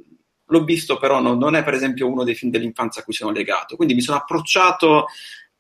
l'ho 0.51 0.65
visto, 0.65 0.99
però 0.99 1.21
no, 1.21 1.35
non 1.35 1.55
è 1.55 1.65
per 1.65 1.75
esempio 1.75 2.09
uno 2.09 2.25
dei 2.25 2.35
film 2.35 2.51
dell'infanzia 2.51 3.01
a 3.01 3.05
cui 3.05 3.15
sono 3.15 3.31
legato. 3.31 3.77
Quindi 3.77 3.95
mi 3.95 4.03
sono 4.03 4.19
approcciato 4.19 5.07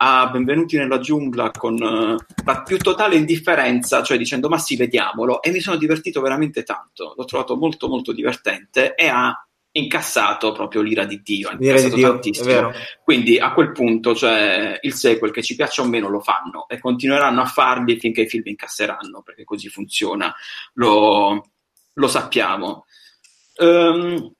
a 0.02 0.28
Benvenuti 0.28 0.76
nella 0.76 0.98
giungla 0.98 1.50
con 1.50 1.74
uh, 1.74 2.16
la 2.44 2.62
più 2.62 2.78
totale 2.78 3.16
indifferenza, 3.16 4.02
cioè 4.02 4.16
dicendo 4.16 4.48
ma 4.48 4.58
sì, 4.58 4.76
vediamolo, 4.76 5.42
e 5.42 5.50
mi 5.50 5.60
sono 5.60 5.76
divertito 5.76 6.20
veramente 6.20 6.62
tanto. 6.62 7.14
L'ho 7.16 7.24
trovato 7.24 7.56
molto 7.56 7.88
molto 7.88 8.12
divertente 8.12 8.94
e 8.94 9.08
ha 9.08 9.34
incassato 9.72 10.52
proprio 10.52 10.80
l'ira 10.80 11.04
di 11.04 11.20
Dio, 11.22 11.50
ha 11.50 11.54
l'ira 11.54 11.80
di 11.80 12.00
tantissimo. 12.00 12.72
Quindi 13.04 13.38
a 13.38 13.52
quel 13.52 13.72
punto, 13.72 14.14
cioè, 14.14 14.78
il 14.80 14.94
sequel 14.94 15.30
che 15.30 15.42
ci 15.42 15.54
piaccia 15.54 15.82
o 15.82 15.86
meno 15.86 16.08
lo 16.08 16.20
fanno 16.20 16.66
e 16.66 16.80
continueranno 16.80 17.42
a 17.42 17.46
farli 17.46 17.98
finché 17.98 18.22
i 18.22 18.28
film 18.28 18.44
incasseranno, 18.46 19.22
perché 19.22 19.44
così 19.44 19.68
funziona, 19.68 20.34
lo, 20.74 21.50
lo 21.92 22.08
sappiamo. 22.08 22.86
Um, 23.58 24.32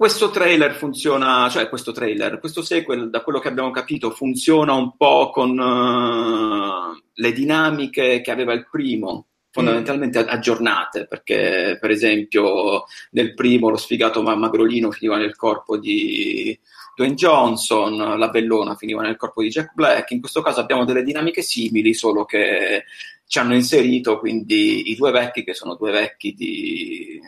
questo 0.00 0.30
trailer 0.30 0.72
funziona, 0.72 1.46
cioè 1.50 1.68
questo 1.68 1.92
trailer, 1.92 2.40
questo 2.40 2.62
sequel, 2.62 3.10
da 3.10 3.20
quello 3.20 3.38
che 3.38 3.48
abbiamo 3.48 3.70
capito, 3.70 4.10
funziona 4.10 4.72
un 4.72 4.96
po' 4.96 5.28
con 5.28 5.50
uh, 5.58 6.98
le 7.12 7.32
dinamiche 7.32 8.22
che 8.22 8.30
aveva 8.30 8.54
il 8.54 8.66
primo, 8.70 9.26
fondamentalmente 9.50 10.24
mm. 10.24 10.28
aggiornate, 10.28 11.06
perché 11.06 11.76
per 11.78 11.90
esempio 11.90 12.84
nel 13.10 13.34
primo 13.34 13.68
lo 13.68 13.76
sfigato 13.76 14.22
magrolino 14.22 14.90
finiva 14.90 15.18
nel 15.18 15.36
corpo 15.36 15.76
di 15.76 16.58
Dwayne 16.96 17.14
Johnson, 17.14 18.18
la 18.18 18.28
bellona 18.30 18.76
finiva 18.76 19.02
nel 19.02 19.18
corpo 19.18 19.42
di 19.42 19.50
Jack 19.50 19.74
Black, 19.74 20.12
in 20.12 20.20
questo 20.20 20.40
caso 20.40 20.60
abbiamo 20.60 20.86
delle 20.86 21.02
dinamiche 21.02 21.42
simili, 21.42 21.92
solo 21.92 22.24
che 22.24 22.84
ci 23.26 23.38
hanno 23.38 23.54
inserito 23.54 24.18
quindi 24.18 24.90
i 24.92 24.96
due 24.96 25.10
vecchi 25.10 25.44
che 25.44 25.52
sono 25.52 25.74
due 25.74 25.92
vecchi 25.92 26.32
di 26.32 27.20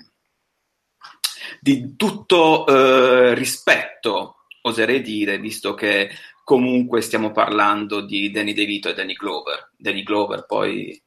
di 1.60 1.94
tutto 1.96 2.66
eh, 2.66 3.34
rispetto, 3.34 4.44
oserei 4.62 5.00
dire, 5.00 5.38
visto 5.38 5.74
che 5.74 6.10
comunque 6.44 7.00
stiamo 7.00 7.30
parlando 7.30 8.00
di 8.00 8.30
Danny 8.30 8.52
DeVito 8.52 8.88
e 8.88 8.94
Danny 8.94 9.14
Glover. 9.14 9.70
Danny 9.76 10.02
Glover 10.02 10.44
poi 10.46 11.00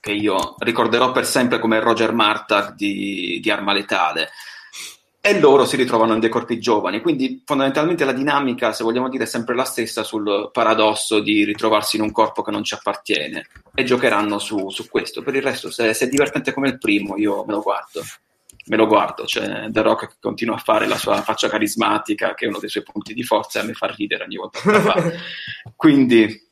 che 0.00 0.12
io 0.12 0.54
ricorderò 0.58 1.12
per 1.12 1.24
sempre 1.24 1.58
come 1.58 1.80
Roger 1.80 2.12
Martag 2.12 2.74
di, 2.74 3.40
di 3.40 3.50
Arma 3.50 3.72
Letale 3.72 4.30
e 5.26 5.40
loro 5.40 5.64
si 5.64 5.76
ritrovano 5.76 6.12
in 6.12 6.20
dei 6.20 6.28
corpi 6.28 6.60
giovani, 6.60 7.00
quindi 7.00 7.42
fondamentalmente 7.46 8.04
la 8.04 8.12
dinamica, 8.12 8.74
se 8.74 8.84
vogliamo 8.84 9.08
dire, 9.08 9.24
è 9.24 9.26
sempre 9.26 9.54
la 9.54 9.64
stessa 9.64 10.02
sul 10.02 10.50
paradosso 10.52 11.20
di 11.20 11.44
ritrovarsi 11.44 11.96
in 11.96 12.02
un 12.02 12.12
corpo 12.12 12.42
che 12.42 12.50
non 12.50 12.62
ci 12.62 12.74
appartiene 12.74 13.46
e 13.74 13.84
giocheranno 13.84 14.38
su, 14.38 14.68
su 14.68 14.86
questo. 14.90 15.22
Per 15.22 15.34
il 15.34 15.40
resto, 15.40 15.70
se, 15.70 15.94
se, 15.94 16.04
è 16.04 16.08
divertente 16.10 16.52
come 16.52 16.68
il 16.68 16.78
primo, 16.78 17.16
io 17.16 17.42
me 17.46 17.54
lo 17.54 17.62
guardo 17.62 18.02
me 18.66 18.76
lo 18.76 18.86
guardo, 18.86 19.26
cioè 19.26 19.68
The 19.70 19.82
Rock 19.82 20.08
che 20.08 20.16
continua 20.20 20.56
a 20.56 20.58
fare 20.58 20.86
la 20.86 20.96
sua 20.96 21.22
faccia 21.22 21.48
carismatica, 21.48 22.34
che 22.34 22.46
è 22.46 22.48
uno 22.48 22.58
dei 22.58 22.68
suoi 22.68 22.82
punti 22.82 23.14
di 23.14 23.22
forza 23.22 23.58
e 23.58 23.62
a 23.62 23.66
me 23.66 23.74
fa 23.74 23.86
ridere 23.86 24.24
ogni 24.24 24.36
volta 24.36 24.60
che 24.60 24.80
fa. 24.80 25.12
Quindi 25.76 26.50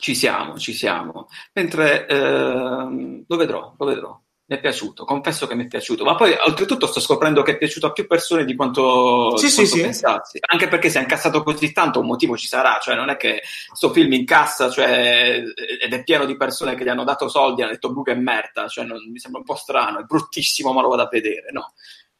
ci 0.00 0.14
siamo, 0.14 0.58
ci 0.58 0.72
siamo. 0.72 1.28
Mentre 1.52 2.06
eh, 2.06 3.24
lo 3.26 3.36
vedrò, 3.36 3.74
lo 3.76 3.86
vedrò 3.86 4.23
mi 4.46 4.56
è 4.56 4.60
piaciuto, 4.60 5.04
confesso 5.04 5.46
che 5.46 5.54
mi 5.54 5.64
è 5.64 5.68
piaciuto, 5.68 6.04
ma 6.04 6.16
poi 6.16 6.36
oltretutto 6.38 6.86
sto 6.86 7.00
scoprendo 7.00 7.42
che 7.42 7.52
è 7.52 7.56
piaciuto 7.56 7.86
a 7.86 7.92
più 7.92 8.06
persone 8.06 8.44
di 8.44 8.54
quanto, 8.54 9.36
sì, 9.38 9.46
di 9.46 9.54
quanto 9.54 9.74
sì, 9.74 9.80
pensassi, 9.80 10.38
anche 10.40 10.68
perché 10.68 10.90
se 10.90 10.98
è 10.98 11.02
incassato 11.02 11.42
così 11.42 11.72
tanto 11.72 12.00
un 12.00 12.06
motivo 12.06 12.36
ci 12.36 12.46
sarà, 12.46 12.78
cioè 12.78 12.94
non 12.94 13.08
è 13.08 13.16
che 13.16 13.40
sto 13.72 13.90
film 13.90 14.12
incassa 14.12 14.70
cioè, 14.70 15.42
ed 15.82 15.92
è 15.92 16.02
pieno 16.02 16.26
di 16.26 16.36
persone 16.36 16.74
che 16.74 16.84
gli 16.84 16.88
hanno 16.88 17.04
dato 17.04 17.28
soldi 17.28 17.60
e 17.60 17.64
hanno 17.64 17.72
detto 17.72 17.92
buca 17.92 18.12
e 18.12 18.16
merda, 18.16 18.68
cioè 18.68 18.84
non, 18.84 18.98
mi 19.10 19.18
sembra 19.18 19.40
un 19.40 19.46
po' 19.46 19.54
strano, 19.54 20.00
è 20.00 20.02
bruttissimo 20.02 20.74
ma 20.74 20.82
lo 20.82 20.88
vado 20.88 21.02
a 21.02 21.08
vedere, 21.10 21.50
no? 21.50 21.72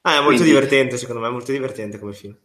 Ah, 0.02 0.12
è 0.12 0.20
molto 0.20 0.28
Quindi, 0.28 0.48
divertente 0.48 0.96
secondo 0.96 1.20
me, 1.20 1.28
è 1.28 1.30
molto 1.30 1.52
divertente 1.52 1.98
come 1.98 2.14
film. 2.14 2.36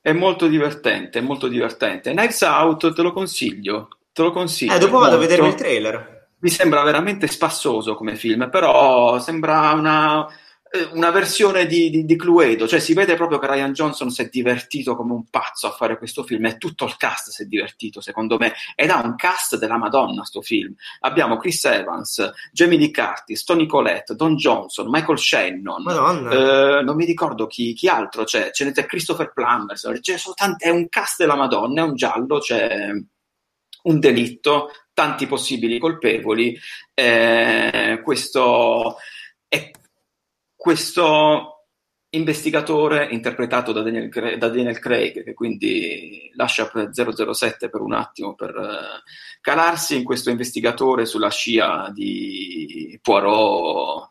È 0.00 0.12
molto 0.12 0.48
divertente, 0.48 1.18
è 1.18 1.22
molto 1.22 1.48
divertente. 1.48 2.12
Knives 2.12 2.40
Out 2.42 2.92
te 2.92 3.02
lo 3.02 3.12
consiglio, 3.12 3.88
te 4.12 4.22
lo 4.22 4.32
consiglio. 4.32 4.74
Eh, 4.74 4.78
dopo 4.78 4.98
vado 4.98 5.16
molto. 5.16 5.24
a 5.24 5.28
vedere 5.28 5.48
il 5.48 5.54
trailer 5.54 6.17
mi 6.40 6.50
sembra 6.50 6.82
veramente 6.82 7.26
spassoso 7.26 7.94
come 7.94 8.14
film, 8.14 8.48
però 8.50 9.18
sembra 9.18 9.72
una, 9.72 10.26
eh, 10.70 10.88
una 10.92 11.10
versione 11.10 11.66
di, 11.66 11.90
di, 11.90 12.04
di, 12.04 12.16
Cluedo, 12.16 12.68
cioè 12.68 12.78
si 12.78 12.92
vede 12.92 13.16
proprio 13.16 13.38
che 13.38 13.46
Ryan 13.46 13.72
Johnson 13.72 14.10
si 14.10 14.22
è 14.22 14.28
divertito 14.28 14.94
come 14.94 15.14
un 15.14 15.28
pazzo 15.30 15.66
a 15.66 15.72
fare 15.72 15.98
questo 15.98 16.22
film. 16.22 16.44
E 16.46 16.58
tutto 16.58 16.84
il 16.84 16.96
cast 16.96 17.30
si 17.30 17.42
è 17.42 17.46
divertito 17.46 18.00
secondo 18.00 18.36
me. 18.38 18.52
Ed 18.76 18.90
ha 18.90 19.00
un 19.02 19.16
cast 19.16 19.58
della 19.58 19.78
Madonna 19.78 20.24
sto 20.24 20.42
film. 20.42 20.74
Abbiamo 21.00 21.38
Chris 21.38 21.64
Evans, 21.64 22.30
Jamie 22.52 22.78
Lee 22.78 22.90
Curtis, 22.90 23.44
Tony 23.44 23.66
Collette, 23.66 24.14
Don 24.14 24.36
Johnson, 24.36 24.88
Michael 24.88 25.18
Shannon, 25.18 26.30
eh, 26.30 26.82
non 26.82 26.96
mi 26.96 27.04
ricordo 27.04 27.46
chi, 27.46 27.72
chi 27.72 27.88
altro 27.88 28.24
c'è, 28.24 28.50
ce 28.52 28.64
n'è 28.64 28.86
Christopher 28.86 29.32
Plummer, 29.32 29.76
tanti, 30.34 30.64
è 30.64 30.70
un 30.70 30.88
cast 30.88 31.18
della 31.18 31.34
Madonna, 31.34 31.82
è 31.82 31.84
un 31.84 31.94
giallo, 31.94 32.38
c'è 32.38 32.90
un 33.82 34.00
delitto, 34.00 34.70
tanti 34.92 35.26
possibili 35.26 35.78
colpevoli. 35.78 36.58
Eh, 36.94 38.00
questo, 38.02 38.96
è, 39.46 39.70
questo 40.54 41.58
investigatore 42.10 43.08
interpretato 43.10 43.72
da 43.72 43.82
Daniel, 43.82 44.08
da 44.38 44.48
Daniel, 44.48 44.78
Craig, 44.78 45.22
che 45.24 45.34
quindi 45.34 46.30
lascia 46.34 46.70
007 46.70 47.68
per 47.68 47.80
un 47.80 47.92
attimo 47.92 48.34
per 48.34 48.54
uh, 48.56 49.08
calarsi 49.40 49.96
in 49.96 50.04
questo 50.04 50.30
investigatore 50.30 51.04
sulla 51.04 51.30
scia 51.30 51.90
di 51.92 52.98
Poirot 53.02 54.08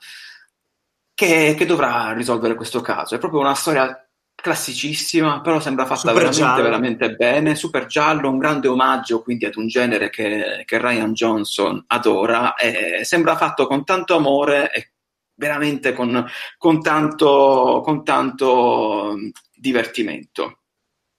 che, 1.15 1.55
che, 1.57 1.65
dovrà 1.65 2.13
risolvere 2.13 2.53
questo 2.53 2.81
caso. 2.81 3.15
È 3.15 3.17
proprio 3.17 3.39
una 3.39 3.55
storia 3.55 4.06
classicissima, 4.39 5.41
però 5.41 5.59
sembra 5.59 5.85
fatta 5.85 6.13
veramente, 6.13 6.61
veramente, 6.61 7.15
bene, 7.15 7.55
super 7.55 7.87
giallo, 7.87 8.29
un 8.29 8.37
grande 8.37 8.67
omaggio 8.67 9.21
quindi 9.21 9.45
ad 9.45 9.55
un 9.55 9.67
genere 9.67 10.09
che, 10.09 10.63
che 10.63 10.79
Ryan 10.79 11.13
Johnson 11.13 11.83
adora, 11.87 12.53
sembra 13.01 13.35
fatto 13.35 13.65
con 13.65 13.83
tanto 13.83 14.15
amore 14.15 14.71
e 14.71 14.91
veramente 15.33 15.93
con, 15.93 16.25
con, 16.57 16.81
tanto, 16.81 17.81
con 17.83 18.03
tanto 18.03 19.15
divertimento. 19.55 20.59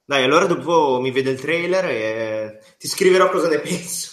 Dai, 0.04 0.24
allora 0.24 0.46
dopo 0.46 1.00
mi 1.00 1.10
vedo 1.10 1.30
il 1.30 1.40
trailer 1.40 1.84
e 1.84 2.60
ti 2.78 2.88
scriverò 2.88 3.28
cosa 3.30 3.48
ne 3.48 3.58
penso. 3.58 4.12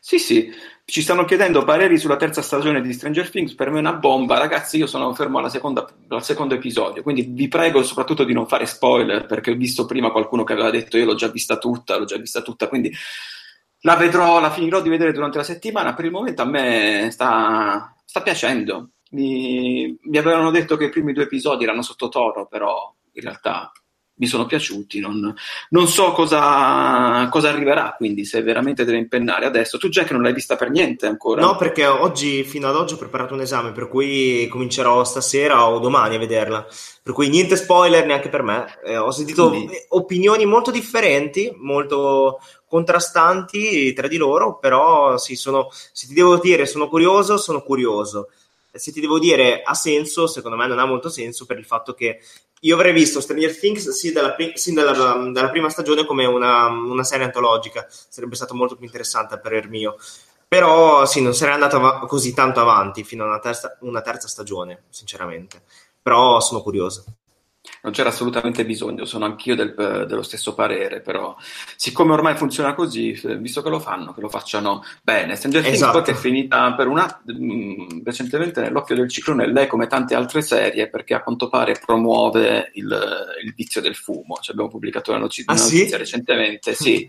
Sì, 0.00 0.18
sì, 0.18 0.52
ci 0.86 1.00
stanno 1.00 1.24
chiedendo 1.24 1.64
pareri 1.64 1.98
sulla 1.98 2.16
terza 2.16 2.42
stagione 2.42 2.82
di 2.82 2.92
Stranger 2.92 3.30
Things, 3.30 3.54
per 3.54 3.70
me 3.70 3.78
è 3.78 3.80
una 3.80 3.94
bomba, 3.94 4.38
ragazzi 4.38 4.76
io 4.76 4.86
sono 4.86 5.14
fermo 5.14 5.38
alla 5.38 5.48
seconda, 5.48 5.86
al 6.08 6.22
secondo 6.22 6.54
episodio, 6.54 7.02
quindi 7.02 7.22
vi 7.22 7.48
prego 7.48 7.82
soprattutto 7.82 8.24
di 8.24 8.34
non 8.34 8.46
fare 8.46 8.66
spoiler, 8.66 9.24
perché 9.24 9.52
ho 9.52 9.54
visto 9.54 9.86
prima 9.86 10.10
qualcuno 10.10 10.44
che 10.44 10.52
aveva 10.52 10.70
detto 10.70 10.98
io 10.98 11.06
l'ho 11.06 11.14
già 11.14 11.28
vista 11.28 11.56
tutta, 11.56 11.96
l'ho 11.96 12.04
già 12.04 12.18
vista 12.18 12.42
tutta, 12.42 12.68
quindi 12.68 12.92
la 13.80 13.96
vedrò, 13.96 14.40
la 14.40 14.50
finirò 14.50 14.82
di 14.82 14.90
vedere 14.90 15.12
durante 15.12 15.38
la 15.38 15.44
settimana, 15.44 15.94
per 15.94 16.04
il 16.04 16.10
momento 16.10 16.42
a 16.42 16.46
me 16.46 17.08
sta, 17.10 17.94
sta 18.04 18.20
piacendo, 18.20 18.90
mi, 19.12 19.96
mi 20.02 20.18
avevano 20.18 20.50
detto 20.50 20.76
che 20.76 20.84
i 20.84 20.90
primi 20.90 21.14
due 21.14 21.24
episodi 21.24 21.64
erano 21.64 21.82
sotto 21.82 22.08
toro, 22.08 22.46
però 22.46 22.94
in 23.12 23.22
realtà 23.22 23.72
mi 24.16 24.26
sono 24.26 24.46
piaciuti, 24.46 25.00
non, 25.00 25.34
non 25.70 25.88
so 25.88 26.12
cosa, 26.12 27.28
cosa, 27.30 27.48
arriverà, 27.48 27.94
quindi 27.96 28.24
se 28.24 28.42
veramente 28.42 28.84
deve 28.84 28.98
impennare 28.98 29.44
adesso. 29.44 29.76
Tu 29.76 29.88
Jack 29.88 30.12
non 30.12 30.22
l'hai 30.22 30.32
vista 30.32 30.54
per 30.54 30.70
niente 30.70 31.06
ancora? 31.06 31.42
No, 31.42 31.56
perché 31.56 31.84
oggi, 31.86 32.44
fino 32.44 32.68
ad 32.68 32.76
oggi 32.76 32.94
ho 32.94 32.98
preparato 32.98 33.34
un 33.34 33.40
esame, 33.40 33.72
per 33.72 33.88
cui 33.88 34.46
comincerò 34.48 35.02
stasera 35.02 35.68
o 35.68 35.80
domani 35.80 36.14
a 36.14 36.18
vederla. 36.18 36.64
Per 37.02 37.12
cui 37.12 37.28
niente 37.28 37.56
spoiler 37.56 38.06
neanche 38.06 38.28
per 38.28 38.42
me. 38.42 38.78
Eh, 38.84 38.96
ho 38.96 39.10
sentito 39.10 39.48
quindi... 39.48 39.74
opinioni 39.88 40.46
molto 40.46 40.70
differenti, 40.70 41.52
molto 41.56 42.38
contrastanti 42.68 43.92
tra 43.92 44.06
di 44.06 44.16
loro, 44.16 44.58
però 44.58 45.18
sì, 45.18 45.34
sono, 45.34 45.68
se 45.70 46.06
ti 46.06 46.14
devo 46.14 46.38
dire 46.38 46.66
sono 46.66 46.88
curioso, 46.88 47.36
sono 47.36 47.62
curioso 47.62 48.28
se 48.74 48.92
ti 48.92 49.00
devo 49.00 49.18
dire 49.18 49.62
ha 49.62 49.74
senso, 49.74 50.26
secondo 50.26 50.56
me 50.56 50.66
non 50.66 50.78
ha 50.78 50.84
molto 50.84 51.08
senso 51.08 51.46
per 51.46 51.58
il 51.58 51.64
fatto 51.64 51.94
che 51.94 52.20
io 52.60 52.74
avrei 52.74 52.92
visto 52.92 53.20
Stranger 53.20 53.58
Things 53.58 53.90
sì, 53.90 54.12
dalla, 54.12 54.34
sì 54.54 54.72
dalla, 54.72 54.92
dalla, 55.30 55.50
prima 55.50 55.68
stagione 55.68 56.06
come 56.06 56.24
una, 56.24 56.66
una, 56.66 57.04
serie 57.04 57.26
antologica, 57.26 57.86
sarebbe 57.88 58.36
stato 58.36 58.54
molto 58.54 58.76
più 58.76 58.86
interessante 58.86 59.34
a 59.34 59.38
parer 59.38 59.68
mio. 59.68 59.96
Però 60.48 61.04
sì, 61.04 61.20
non 61.20 61.34
sarei 61.34 61.54
andato 61.54 61.76
av- 61.76 62.06
così 62.06 62.32
tanto 62.32 62.60
avanti 62.60 63.04
fino 63.04 63.24
a 63.24 63.26
una 63.26 63.38
terza, 63.38 63.76
una 63.80 64.00
terza 64.00 64.28
stagione, 64.28 64.84
sinceramente. 64.88 65.62
Però 66.00 66.40
sono 66.40 66.62
curioso 66.62 67.04
non 67.84 67.92
c'era 67.92 68.08
assolutamente 68.08 68.64
bisogno, 68.64 69.04
sono 69.04 69.26
anch'io 69.26 69.54
del, 69.54 69.74
dello 70.08 70.22
stesso 70.22 70.54
parere, 70.54 71.02
però 71.02 71.36
siccome 71.76 72.14
ormai 72.14 72.34
funziona 72.34 72.74
così, 72.74 73.20
visto 73.38 73.62
che 73.62 73.68
lo 73.68 73.78
fanno, 73.78 74.14
che 74.14 74.22
lo 74.22 74.30
facciano 74.30 74.82
bene. 75.02 75.36
Stranger 75.36 75.60
Things 75.60 75.76
esatto. 75.76 76.00
poi 76.00 76.10
è 76.10 76.16
finita 76.16 76.72
per 76.72 76.88
una, 76.88 77.20
mh, 77.22 78.02
recentemente 78.02 78.62
nell'occhio 78.62 78.94
del 78.94 79.10
ciclone, 79.10 79.52
lei 79.52 79.66
come 79.66 79.86
tante 79.86 80.14
altre 80.14 80.40
serie, 80.40 80.88
perché 80.88 81.12
a 81.12 81.22
quanto 81.22 81.50
pare 81.50 81.78
promuove 81.84 82.70
il, 82.74 83.36
il 83.44 83.52
vizio 83.54 83.82
del 83.82 83.94
fumo, 83.94 84.36
cioè, 84.40 84.52
abbiamo 84.52 84.70
pubblicato 84.70 85.10
una 85.10 85.20
notizia, 85.20 85.52
ah, 85.52 85.56
sì? 85.58 85.94
recentemente, 85.94 86.72
sì. 86.72 87.08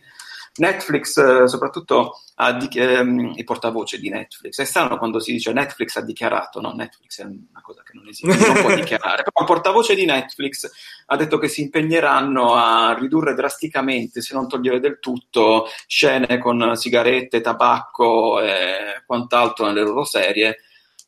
Netflix, 0.57 1.17
eh, 1.17 1.47
soprattutto 1.47 2.19
di, 2.57 2.79
ehm, 2.79 3.33
i 3.35 3.43
portavoce 3.43 3.97
di 3.97 4.09
Netflix, 4.09 4.59
è 4.59 4.65
strano 4.65 4.97
quando 4.97 5.19
si 5.19 5.31
dice 5.31 5.53
Netflix 5.53 5.95
ha 5.95 6.01
dichiarato, 6.01 6.59
no, 6.59 6.73
Netflix 6.73 7.21
è 7.21 7.25
una 7.25 7.61
cosa 7.61 7.81
che 7.83 7.91
non 7.93 8.07
esiste, 8.07 8.45
non 8.45 8.61
può 8.61 8.73
dichiarare, 8.75 9.23
però 9.23 9.39
il 9.39 9.45
portavoce 9.45 9.95
di 9.95 10.05
Netflix 10.05 10.69
ha 11.07 11.15
detto 11.15 11.37
che 11.37 11.47
si 11.47 11.61
impegneranno 11.61 12.55
a 12.55 12.95
ridurre 12.97 13.33
drasticamente, 13.33 14.21
se 14.21 14.33
non 14.33 14.49
togliere 14.49 14.79
del 14.79 14.99
tutto, 14.99 15.67
scene 15.87 16.37
con 16.39 16.75
sigarette, 16.75 17.41
tabacco 17.41 18.41
e 18.41 19.03
quant'altro 19.05 19.65
nelle 19.65 19.81
loro 19.81 20.03
serie, 20.03 20.57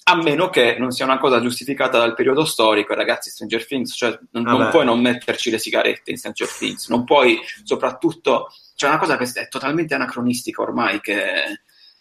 a 0.10 0.16
meno 0.16 0.50
che 0.50 0.78
non 0.80 0.92
sia 0.92 1.04
una 1.04 1.18
cosa 1.18 1.42
giustificata 1.42 1.98
dal 1.98 2.16
periodo 2.16 2.46
storico, 2.46 2.94
ragazzi, 2.94 3.30
Stranger 3.30 3.66
Things, 3.66 3.94
cioè 3.94 4.18
non, 4.32 4.44
non 4.44 4.70
puoi 4.70 4.86
non 4.86 5.02
metterci 5.02 5.50
le 5.50 5.58
sigarette 5.58 6.12
in 6.12 6.18
Stranger 6.18 6.48
Things, 6.48 6.88
non 6.88 7.04
puoi 7.04 7.38
soprattutto 7.64 8.48
c'è 8.74 8.88
una 8.88 9.00
cosa 9.00 9.18
che 9.18 9.30
è 9.34 9.48
totalmente 9.50 9.96
anacronistica 9.96 10.62
ormai, 10.62 11.02
che 11.02 11.60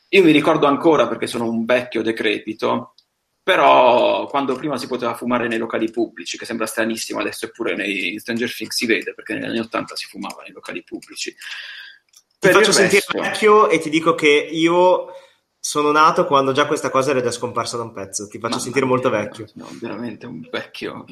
io 0.09 0.22
mi 0.22 0.30
ricordo 0.30 0.66
ancora 0.66 1.09
perché 1.09 1.26
sono 1.26 1.48
un 1.48 1.64
vecchio 1.64 2.02
decrepito, 2.02 2.94
però 3.42 4.26
quando 4.26 4.54
prima 4.54 4.78
si 4.78 4.86
poteva 4.86 5.14
fumare 5.14 5.48
nei 5.48 5.59
locali 5.59 5.90
pubblici, 5.90 6.38
che 6.38 6.44
sembra 6.44 6.66
stranissimo 6.66 7.18
adesso 7.18 7.46
eppure 7.46 7.74
nei 7.74 8.20
Stranger 8.20 8.54
Things 8.54 8.76
si 8.76 8.86
vede, 8.86 9.14
perché 9.14 9.34
negli 9.34 9.46
anni 9.46 9.59
Ottanta 9.59 9.96
si 9.96 10.07
fumava 10.07 10.42
nei 10.42 10.52
locali 10.52 10.84
pubblici. 10.84 11.34
Ti 12.38 12.48
faccio 12.48 12.59
resto... 12.59 12.72
sentire 12.72 13.04
vecchio 13.12 13.68
e 13.68 13.80
ti 13.80 13.90
dico 13.90 14.14
che 14.14 14.28
io 14.28 15.09
sono 15.67 15.91
nato 15.91 16.27
quando 16.27 16.53
già 16.53 16.64
questa 16.64 16.91
cosa 16.91 17.11
era 17.11 17.21
già 17.21 17.33
scomparsa 17.33 17.77
da 17.77 17.83
un 17.83 17.93
pezzo. 17.93 18.29
Ti 18.29 18.39
faccio 18.39 18.51
Mamma 18.51 18.62
sentire 18.62 18.87
molto 18.87 19.11
vecchio. 19.11 19.49
No, 19.55 19.67
veramente 19.81 20.25
un 20.25 20.47
vecchio. 20.49 21.05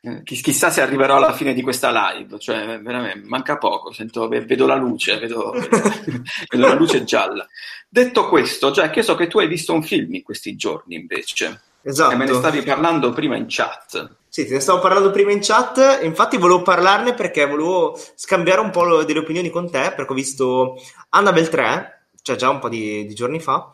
Eh, 0.00 0.22
chissà 0.22 0.70
se 0.70 0.80
arriverò 0.80 1.16
alla 1.16 1.32
fine 1.32 1.52
di 1.52 1.62
questa 1.62 1.90
live, 1.90 2.38
cioè 2.38 2.80
veramente 2.80 3.26
manca 3.26 3.58
poco, 3.58 3.92
sento, 3.92 4.28
vedo 4.28 4.66
la 4.66 4.76
luce, 4.76 5.18
vedo, 5.18 5.52
vedo 6.50 6.66
la 6.66 6.74
luce 6.74 7.04
gialla. 7.04 7.46
Detto 7.88 8.28
questo, 8.28 8.70
Jack, 8.70 8.96
io 8.96 9.02
so 9.02 9.14
che 9.14 9.28
tu 9.28 9.38
hai 9.38 9.46
visto 9.46 9.72
un 9.72 9.82
film 9.82 10.14
in 10.14 10.22
questi 10.22 10.54
giorni 10.54 10.96
invece. 10.96 11.60
Esatto. 11.82 12.12
E 12.12 12.16
me 12.16 12.24
ne 12.24 12.34
stavi 12.34 12.62
parlando 12.62 13.12
prima 13.12 13.36
in 13.36 13.46
chat. 13.48 14.16
Sì, 14.28 14.46
te 14.46 14.54
ne 14.54 14.60
stavo 14.60 14.80
parlando 14.80 15.10
prima 15.10 15.30
in 15.30 15.40
chat, 15.40 16.00
infatti 16.02 16.36
volevo 16.36 16.62
parlarne 16.62 17.14
perché 17.14 17.46
volevo 17.46 17.98
scambiare 18.16 18.60
un 18.60 18.70
po' 18.70 19.04
delle 19.04 19.20
opinioni 19.20 19.50
con 19.50 19.70
te, 19.70 19.92
perché 19.94 20.12
ho 20.12 20.14
visto 20.14 20.74
Annabelle 21.10 21.48
3, 21.48 21.95
cioè 22.26 22.34
già 22.34 22.50
un 22.50 22.58
po' 22.58 22.68
di, 22.68 23.06
di 23.06 23.14
giorni 23.14 23.38
fa, 23.38 23.70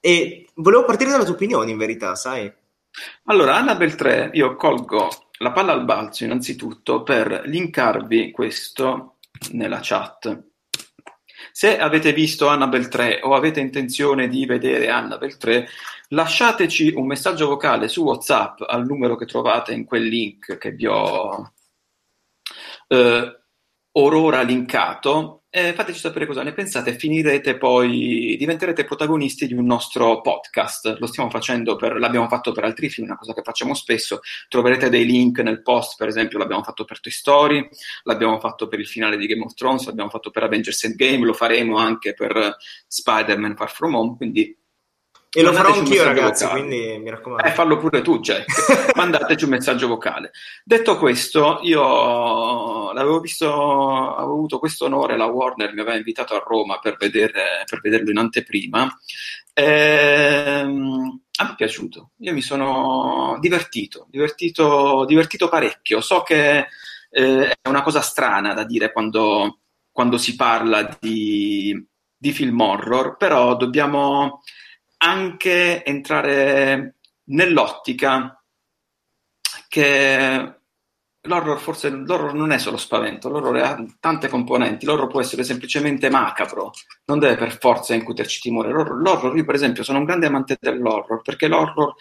e 0.00 0.48
volevo 0.54 0.86
partire 0.86 1.10
dalle 1.10 1.24
tue 1.24 1.34
opinioni 1.34 1.70
in 1.70 1.76
verità, 1.76 2.14
sai? 2.14 2.50
Allora, 3.24 3.56
Annabelle 3.56 3.94
3, 3.94 4.30
io 4.32 4.56
colgo 4.56 5.10
la 5.38 5.52
palla 5.52 5.72
al 5.72 5.84
balzo 5.84 6.24
innanzitutto 6.24 7.02
per 7.02 7.42
linkarvi 7.44 8.30
questo 8.30 9.16
nella 9.50 9.80
chat. 9.82 10.44
Se 11.52 11.78
avete 11.78 12.14
visto 12.14 12.48
Annabelle 12.48 12.88
3 12.88 13.20
o 13.22 13.34
avete 13.34 13.60
intenzione 13.60 14.28
di 14.28 14.46
vedere 14.46 14.88
Annabelle 14.88 15.36
3, 15.36 15.68
lasciateci 16.08 16.94
un 16.96 17.06
messaggio 17.06 17.48
vocale 17.48 17.88
su 17.88 18.02
WhatsApp 18.02 18.62
al 18.66 18.86
numero 18.86 19.14
che 19.16 19.26
trovate 19.26 19.74
in 19.74 19.84
quel 19.84 20.04
link 20.04 20.56
che 20.56 20.70
vi 20.70 20.86
ho 20.86 21.52
eh, 22.88 23.40
orora 23.92 24.40
linkato 24.40 25.43
eh, 25.56 25.72
fateci 25.72 26.00
sapere 26.00 26.26
cosa 26.26 26.42
ne 26.42 26.52
pensate 26.52 26.98
finirete 26.98 27.56
poi, 27.56 28.34
diventerete 28.36 28.82
protagonisti 28.82 29.46
di 29.46 29.54
un 29.54 29.64
nostro 29.66 30.20
podcast. 30.20 30.96
Lo 30.98 31.06
stiamo 31.06 31.30
facendo 31.30 31.76
per, 31.76 31.96
l'abbiamo 31.96 32.26
fatto 32.26 32.50
per 32.50 32.64
altri 32.64 32.88
film, 32.88 33.06
una 33.06 33.16
cosa 33.16 33.34
che 33.34 33.42
facciamo 33.42 33.72
spesso. 33.74 34.18
Troverete 34.48 34.88
dei 34.88 35.04
link 35.04 35.38
nel 35.38 35.62
post, 35.62 35.94
per 35.96 36.08
esempio, 36.08 36.38
l'abbiamo 36.38 36.64
fatto 36.64 36.84
per 36.84 36.98
Toy 36.98 37.12
Story, 37.12 37.68
l'abbiamo 38.02 38.40
fatto 38.40 38.66
per 38.66 38.80
il 38.80 38.88
finale 38.88 39.16
di 39.16 39.28
Game 39.28 39.44
of 39.44 39.54
Thrones, 39.54 39.86
l'abbiamo 39.86 40.10
fatto 40.10 40.32
per 40.32 40.42
Avengers 40.42 40.82
Endgame, 40.82 41.24
lo 41.24 41.34
faremo 41.34 41.76
anche 41.76 42.14
per 42.14 42.56
Spider-Man 42.88 43.54
Far 43.54 43.70
From 43.70 43.94
Home, 43.94 44.16
quindi 44.16 44.58
e 45.34 45.42
lo 45.42 45.52
farò 45.52 45.72
anch'io, 45.72 46.04
ragazzi, 46.04 46.44
vocale. 46.44 46.60
quindi 46.60 46.98
mi 46.98 47.10
raccomando. 47.10 47.44
Eh, 47.44 47.50
fallo 47.50 47.76
pure 47.76 48.02
tu, 48.02 48.20
Jack. 48.20 48.94
Mandateci 48.94 49.44
un 49.44 49.50
messaggio 49.50 49.88
vocale. 49.88 50.30
Detto 50.62 50.96
questo, 50.96 51.58
io 51.62 52.92
l'avevo 52.92 53.18
visto, 53.18 53.46
avevo 54.14 54.34
avuto 54.34 54.60
questo 54.60 54.84
onore, 54.84 55.16
la 55.16 55.26
Warner 55.26 55.74
mi 55.74 55.80
aveva 55.80 55.96
invitato 55.96 56.36
a 56.36 56.42
Roma 56.46 56.78
per, 56.78 56.96
vedere, 56.96 57.64
per 57.68 57.80
vederlo 57.80 58.10
in 58.10 58.18
anteprima. 58.18 58.96
Ehm, 59.52 61.20
a 61.36 61.44
me 61.44 61.50
è 61.50 61.54
piaciuto, 61.56 62.10
io 62.18 62.32
mi 62.32 62.40
sono 62.40 63.36
divertito, 63.40 64.06
divertito, 64.08 65.04
divertito 65.04 65.48
parecchio. 65.48 66.00
So 66.00 66.22
che 66.22 66.66
eh, 67.10 67.48
è 67.48 67.68
una 67.68 67.82
cosa 67.82 68.00
strana 68.02 68.54
da 68.54 68.62
dire 68.62 68.92
quando, 68.92 69.62
quando 69.90 70.16
si 70.16 70.36
parla 70.36 70.96
di, 71.00 71.84
di 72.16 72.32
film 72.32 72.60
horror, 72.60 73.16
però 73.16 73.56
dobbiamo 73.56 74.42
anche 75.04 75.84
entrare 75.84 76.96
nell'ottica 77.24 78.42
che 79.68 80.54
l'horror 81.20 81.58
forse 81.58 81.90
l'horror 81.90 82.34
non 82.34 82.52
è 82.52 82.58
solo 82.58 82.76
spavento, 82.76 83.28
l'horror 83.28 83.56
ha 83.56 83.84
tante 84.00 84.28
componenti, 84.28 84.86
l'horror 84.86 85.08
può 85.08 85.20
essere 85.20 85.44
semplicemente 85.44 86.10
macabro, 86.10 86.72
non 87.06 87.18
deve 87.18 87.36
per 87.36 87.58
forza 87.58 87.94
incuterci 87.94 88.40
timore. 88.40 88.70
L'horror, 88.70 89.00
l'horror, 89.00 89.36
io 89.36 89.44
per 89.44 89.54
esempio 89.54 89.82
sono 89.82 89.98
un 89.98 90.04
grande 90.04 90.26
amante 90.26 90.56
dell'horror 90.58 91.22
perché 91.22 91.48
l'horror 91.48 91.94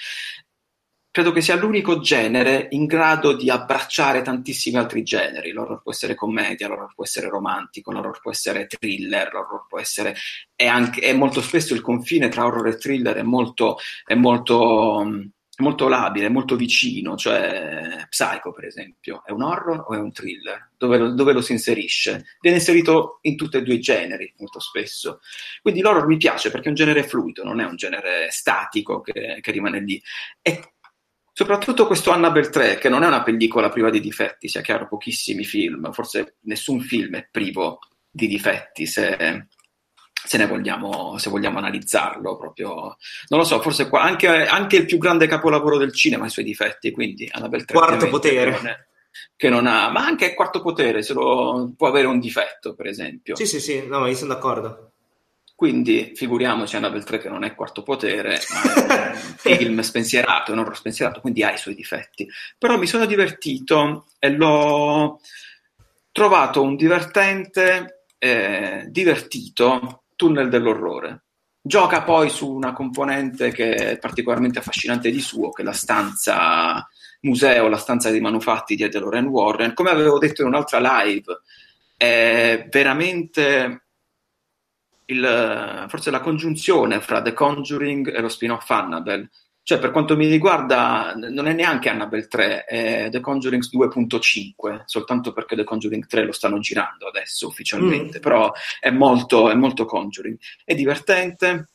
credo 1.13 1.31
che 1.31 1.41
sia 1.41 1.55
l'unico 1.55 1.99
genere 1.99 2.69
in 2.71 2.87
grado 2.87 3.33
di 3.35 3.47
abbracciare 3.47 4.23
tantissimi 4.23 4.77
altri 4.77 5.03
generi. 5.03 5.51
L'horror 5.51 5.83
può 5.83 5.91
essere 5.91 6.15
commedia, 6.15 6.67
l'horror 6.67 6.91
può 6.95 7.03
essere 7.03 7.29
romantico, 7.29 7.91
l'horror 7.91 8.19
può 8.19 8.31
essere 8.31 8.65
thriller, 8.65 9.31
l'horror 9.31 9.67
può 9.67 9.79
essere... 9.79 10.15
E, 10.55 10.65
anche, 10.65 11.01
e 11.01 11.13
molto 11.13 11.39
spesso 11.41 11.75
il 11.75 11.81
confine 11.81 12.29
tra 12.29 12.47
horror 12.47 12.67
e 12.67 12.77
thriller 12.77 13.17
è 13.17 13.21
molto, 13.21 13.77
è 14.03 14.15
molto, 14.15 15.07
molto 15.57 15.87
labile, 15.87 16.29
molto 16.29 16.55
vicino, 16.55 17.15
cioè 17.15 18.07
Psycho 18.09 18.51
per 18.51 18.65
esempio, 18.65 19.21
è 19.23 19.29
un 19.29 19.43
horror 19.43 19.83
o 19.89 19.93
è 19.93 19.99
un 19.99 20.11
thriller? 20.11 20.71
Dove 20.75 20.97
lo, 20.97 21.13
dove 21.13 21.31
lo, 21.31 21.41
si 21.41 21.51
inserisce? 21.51 22.25
Viene 22.41 22.57
inserito 22.57 23.19
in 23.21 23.35
tutti 23.35 23.57
e 23.57 23.61
due 23.61 23.75
i 23.75 23.79
generi 23.79 24.33
molto 24.39 24.59
spesso. 24.59 25.19
Quindi 25.61 25.81
l'horror 25.81 26.07
mi 26.07 26.17
piace 26.17 26.49
perché 26.49 26.65
è 26.65 26.69
un 26.69 26.75
genere 26.75 27.03
fluido, 27.03 27.43
non 27.43 27.59
è 27.59 27.65
un 27.65 27.75
genere 27.75 28.31
statico 28.31 29.01
che, 29.01 29.37
che 29.41 29.51
rimane 29.51 29.79
lì. 29.79 30.01
E 30.41 30.72
soprattutto 31.33 31.87
questo 31.87 32.11
Annabelle 32.11 32.49
3, 32.49 32.77
che 32.77 32.89
non 32.89 33.03
è 33.03 33.07
una 33.07 33.23
pellicola 33.23 33.69
priva 33.69 33.89
di 33.89 33.99
difetti, 33.99 34.47
sia 34.47 34.61
chiaro, 34.61 34.87
pochissimi 34.87 35.43
film, 35.43 35.91
forse 35.91 36.37
nessun 36.41 36.79
film 36.79 37.15
è 37.15 37.27
privo 37.29 37.79
di 38.09 38.27
difetti 38.27 38.85
se 38.85 39.47
se 40.25 40.37
ne 40.37 40.47
vogliamo, 40.47 41.17
se 41.17 41.29
vogliamo 41.29 41.57
analizzarlo 41.57 42.37
proprio. 42.37 42.95
Non 43.27 43.39
lo 43.39 43.43
so, 43.43 43.61
forse 43.61 43.89
qua, 43.89 44.01
anche, 44.01 44.27
anche, 44.27 44.77
il 44.77 44.85
più 44.85 44.97
grande 44.97 45.27
capolavoro 45.27 45.77
del 45.77 45.93
cinema 45.93 46.23
ha 46.23 46.27
i 46.27 46.31
suoi 46.31 46.45
difetti, 46.45 46.91
quindi 46.91 47.29
Annabelle 47.31 47.65
3 47.65 47.75
quarto 47.75 48.07
potere. 48.07 48.51
Che 48.51 48.61
non, 48.61 48.67
è, 48.67 48.75
che 49.35 49.49
non, 49.49 49.67
ha, 49.67 49.89
ma 49.89 50.05
anche 50.05 50.27
il 50.27 50.33
quarto 50.33 50.61
potere 50.61 51.01
se 51.01 51.13
lo, 51.13 51.73
può 51.75 51.87
avere 51.87 52.07
un 52.07 52.19
difetto, 52.19 52.73
per 52.73 52.87
esempio. 52.87 53.35
Sì, 53.35 53.45
sì, 53.45 53.59
sì, 53.59 53.85
no, 53.85 54.07
io 54.07 54.15
sono 54.15 54.33
d'accordo. 54.33 54.92
Quindi 55.55 56.13
figuriamoci 56.15 56.75
Annabelle 56.75 57.03
3 57.03 57.19
che 57.19 57.29
non 57.29 57.43
è 57.43 57.55
quarto 57.55 57.83
potere, 57.83 58.39
ma 58.51 59.11
è 59.13 59.51
un 59.51 59.57
film 59.57 59.79
spensierato, 59.81 60.51
un 60.51 60.59
horror 60.59 60.75
spensierato, 60.75 61.21
quindi 61.21 61.43
ha 61.43 61.53
i 61.53 61.57
suoi 61.57 61.75
difetti. 61.75 62.27
Però 62.57 62.77
mi 62.77 62.87
sono 62.87 63.05
divertito 63.05 64.07
e 64.19 64.29
l'ho 64.31 65.19
trovato 66.11 66.61
un 66.61 66.75
divertente, 66.75 68.05
eh, 68.17 68.85
divertito 68.89 70.03
tunnel 70.15 70.49
dell'orrore. 70.49 71.23
Gioca 71.61 72.03
poi 72.03 72.29
su 72.29 72.51
una 72.51 72.73
componente 72.73 73.51
che 73.51 73.73
è 73.73 73.97
particolarmente 73.97 74.59
affascinante 74.59 75.11
di 75.11 75.21
suo, 75.21 75.51
che 75.51 75.61
è 75.61 75.65
la 75.65 75.71
stanza 75.71 76.85
museo, 77.21 77.69
la 77.69 77.77
stanza 77.77 78.09
dei 78.09 78.19
manufatti 78.19 78.75
di 78.75 78.91
Lorraine 78.91 79.27
Warren. 79.27 79.73
Come 79.73 79.91
avevo 79.91 80.17
detto 80.17 80.41
in 80.41 80.47
un'altra 80.47 80.79
live, 80.79 81.39
è 81.95 82.67
veramente 82.69 83.82
il, 85.05 85.85
forse 85.87 86.11
la 86.11 86.21
congiunzione 86.21 86.99
fra 86.99 87.21
The 87.21 87.33
Conjuring 87.33 88.13
e 88.13 88.19
lo 88.21 88.29
spin-off 88.29 88.69
Annabelle. 88.69 89.29
Cioè, 89.65 89.79
per 89.79 89.91
quanto 89.91 90.17
mi 90.17 90.27
riguarda, 90.27 91.13
non 91.15 91.47
è 91.47 91.53
neanche 91.53 91.87
Annabelle 91.87 92.27
3, 92.27 92.65
è 92.65 93.07
The 93.09 93.21
Conjuring 93.21 93.63
2.5, 93.63 94.81
soltanto 94.85 95.31
perché 95.31 95.55
The 95.55 95.63
Conjuring 95.63 96.05
3 96.05 96.25
lo 96.25 96.33
stanno 96.33 96.59
girando 96.59 97.07
adesso 97.07 97.47
ufficialmente, 97.47 98.17
mm. 98.17 98.21
però 98.21 98.51
è 98.81 98.89
molto, 98.89 99.49
è 99.49 99.53
molto 99.55 99.85
Conjuring. 99.85 100.37
È 100.65 100.75
divertente, 100.75 101.69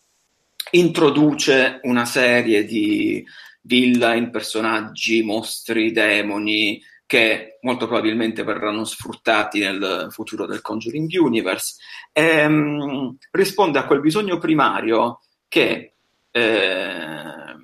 introduce 0.73 1.81
una 1.85 2.05
serie 2.05 2.65
di 2.67 3.25
villain, 3.63 4.31
personaggi, 4.31 5.23
mostri, 5.23 5.91
demoni, 5.91 6.83
che 7.09 7.57
molto 7.63 7.87
probabilmente 7.87 8.45
verranno 8.45 8.85
sfruttati 8.85 9.61
nel 9.61 10.09
futuro 10.11 10.45
del 10.45 10.61
Conjuring 10.61 11.11
Universe, 11.19 11.77
e, 12.13 12.45
um, 12.45 13.17
risponde 13.31 13.79
a 13.79 13.87
quel 13.87 14.01
bisogno 14.01 14.37
primario 14.37 15.21
che 15.49 15.95
eh, 16.31 17.57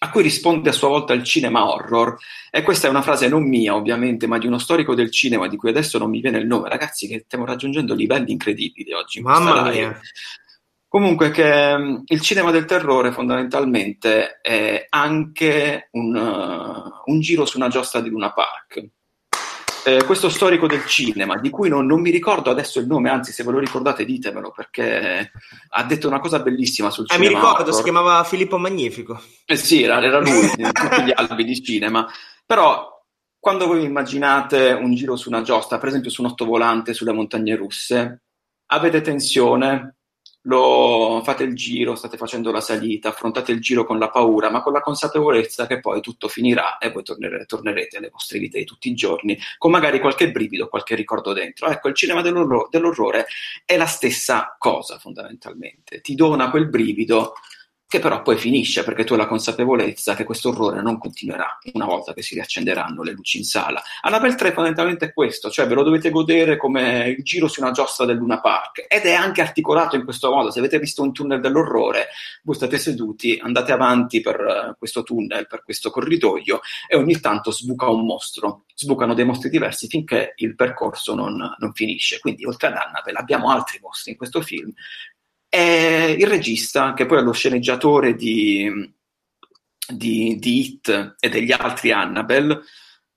a 0.00 0.10
cui 0.12 0.22
risponde 0.22 0.68
a 0.68 0.72
sua 0.72 0.86
volta 0.86 1.14
il 1.14 1.24
cinema 1.24 1.68
horror. 1.68 2.16
E 2.52 2.62
questa 2.62 2.86
è 2.86 2.90
una 2.90 3.02
frase 3.02 3.26
non 3.26 3.42
mia, 3.42 3.74
ovviamente, 3.74 4.28
ma 4.28 4.38
di 4.38 4.46
uno 4.46 4.58
storico 4.58 4.94
del 4.94 5.10
cinema 5.10 5.48
di 5.48 5.56
cui 5.56 5.70
adesso 5.70 5.98
non 5.98 6.08
mi 6.08 6.20
viene 6.20 6.38
il 6.38 6.46
nome. 6.46 6.68
Ragazzi, 6.68 7.08
che 7.08 7.24
stiamo 7.26 7.44
raggiungendo 7.44 7.92
livelli 7.92 8.30
incredibili 8.30 8.92
oggi. 8.92 9.20
Mamma 9.20 9.68
mia. 9.68 10.00
Comunque, 10.88 11.30
che 11.30 11.74
um, 11.76 12.02
il 12.06 12.20
cinema 12.20 12.50
del 12.50 12.64
terrore 12.64 13.12
fondamentalmente 13.12 14.40
è 14.40 14.86
anche 14.88 15.88
un, 15.92 16.16
uh, 16.16 17.10
un 17.12 17.20
giro 17.20 17.44
su 17.44 17.58
una 17.58 17.68
giostra 17.68 18.00
di 18.00 18.08
Luna 18.08 18.32
Park 18.32 18.90
eh, 19.88 20.04
questo 20.04 20.28
storico 20.28 20.66
del 20.66 20.84
cinema, 20.86 21.38
di 21.38 21.48
cui 21.48 21.68
non, 21.68 21.86
non, 21.86 22.00
mi 22.00 22.10
ricordo 22.10 22.50
adesso 22.50 22.78
il 22.78 22.86
nome, 22.86 23.08
anzi 23.08 23.32
se 23.32 23.42
ve 23.42 23.52
lo 23.52 23.58
ricordate 23.58 24.04
ditemelo, 24.04 24.50
perché 24.50 25.32
ha 25.70 25.84
detto 25.84 26.08
una 26.08 26.20
cosa 26.20 26.40
bellissima 26.40 26.90
sul 26.90 27.04
eh, 27.04 27.14
cinema. 27.14 27.28
Mi 27.28 27.34
ricordo, 27.34 27.62
horror. 27.62 27.74
si 27.74 27.82
chiamava 27.82 28.24
Filippo 28.24 28.58
Magnifico. 28.58 29.20
Eh 29.46 29.56
sì, 29.56 29.82
era, 29.82 30.02
era 30.02 30.18
lui, 30.18 30.50
in 30.58 30.72
tutti 30.72 31.02
gli 31.04 31.12
albi 31.14 31.44
di 31.44 31.62
cinema. 31.62 32.06
Però 32.44 33.02
quando 33.38 33.66
voi 33.66 33.84
immaginate 33.84 34.72
un 34.72 34.94
giro 34.94 35.16
su 35.16 35.28
una 35.28 35.42
giostra, 35.42 35.78
per 35.78 35.88
esempio 35.88 36.10
su 36.10 36.22
un 36.22 36.28
ottovolante 36.28 36.92
sulle 36.92 37.12
montagne 37.12 37.56
russe, 37.56 38.22
avete 38.66 39.00
tensione, 39.00 39.97
lo, 40.48 41.20
fate 41.22 41.42
il 41.44 41.54
giro, 41.54 41.94
state 41.94 42.16
facendo 42.16 42.50
la 42.50 42.62
salita, 42.62 43.10
affrontate 43.10 43.52
il 43.52 43.60
giro 43.60 43.84
con 43.84 43.98
la 43.98 44.08
paura, 44.08 44.50
ma 44.50 44.62
con 44.62 44.72
la 44.72 44.80
consapevolezza 44.80 45.66
che 45.66 45.78
poi 45.78 46.00
tutto 46.00 46.26
finirà 46.26 46.78
e 46.78 46.90
voi 46.90 47.02
tornerete, 47.02 47.44
tornerete 47.44 47.98
alle 47.98 48.08
vostre 48.08 48.38
vite 48.38 48.58
di 48.58 48.64
tutti 48.64 48.88
i 48.88 48.94
giorni, 48.94 49.38
con 49.58 49.70
magari 49.70 50.00
qualche 50.00 50.30
brivido, 50.30 50.68
qualche 50.68 50.94
ricordo 50.94 51.34
dentro. 51.34 51.68
Ecco, 51.68 51.88
il 51.88 51.94
cinema 51.94 52.22
dell'orrore, 52.22 52.68
dell'orrore 52.70 53.26
è 53.66 53.76
la 53.76 53.86
stessa 53.86 54.56
cosa 54.58 54.98
fondamentalmente, 54.98 56.00
ti 56.00 56.14
dona 56.14 56.48
quel 56.48 56.68
brivido 56.68 57.34
che 57.88 58.00
però 58.00 58.20
poi 58.20 58.36
finisce 58.36 58.84
perché 58.84 59.02
tu 59.02 59.14
hai 59.14 59.18
la 59.18 59.26
consapevolezza 59.26 60.14
che 60.14 60.24
questo 60.24 60.50
orrore 60.50 60.82
non 60.82 60.98
continuerà 60.98 61.58
una 61.72 61.86
volta 61.86 62.12
che 62.12 62.20
si 62.20 62.34
riaccenderanno 62.34 63.02
le 63.02 63.12
luci 63.12 63.38
in 63.38 63.44
sala. 63.44 63.82
Annabelle 64.02 64.34
3 64.34 64.52
fondamentalmente 64.52 65.06
è 65.06 65.12
questo, 65.14 65.48
cioè 65.48 65.66
ve 65.66 65.72
lo 65.72 65.82
dovete 65.82 66.10
godere 66.10 66.58
come 66.58 67.14
il 67.16 67.24
giro 67.24 67.48
su 67.48 67.62
una 67.62 67.70
giostra 67.70 68.04
del 68.04 68.18
Luna 68.18 68.42
Park 68.42 68.84
ed 68.86 69.04
è 69.04 69.14
anche 69.14 69.40
articolato 69.40 69.96
in 69.96 70.04
questo 70.04 70.30
modo, 70.30 70.50
se 70.50 70.58
avete 70.58 70.78
visto 70.78 71.02
un 71.02 71.14
tunnel 71.14 71.40
dell'orrore, 71.40 72.08
voi 72.42 72.54
state 72.54 72.76
seduti, 72.76 73.40
andate 73.42 73.72
avanti 73.72 74.20
per 74.20 74.38
uh, 74.38 74.76
questo 74.76 75.02
tunnel, 75.02 75.46
per 75.46 75.62
questo 75.62 75.90
corridoio 75.90 76.60
e 76.86 76.94
ogni 76.94 77.18
tanto 77.20 77.50
sbuca 77.50 77.88
un 77.88 78.04
mostro, 78.04 78.64
sbucano 78.74 79.14
dei 79.14 79.24
mostri 79.24 79.48
diversi 79.48 79.86
finché 79.86 80.34
il 80.36 80.54
percorso 80.54 81.14
non, 81.14 81.36
non 81.56 81.72
finisce. 81.72 82.20
Quindi 82.20 82.44
oltre 82.44 82.68
ad 82.68 82.74
Annabelle 82.74 83.18
abbiamo 83.18 83.50
altri 83.50 83.78
mostri 83.80 84.10
in 84.10 84.18
questo 84.18 84.42
film 84.42 84.74
è 85.48 86.14
il 86.18 86.26
regista, 86.26 86.94
che 86.94 87.06
poi 87.06 87.18
è 87.18 87.22
lo 87.22 87.32
sceneggiatore 87.32 88.14
di, 88.14 88.92
di, 89.88 90.36
di 90.38 90.58
Hit 90.58 91.16
e 91.18 91.28
degli 91.28 91.52
altri 91.52 91.92
Annabelle, 91.92 92.60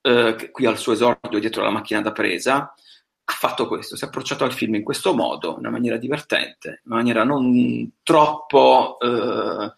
eh, 0.01 0.49
qui 0.51 0.65
al 0.65 0.77
suo 0.77 0.93
esordio 0.93 1.39
dietro 1.39 1.63
la 1.63 1.69
macchina 1.69 2.01
da 2.01 2.11
presa, 2.11 2.73
ha 3.23 3.34
fatto 3.34 3.67
questo, 3.67 3.95
si 3.95 4.03
è 4.03 4.07
approcciato 4.07 4.43
al 4.43 4.53
film 4.53 4.75
in 4.75 4.84
questo 4.84 5.13
modo, 5.13 5.51
in 5.51 5.59
una 5.59 5.69
maniera 5.69 5.97
divertente, 5.97 6.82
in 6.84 6.91
una 6.91 6.95
maniera 6.95 7.23
non 7.23 7.91
troppo, 8.03 8.97
eh, 8.99 9.73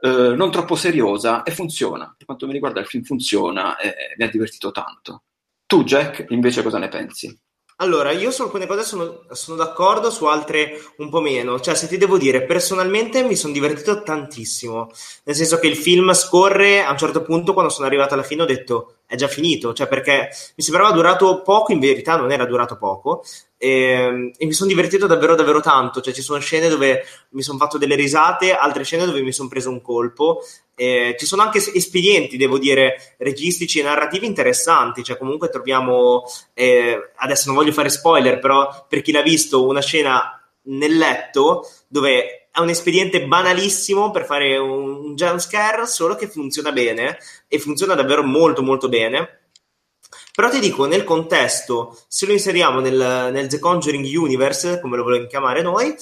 eh, 0.00 0.34
non 0.34 0.50
troppo 0.50 0.74
seriosa 0.74 1.42
e 1.42 1.52
funziona. 1.52 2.12
Per 2.16 2.26
quanto 2.26 2.46
mi 2.46 2.52
riguarda 2.52 2.80
il 2.80 2.86
film 2.86 3.04
funziona 3.04 3.76
e 3.76 3.94
mi 4.16 4.24
ha 4.24 4.30
divertito 4.30 4.70
tanto. 4.70 5.24
Tu, 5.66 5.84
Jack, 5.84 6.26
invece 6.30 6.62
cosa 6.62 6.78
ne 6.78 6.88
pensi? 6.88 7.38
Allora, 7.80 8.10
io 8.10 8.32
su 8.32 8.42
alcune 8.42 8.66
cose 8.66 8.82
sono, 8.82 9.22
sono, 9.30 9.56
d'accordo, 9.56 10.10
su 10.10 10.24
altre 10.24 10.80
un 10.96 11.08
po' 11.10 11.20
meno. 11.20 11.60
Cioè, 11.60 11.76
se 11.76 11.86
ti 11.86 11.96
devo 11.96 12.18
dire, 12.18 12.42
personalmente 12.42 13.22
mi 13.22 13.36
sono 13.36 13.52
divertito 13.52 14.02
tantissimo. 14.02 14.90
Nel 15.22 15.36
senso 15.36 15.60
che 15.60 15.68
il 15.68 15.76
film 15.76 16.12
scorre, 16.12 16.82
a 16.82 16.90
un 16.90 16.98
certo 16.98 17.22
punto, 17.22 17.52
quando 17.52 17.70
sono 17.70 17.86
arrivato 17.86 18.14
alla 18.14 18.24
fine, 18.24 18.42
ho 18.42 18.46
detto 18.46 18.94
è 19.06 19.14
già 19.14 19.28
finito. 19.28 19.72
Cioè, 19.74 19.86
perché 19.86 20.28
mi 20.56 20.64
sembrava 20.64 20.90
durato 20.90 21.40
poco, 21.42 21.70
in 21.70 21.78
verità 21.78 22.16
non 22.16 22.32
era 22.32 22.44
durato 22.46 22.76
poco. 22.76 23.22
E, 23.58 23.68
ehm, 23.68 24.30
e 24.38 24.46
mi 24.46 24.52
sono 24.52 24.68
divertito 24.68 25.06
davvero, 25.06 25.34
davvero 25.34 25.60
tanto. 25.60 26.00
Cioè, 26.00 26.14
ci 26.14 26.22
sono 26.22 26.38
scene 26.40 26.68
dove 26.68 27.04
mi 27.30 27.42
sono 27.42 27.58
fatto 27.58 27.76
delle 27.76 27.96
risate, 27.96 28.54
altre 28.54 28.84
scene 28.84 29.04
dove 29.04 29.20
mi 29.20 29.32
sono 29.32 29.48
preso 29.48 29.68
un 29.68 29.82
colpo. 29.82 30.42
Eh, 30.74 31.16
ci 31.18 31.26
sono 31.26 31.42
anche 31.42 31.58
espedienti, 31.74 32.36
devo 32.36 32.56
dire, 32.56 33.16
registici 33.18 33.80
e 33.80 33.82
narrativi 33.82 34.26
interessanti. 34.26 35.02
Cioè, 35.02 35.18
comunque 35.18 35.50
troviamo. 35.50 36.22
Eh, 36.54 37.12
adesso 37.16 37.44
non 37.46 37.56
voglio 37.56 37.72
fare 37.72 37.90
spoiler, 37.90 38.38
però 38.38 38.86
per 38.88 39.02
chi 39.02 39.12
l'ha 39.12 39.22
visto, 39.22 39.66
una 39.66 39.82
scena 39.82 40.32
nel 40.68 40.96
letto 40.96 41.68
dove 41.88 42.48
è 42.50 42.60
un 42.60 42.68
espediente 42.68 43.24
banalissimo 43.24 44.10
per 44.10 44.24
fare 44.24 44.56
un 44.56 45.14
jump 45.14 45.38
scare, 45.38 45.86
solo 45.86 46.16
che 46.16 46.28
funziona 46.28 46.72
bene 46.72 47.18
e 47.46 47.58
funziona 47.58 47.94
davvero 47.94 48.22
molto, 48.22 48.62
molto 48.62 48.88
bene. 48.88 49.37
Però 50.38 50.50
ti 50.50 50.60
dico, 50.60 50.84
nel 50.84 51.02
contesto, 51.02 51.98
se 52.06 52.24
lo 52.24 52.30
inseriamo 52.30 52.78
nel, 52.78 53.30
nel 53.32 53.48
The 53.48 53.58
Conjuring 53.58 54.06
Universe, 54.16 54.80
come 54.80 54.96
lo 54.96 55.02
vogliamo 55.02 55.26
chiamare 55.26 55.62
noi, 55.62 55.96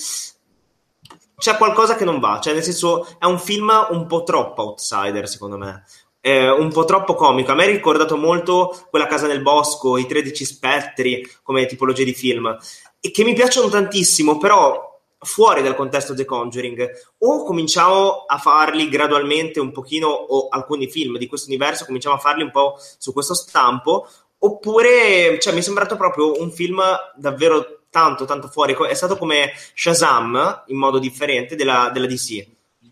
c'è 1.39 1.57
qualcosa 1.57 1.97
che 1.97 2.05
non 2.05 2.21
va, 2.21 2.39
cioè 2.39 2.53
nel 2.53 2.63
senso 2.63 3.17
è 3.19 3.25
un 3.25 3.39
film 3.39 3.73
un 3.93 4.07
po' 4.07 4.25
troppo 4.25 4.61
outsider 4.61 5.27
secondo 5.27 5.57
me, 5.57 5.85
è 6.21 6.51
un 6.51 6.71
po' 6.71 6.85
troppo 6.85 7.15
comico, 7.15 7.53
a 7.53 7.55
me 7.55 7.65
ha 7.65 7.69
ricordato 7.69 8.19
molto 8.19 8.79
quella 8.91 9.07
casa 9.07 9.27
nel 9.27 9.41
bosco, 9.41 9.97
i 9.97 10.05
13 10.05 10.45
spettri 10.45 11.27
come 11.43 11.65
tipologia 11.65 12.05
di 12.05 12.13
film, 12.13 12.55
e 13.01 13.11
che 13.11 13.25
mi 13.25 13.33
piacciono 13.33 13.71
tantissimo, 13.71 14.37
però 14.37 14.87
fuori 15.19 15.63
dal 15.63 15.75
contesto 15.75 16.15
The 16.15 16.25
Conjuring. 16.25 16.91
O 17.19 17.45
cominciamo 17.45 18.25
a 18.27 18.39
farli 18.39 18.89
gradualmente 18.89 19.61
un 19.61 19.73
pochino 19.73 20.09
o 20.09 20.49
alcuni 20.49 20.89
film 20.89 21.17
di 21.19 21.27
questo 21.27 21.49
universo 21.49 21.85
cominciamo 21.85 22.15
a 22.15 22.19
farli 22.19 22.43
un 22.43 22.51
po' 22.51 22.79
su 22.99 23.13
questo 23.13 23.35
stampo 23.35 24.09
oppure 24.39 25.39
cioè, 25.41 25.53
mi 25.53 25.61
è 25.61 25.63
sembrato 25.63 25.97
proprio 25.97 26.41
un 26.41 26.51
film 26.51 26.83
davvero 27.17 27.81
tanto, 27.91 28.25
tanto 28.25 28.49
fuori. 28.49 28.77
È 28.89 28.95
stato 28.95 29.17
come 29.17 29.53
Shazam 29.75 30.65
in 30.67 30.77
modo 30.77 30.99
differente 30.99 31.57
della, 31.57 31.91
della 31.93 32.07
DC. 32.07 32.47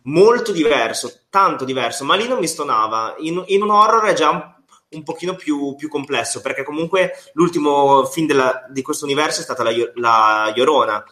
molto 0.04 0.52
diverso, 0.52 1.20
tanto 1.30 1.64
diverso, 1.64 2.04
ma 2.04 2.14
lì 2.14 2.26
non 2.26 2.38
mi 2.38 2.46
stonava. 2.46 3.14
In, 3.18 3.42
in 3.48 3.62
un 3.62 3.70
horror 3.70 4.04
è 4.04 4.14
già 4.14 4.30
un, 4.30 4.42
un 4.90 5.02
pochino 5.02 5.34
più, 5.34 5.74
più, 5.76 5.88
complesso, 5.88 6.40
perché 6.40 6.62
comunque 6.62 7.12
l'ultimo 7.34 8.04
film 8.06 8.26
della, 8.26 8.66
di 8.70 8.82
questo 8.82 9.04
universo 9.04 9.40
è 9.40 9.44
stata 9.44 9.62
la, 9.62 9.72
la 9.94 10.52
Llorona, 10.54 11.04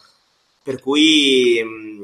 per 0.63 0.81
cui 0.81 1.61
mm, 1.63 2.03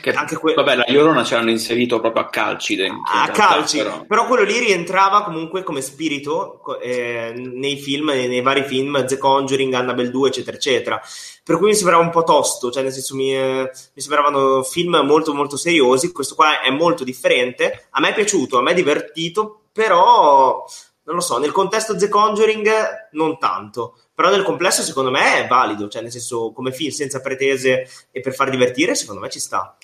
che, 0.00 0.12
anche 0.12 0.36
que- 0.36 0.54
vabbè, 0.54 0.76
la 0.76 0.84
Llorona 0.88 1.24
ce 1.24 1.34
l'hanno 1.34 1.50
inserito 1.50 2.00
proprio 2.00 2.22
a 2.22 2.28
calci 2.30 2.74
dentro. 2.74 3.02
A 3.12 3.28
calci, 3.28 3.78
però. 3.78 4.04
però. 4.06 4.26
quello 4.26 4.42
lì 4.42 4.58
rientrava 4.58 5.24
comunque 5.24 5.62
come 5.62 5.82
spirito 5.82 6.80
eh, 6.80 7.34
nei 7.36 7.76
film, 7.76 8.06
nei, 8.06 8.28
nei, 8.28 8.40
vari 8.40 8.62
film, 8.62 9.04
The 9.04 9.18
Conjuring, 9.18 9.74
Annabelle 9.74 10.10
2, 10.10 10.28
eccetera, 10.28 10.56
eccetera. 10.56 11.02
Per 11.42 11.58
cui 11.58 11.66
mi 11.66 11.74
sembrava 11.74 12.02
un 12.02 12.10
po' 12.10 12.24
tosto, 12.24 12.70
cioè 12.70 12.82
nel 12.82 12.92
senso 12.92 13.14
mi, 13.14 13.34
eh, 13.34 13.70
mi 13.94 14.00
sembravano 14.00 14.62
film 14.62 14.96
molto 15.04 15.34
molto 15.34 15.58
seriosi. 15.58 16.12
Questo 16.12 16.34
qua 16.34 16.60
è 16.60 16.70
molto 16.70 17.04
differente. 17.04 17.88
A 17.90 18.00
me 18.00 18.08
è 18.08 18.14
piaciuto, 18.14 18.56
a 18.56 18.62
me 18.62 18.70
è 18.70 18.74
divertito, 18.74 19.64
però 19.70 20.64
non 21.04 21.16
lo 21.16 21.20
so, 21.20 21.38
nel 21.38 21.52
contesto 21.52 21.94
The 21.96 22.08
Conjuring 22.08 22.68
non 23.12 23.38
tanto, 23.38 23.98
però 24.14 24.30
nel 24.30 24.42
complesso 24.42 24.82
secondo 24.82 25.10
me 25.10 25.44
è 25.44 25.46
valido, 25.48 25.88
cioè 25.88 26.02
nel 26.02 26.12
senso 26.12 26.52
come 26.52 26.72
film 26.72 26.90
senza 26.90 27.20
pretese 27.20 27.88
e 28.10 28.20
per 28.20 28.34
far 28.34 28.50
divertire 28.50 28.94
secondo 28.94 29.20
me 29.20 29.28
ci 29.28 29.40
sta. 29.40 29.76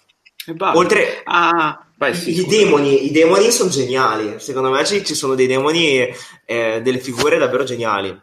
Oltre 0.75 1.21
ah, 1.25 1.85
beh, 1.95 2.15
sì, 2.15 2.41
i, 2.41 2.47
demoni, 2.47 3.07
i 3.07 3.11
demoni 3.11 3.51
sono 3.51 3.69
geniali, 3.69 4.37
secondo 4.39 4.71
me 4.71 4.85
ci, 4.87 5.05
ci 5.05 5.15
sono 5.15 5.35
dei 5.35 5.47
demoni, 5.47 6.09
eh, 6.47 6.81
delle 6.83 6.99
figure 6.99 7.39
davvero 7.39 7.65
geniali, 7.65 8.19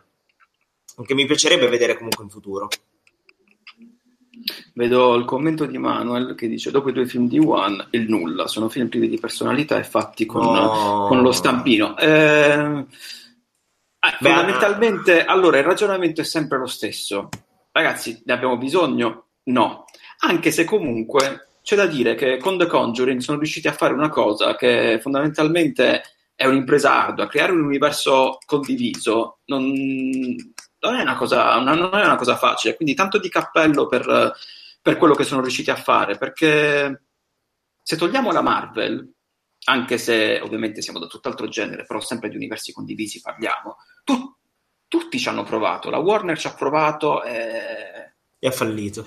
che 1.06 1.14
mi 1.14 1.26
piacerebbe 1.26 1.68
vedere 1.68 1.96
comunque 1.96 2.24
in 2.24 2.30
futuro. 2.30 2.70
Vedo 4.74 5.16
il 5.16 5.26
commento 5.26 5.66
di 5.66 5.78
Manuel 5.78 6.36
che 6.36 6.48
dice: 6.48 6.72
Dopo 6.72 6.90
i 6.90 6.94
due 6.94 7.06
film 7.06 7.28
di 7.28 7.40
One, 7.40 7.88
il 7.92 8.08
nulla. 8.08 8.48
Sono 8.48 8.70
film 8.70 8.88
privi 8.88 9.10
di 9.10 9.20
personalità 9.20 9.78
e 9.78 9.84
fatti 9.84 10.26
con, 10.26 10.42
no. 10.42 11.06
con 11.08 11.22
lo 11.22 11.32
stampino. 11.32 11.98
Eh, 11.98 12.86
Beh, 14.20 14.30
fondamentalmente, 14.30 15.26
allora 15.26 15.58
il 15.58 15.64
ragionamento 15.64 16.22
è 16.22 16.24
sempre 16.24 16.58
lo 16.58 16.66
stesso. 16.66 17.30
Ragazzi, 17.72 18.22
ne 18.26 18.34
abbiamo 18.34 18.58
bisogno? 18.58 19.28
No. 19.44 19.86
Anche 20.20 20.52
se 20.52 20.66
comunque 20.66 21.48
c'è 21.62 21.76
da 21.76 21.86
dire 21.86 22.16
che 22.16 22.38
con 22.38 22.58
The 22.58 22.66
Conjuring 22.66 23.20
sono 23.20 23.38
riusciti 23.38 23.68
a 23.68 23.74
fare 23.74 23.94
una 23.94 24.10
cosa 24.10 24.56
che 24.56 25.00
fondamentalmente 25.02 26.04
è 26.34 26.46
un'impresa 26.46 27.06
ardua. 27.06 27.28
Creare 27.28 27.52
un 27.52 27.64
universo 27.64 28.38
condiviso 28.46 29.40
non, 29.46 29.64
non, 30.80 30.96
è, 30.96 31.02
una 31.02 31.16
cosa, 31.16 31.60
non 31.60 31.78
è 31.94 32.06
una 32.06 32.16
cosa 32.16 32.36
facile. 32.36 32.76
Quindi 32.76 32.96
tanto 32.96 33.20
di 33.20 33.30
cappello 33.30 33.88
per 33.88 34.36
per 34.88 34.96
quello 34.96 35.16
che 35.16 35.26
sono 35.26 35.42
riusciti 35.42 35.70
a 35.70 35.76
fare, 35.76 36.18
perché 36.18 37.08
se 37.82 37.98
togliamo 37.98 38.32
la 38.32 38.40
Marvel, 38.40 39.06
anche 39.66 39.98
se 39.98 40.40
ovviamente 40.40 40.82
siamo 40.82 40.98
da 40.98 41.08
tutt'altro 41.08 41.50
genere, 41.50 41.84
però 41.86 42.00
sempre 42.00 42.30
di 42.30 42.38
universi 42.38 42.72
condivisi 42.72 43.20
parliamo, 43.20 43.76
tu, 44.08 44.34
tutti 44.88 45.20
ci 45.20 45.28
hanno 45.28 45.44
provato, 45.44 45.90
la 45.90 45.98
Warner 45.98 46.40
ci 46.40 46.48
ha 46.48 46.54
provato 46.54 47.22
e... 47.24 48.14
e 48.40 48.48
ha 48.48 48.52
fallito. 48.52 49.04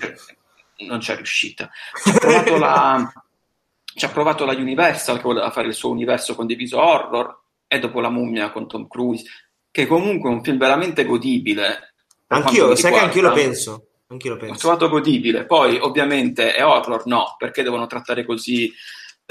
Non 0.85 0.99
c'è 0.99 1.15
riuscita. 1.15 1.71
Ci 2.03 2.09
ha 2.09 2.19
provato 2.19 2.57
la... 2.57 3.11
ci 3.83 4.05
ha 4.05 4.09
provato 4.09 4.45
la 4.45 4.53
Universal 4.53 5.17
che 5.17 5.23
voleva 5.23 5.49
fare 5.49 5.67
il 5.67 5.73
suo 5.73 5.89
universo 5.89 6.35
condiviso 6.35 6.79
horror 6.79 7.41
e 7.67 7.79
dopo 7.79 7.99
la 7.99 8.09
mummia 8.09 8.51
con 8.51 8.67
Tom 8.67 8.87
Cruise, 8.87 9.25
che 9.71 9.87
comunque 9.87 10.29
è 10.29 10.33
un 10.33 10.43
film 10.43 10.57
veramente 10.57 11.03
godibile. 11.03 11.93
Anch'io, 12.27 12.75
sai 12.75 12.93
che 12.93 12.99
anch'io 12.99 13.21
lo 13.23 13.33
penso. 13.33 13.87
Anch'io 14.07 14.33
lo 14.33 14.37
penso. 14.37 14.53
Ho 14.53 14.57
trovato 14.57 14.89
godibile. 14.89 15.45
Poi, 15.45 15.77
ovviamente, 15.77 16.53
è 16.53 16.63
horror? 16.63 17.05
No, 17.07 17.35
perché 17.37 17.63
devono 17.63 17.87
trattare 17.87 18.25
così 18.25 18.71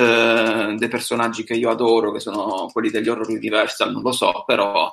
eh, 0.01 0.75
dei 0.77 0.89
personaggi 0.89 1.45
che 1.45 1.55
io 1.55 1.71
adoro, 1.71 2.13
che 2.13 2.21
sono 2.21 2.69
quelli 2.73 2.91
degli 2.91 3.09
horror 3.09 3.29
Universal, 3.29 3.93
non 3.93 4.03
lo 4.03 4.13
so, 4.13 4.45
però 4.47 4.93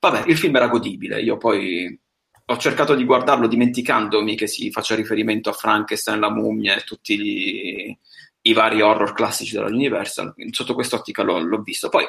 vabbè, 0.00 0.24
il 0.26 0.36
film 0.36 0.56
era 0.56 0.68
godibile. 0.68 1.20
Io 1.20 1.36
poi 1.36 1.98
ho 2.44 2.56
cercato 2.58 2.94
di 2.94 3.04
guardarlo 3.04 3.46
dimenticandomi 3.46 4.36
che 4.36 4.46
si 4.46 4.70
faccia 4.70 4.94
riferimento 4.94 5.50
a 5.50 5.54
Frankenstein, 5.54 6.20
la 6.20 6.30
mummia 6.30 6.76
e 6.76 6.82
tutti 6.82 7.18
gli, 7.18 7.96
i 8.42 8.52
vari 8.52 8.80
horror 8.82 9.12
classici 9.12 9.54
della 9.54 9.68
Universal. 9.68 10.34
Sotto 10.50 10.74
quest'ottica 10.74 11.22
l'ho, 11.22 11.40
l'ho 11.40 11.62
visto. 11.62 11.88
Poi 11.88 12.04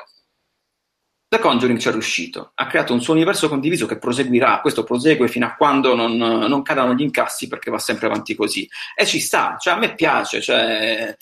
The 1.33 1.39
Conjuring 1.39 1.79
ci 1.79 1.87
è 1.87 1.91
riuscito, 1.91 2.51
ha 2.53 2.67
creato 2.67 2.93
un 2.93 3.01
suo 3.01 3.13
universo 3.13 3.49
condiviso 3.49 3.87
che 3.87 3.97
proseguirà, 3.97 4.61
questo 4.61 4.83
prosegue 4.83 5.27
fino 5.27 5.47
a 5.47 5.55
quando 5.55 5.95
non, 5.95 6.15
non 6.15 6.61
cadano 6.61 6.93
gli 6.93 7.01
incassi 7.01 7.47
perché 7.47 7.71
va 7.71 7.79
sempre 7.79 8.05
avanti 8.05 8.35
così. 8.35 8.69
E 8.95 9.03
ci 9.07 9.19
sta, 9.19 9.57
cioè 9.59 9.73
a 9.73 9.77
me 9.77 9.95
piace, 9.95 10.41
cioè, 10.41 11.17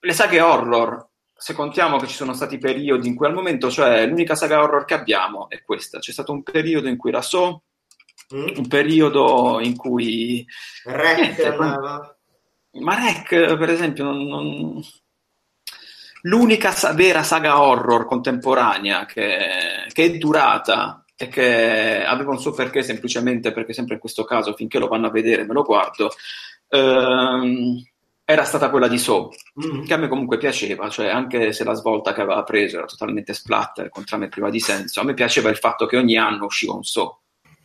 le 0.00 0.12
saghe 0.12 0.40
horror, 0.40 1.08
se 1.36 1.54
contiamo 1.54 1.98
che 1.98 2.06
ci 2.06 2.14
sono 2.14 2.32
stati 2.32 2.58
periodi 2.58 3.08
in 3.08 3.14
cui 3.14 3.26
al 3.26 3.34
momento, 3.34 3.70
cioè 3.70 4.06
l'unica 4.06 4.34
saga 4.34 4.62
horror 4.62 4.84
che 4.84 4.94
abbiamo 4.94 5.48
è 5.48 5.62
questa, 5.62 5.98
c'è 5.98 6.12
stato 6.12 6.32
un 6.32 6.42
periodo 6.42 6.88
in 6.88 6.96
cui 6.96 7.10
la 7.10 7.22
So, 7.22 7.62
mm. 8.34 8.48
un 8.56 8.68
periodo 8.68 9.58
in 9.60 9.76
cui... 9.76 10.46
Rec 10.84 11.18
niente, 11.18 11.46
andava. 11.46 12.16
Ma 12.72 12.94
Rec, 12.94 13.28
per 13.28 13.70
esempio, 13.70 14.04
non, 14.04 14.26
non 14.26 14.82
l'unica 16.22 16.74
vera 16.94 17.22
saga 17.22 17.60
horror 17.60 18.06
contemporanea 18.06 19.06
che, 19.06 19.86
che, 19.92 20.04
è 20.04 20.18
durata 20.18 21.04
e 21.16 21.28
che 21.28 22.04
aveva 22.04 22.30
un 22.30 22.40
suo 22.40 22.52
perché 22.52 22.82
semplicemente 22.82 23.52
perché 23.52 23.72
sempre 23.72 23.94
in 23.94 24.00
questo 24.00 24.24
caso 24.24 24.54
finché 24.54 24.78
lo 24.78 24.88
vanno 24.88 25.06
a 25.06 25.10
vedere 25.10 25.46
me 25.46 25.54
lo 25.54 25.62
guardo 25.62 26.10
ehm, 26.68 27.82
era 28.30 28.44
stata 28.44 28.70
quella 28.70 28.88
di 28.88 28.98
So 28.98 29.30
mm. 29.64 29.84
che 29.84 29.94
a 29.94 29.96
me 29.96 30.08
comunque 30.08 30.38
piaceva 30.38 30.88
cioè 30.88 31.08
anche 31.08 31.52
se 31.52 31.64
la 31.64 31.74
svolta 31.74 32.12
che 32.12 32.20
aveva 32.20 32.42
preso 32.42 32.78
era 32.78 32.86
totalmente 32.86 33.34
splatter 33.34 33.88
con 33.88 34.04
trame 34.04 34.28
priva 34.28 34.50
di 34.50 34.60
senso 34.60 35.00
a 35.00 35.04
me 35.04 35.14
piaceva 35.14 35.48
il 35.50 35.56
fatto 35.56 35.86
che 35.86 35.96
ogni 35.96 36.16
anno 36.16 36.44
usciva 36.44 36.74
un 36.74 36.84
So 36.84 37.20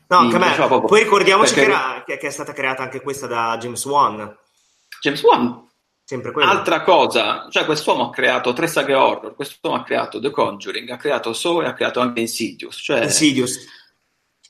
No, 0.07 0.17
anche 0.17 0.35
a 0.35 0.39
me. 0.39 0.81
Poi 0.81 1.01
ricordiamoci 1.01 1.55
perché... 1.55 1.71
che, 1.71 1.75
era, 1.75 2.03
che, 2.05 2.27
è 2.27 2.29
stata 2.29 2.53
creata 2.53 2.83
anche 2.83 3.01
questa 3.01 3.25
da 3.25 3.57
James 3.59 3.83
Wan. 3.85 4.37
James 5.01 5.23
Wan, 5.23 5.65
Sempre 6.07 6.31
quello. 6.31 6.51
Altra 6.51 6.83
cosa, 6.83 7.47
cioè 7.49 7.65
quest'uomo 7.65 8.09
ha 8.09 8.11
creato 8.11 8.53
tre 8.53 8.67
saghe 8.67 8.93
horror, 8.93 9.33
quest'uomo 9.33 9.77
ha 9.77 9.83
creato 9.83 10.19
The 10.19 10.29
Conjuring, 10.29 10.87
ha 10.91 10.97
creato 10.97 11.33
Saw 11.33 11.63
e 11.63 11.65
ha 11.65 11.73
creato 11.73 11.99
anche 11.99 12.19
Insidious. 12.19 12.79
Cioè, 12.79 13.01
Insidious. 13.01 13.65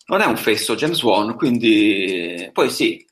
Non 0.08 0.20
è 0.20 0.26
un 0.26 0.36
fesso 0.36 0.76
James 0.76 1.02
Wan, 1.02 1.38
quindi 1.38 2.50
poi 2.52 2.70
sì, 2.70 3.08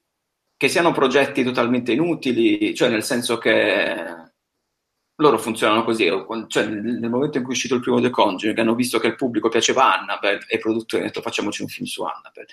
che 0.64 0.70
siano 0.70 0.94
progetti 0.94 1.44
totalmente 1.44 1.92
inutili, 1.92 2.74
cioè 2.74 2.88
nel 2.88 3.04
senso 3.04 3.38
che 3.38 3.96
loro 5.16 5.38
funzionano 5.38 5.84
così, 5.84 6.10
cioè 6.48 6.66
nel 6.68 7.10
momento 7.10 7.38
in 7.38 7.44
cui 7.44 7.52
è 7.52 7.56
uscito 7.58 7.76
il 7.76 7.82
primo 7.82 8.00
The 8.00 8.10
Conjuring 8.10 8.58
hanno 8.58 8.74
visto 8.74 8.98
che 8.98 9.08
il 9.08 9.18
pubblico 9.18 9.50
piaceva 9.50 10.00
Annabelle 10.00 10.46
e 10.48 10.56
i 10.56 10.60
produttori 10.60 11.02
hanno 11.02 11.12
detto 11.12 11.22
facciamoci 11.22 11.64
un 11.64 11.68
film 11.68 11.86
su 11.86 12.02
Annabelle 12.04 12.48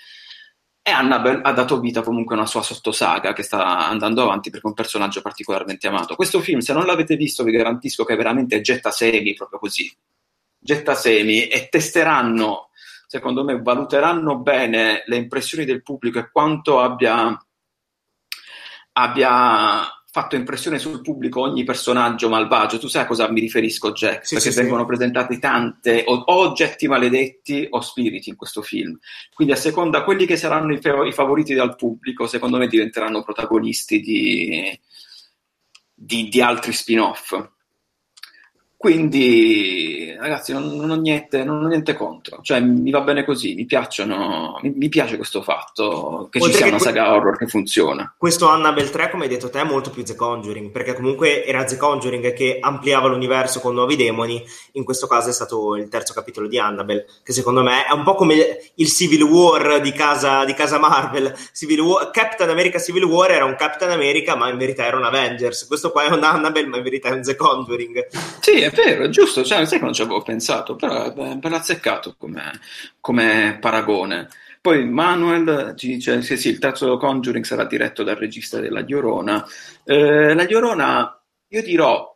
e 0.81 0.91
Annabelle 0.91 1.39
ha 1.41 1.53
dato 1.53 1.79
vita 1.79 2.01
comunque 2.01 2.35
a 2.35 2.39
una 2.39 2.47
sua 2.47 2.61
sottosaga 2.61 3.31
che 3.31 3.43
sta 3.43 3.87
andando 3.87 4.23
avanti 4.23 4.49
perché 4.49 4.65
è 4.65 4.69
un 4.69 4.75
personaggio 4.75 5.21
particolarmente 5.21 5.87
amato. 5.87 6.15
Questo 6.15 6.41
film, 6.41 6.59
se 6.59 6.73
non 6.73 6.85
l'avete 6.85 7.15
visto, 7.15 7.45
vi 7.45 7.51
garantisco 7.53 8.03
che 8.03 8.17
veramente 8.17 8.59
getta 8.59 8.91
semi 8.91 9.35
proprio 9.35 9.57
così. 9.57 9.89
Getta 10.59 10.95
semi 10.95 11.47
e 11.47 11.69
testeranno, 11.69 12.71
secondo 13.07 13.45
me, 13.45 13.61
valuteranno 13.61 14.37
bene 14.39 15.03
le 15.05 15.15
impressioni 15.15 15.63
del 15.63 15.81
pubblico 15.81 16.19
e 16.19 16.29
quanto 16.29 16.81
abbia, 16.81 17.41
abbia 19.01 19.87
fatto 20.11 20.35
impressione 20.35 20.77
sul 20.77 21.01
pubblico 21.01 21.39
ogni 21.39 21.63
personaggio 21.63 22.27
malvagio. 22.27 22.77
Tu 22.77 22.87
sai 22.87 23.03
a 23.03 23.07
cosa 23.07 23.31
mi 23.31 23.39
riferisco, 23.39 23.93
Jack? 23.93 24.27
Sì, 24.27 24.35
Perché 24.35 24.51
sì, 24.51 24.59
vengono 24.59 24.81
sì. 24.81 24.87
presentati 24.87 25.39
tante 25.39 26.03
o, 26.05 26.15
o, 26.15 26.33
oggetti 26.49 26.87
maledetti 26.87 27.65
o 27.69 27.79
spiriti 27.79 28.29
in 28.29 28.35
questo 28.35 28.61
film. 28.61 28.97
Quindi, 29.33 29.53
a 29.53 29.57
seconda 29.57 30.03
quelli 30.03 30.25
che 30.25 30.35
saranno 30.35 30.73
i, 30.73 30.81
i 31.07 31.13
favoriti 31.13 31.53
dal 31.53 31.75
pubblico, 31.77 32.27
secondo 32.27 32.57
me 32.57 32.67
diventeranno 32.67 33.23
protagonisti 33.23 34.01
di, 34.01 34.79
di, 35.93 36.27
di 36.27 36.41
altri 36.41 36.73
spin-off. 36.73 37.33
Quindi, 38.81 40.11
ragazzi, 40.17 40.53
non, 40.53 40.75
non, 40.75 40.89
ho 40.89 40.95
niente, 40.95 41.43
non, 41.43 41.63
ho 41.63 41.67
niente, 41.67 41.93
contro. 41.93 42.39
Cioè, 42.41 42.59
mi 42.61 42.89
va 42.89 43.01
bene 43.01 43.23
così, 43.23 43.53
mi 43.53 43.65
piacciono, 43.65 44.57
mi, 44.63 44.73
mi 44.75 44.89
piace 44.89 45.17
questo 45.17 45.43
fatto 45.43 46.29
che 46.31 46.39
Oltre 46.39 46.51
ci 46.51 46.57
sia 46.57 46.65
una 46.65 46.77
que- 46.77 46.85
saga 46.87 47.13
horror 47.13 47.37
che 47.37 47.45
funziona. 47.45 48.11
Questo 48.17 48.47
Annabelle 48.47 48.89
3, 48.89 49.11
come 49.11 49.25
hai 49.25 49.29
detto 49.29 49.51
te, 49.51 49.59
è 49.59 49.63
molto 49.63 49.91
più 49.91 50.03
The 50.03 50.15
Conjuring, 50.15 50.71
perché 50.71 50.95
comunque 50.95 51.45
era 51.45 51.63
The 51.63 51.77
Conjuring 51.77 52.33
che 52.33 52.57
ampliava 52.59 53.07
l'universo 53.07 53.59
con 53.59 53.75
nuovi 53.75 53.95
demoni. 53.95 54.43
In 54.71 54.83
questo 54.83 55.05
caso 55.05 55.29
è 55.29 55.33
stato 55.33 55.75
il 55.75 55.87
terzo 55.87 56.15
capitolo 56.15 56.47
di 56.47 56.57
Annabelle, 56.57 57.05
che 57.23 57.33
secondo 57.33 57.61
me 57.61 57.85
è 57.85 57.91
un 57.91 58.01
po' 58.01 58.15
come 58.15 58.71
il 58.73 58.87
Civil 58.87 59.21
War 59.21 59.79
di 59.79 59.91
casa, 59.91 60.43
di 60.43 60.55
casa 60.55 60.79
Marvel. 60.79 61.31
War, 61.81 62.09
Captain 62.09 62.49
America 62.49 62.79
Civil 62.79 63.03
War 63.03 63.29
era 63.29 63.45
un 63.45 63.55
Captain 63.55 63.91
America, 63.91 64.35
ma 64.35 64.49
in 64.49 64.57
verità 64.57 64.87
era 64.87 64.97
un 64.97 65.03
Avengers. 65.03 65.67
Questo 65.67 65.91
qua 65.91 66.05
è 66.05 66.11
un 66.11 66.23
Annabelle, 66.23 66.65
ma 66.65 66.77
in 66.77 66.83
verità 66.83 67.09
è 67.09 67.11
un 67.11 67.21
The 67.21 67.35
Conjuring. 67.35 68.07
Sì, 68.39 68.69
vero, 68.73 69.05
è 69.05 69.09
giusto, 69.09 69.43
cioè, 69.43 69.65
sai 69.65 69.79
che 69.79 69.85
non 69.85 69.93
ci 69.93 70.01
avevo 70.01 70.21
pensato, 70.21 70.75
però 70.75 71.05
è 71.05 71.35
bello 71.35 71.55
azzeccato 71.55 72.15
come, 72.17 72.51
come 72.99 73.57
paragone. 73.59 74.27
Poi 74.61 74.87
Manuel 74.87 75.73
ci 75.75 75.87
dice 75.87 76.19
che 76.19 76.37
sì, 76.37 76.49
il 76.49 76.59
terzo 76.59 76.97
Conjuring 76.97 77.43
sarà 77.43 77.65
diretto 77.65 78.03
dal 78.03 78.15
regista 78.15 78.59
della 78.59 78.81
Llorona. 78.81 79.43
Eh, 79.83 80.33
la 80.33 80.43
Llorona, 80.43 81.23
io 81.47 81.63
dirò, 81.63 82.15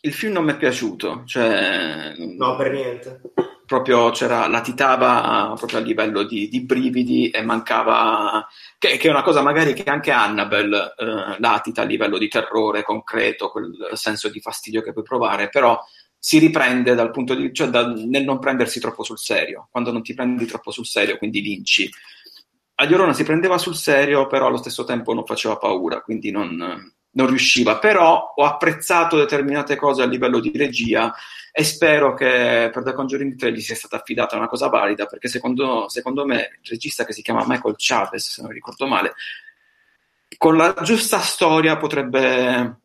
il 0.00 0.12
film 0.12 0.32
non 0.34 0.44
mi 0.44 0.52
è 0.52 0.56
piaciuto, 0.56 1.22
cioè... 1.26 2.14
No, 2.16 2.56
per 2.56 2.72
niente. 2.72 3.20
Proprio 3.66 4.10
c'era, 4.10 4.46
latitava 4.46 5.52
proprio 5.56 5.78
a 5.80 5.82
livello 5.82 6.22
di, 6.22 6.48
di 6.48 6.60
brividi 6.60 7.30
e 7.30 7.42
mancava... 7.42 8.46
Che, 8.78 8.96
che, 8.96 9.08
è 9.08 9.10
una 9.10 9.22
cosa 9.22 9.42
magari 9.42 9.72
che 9.74 9.84
anche 9.84 10.12
Annabelle 10.12 10.94
eh, 10.96 11.36
latita 11.38 11.82
a 11.82 11.84
livello 11.84 12.16
di 12.16 12.28
terrore 12.28 12.82
concreto, 12.82 13.50
quel 13.50 13.74
senso 13.94 14.28
di 14.28 14.40
fastidio 14.40 14.82
che 14.82 14.92
puoi 14.92 15.04
provare, 15.04 15.48
però 15.48 15.78
si 16.18 16.38
riprende 16.38 16.94
dal 16.94 17.12
punto 17.12 17.34
di 17.34 17.52
cioè 17.52 17.68
da, 17.68 17.86
nel 17.86 18.24
non 18.24 18.40
prendersi 18.40 18.80
troppo 18.80 19.04
sul 19.04 19.18
serio. 19.18 19.68
Quando 19.70 19.92
non 19.92 20.02
ti 20.02 20.12
prendi 20.12 20.44
troppo 20.46 20.70
sul 20.72 20.86
serio, 20.86 21.18
quindi 21.18 21.40
vinci. 21.40 21.88
A 22.78 22.84
Llorona 22.84 23.12
si 23.12 23.22
prendeva 23.22 23.58
sul 23.58 23.76
serio, 23.76 24.26
però 24.26 24.48
allo 24.48 24.56
stesso 24.56 24.84
tempo 24.84 25.14
non 25.14 25.24
faceva 25.24 25.56
paura, 25.56 26.00
quindi 26.00 26.30
non, 26.30 26.92
non 27.10 27.26
riusciva. 27.26 27.78
Però 27.78 28.32
ho 28.34 28.44
apprezzato 28.44 29.16
determinate 29.16 29.76
cose 29.76 30.02
a 30.02 30.06
livello 30.06 30.40
di 30.40 30.50
regia 30.54 31.14
e 31.58 31.64
spero 31.64 32.12
che 32.12 32.68
per 32.70 32.82
The 32.82 32.92
Conjuring 32.92 33.34
3 33.34 33.50
gli 33.50 33.62
sia 33.62 33.74
stata 33.74 33.96
affidata 33.96 34.36
una 34.36 34.46
cosa 34.46 34.68
valida, 34.68 35.06
perché 35.06 35.26
secondo, 35.26 35.88
secondo 35.88 36.26
me 36.26 36.58
il 36.60 36.68
regista 36.68 37.06
che 37.06 37.14
si 37.14 37.22
chiama 37.22 37.46
Michael 37.46 37.76
Chavez, 37.78 38.28
se 38.28 38.42
non 38.42 38.50
ricordo 38.50 38.86
male, 38.86 39.14
con 40.36 40.58
la 40.58 40.74
giusta 40.82 41.18
storia 41.20 41.78
potrebbe 41.78 42.80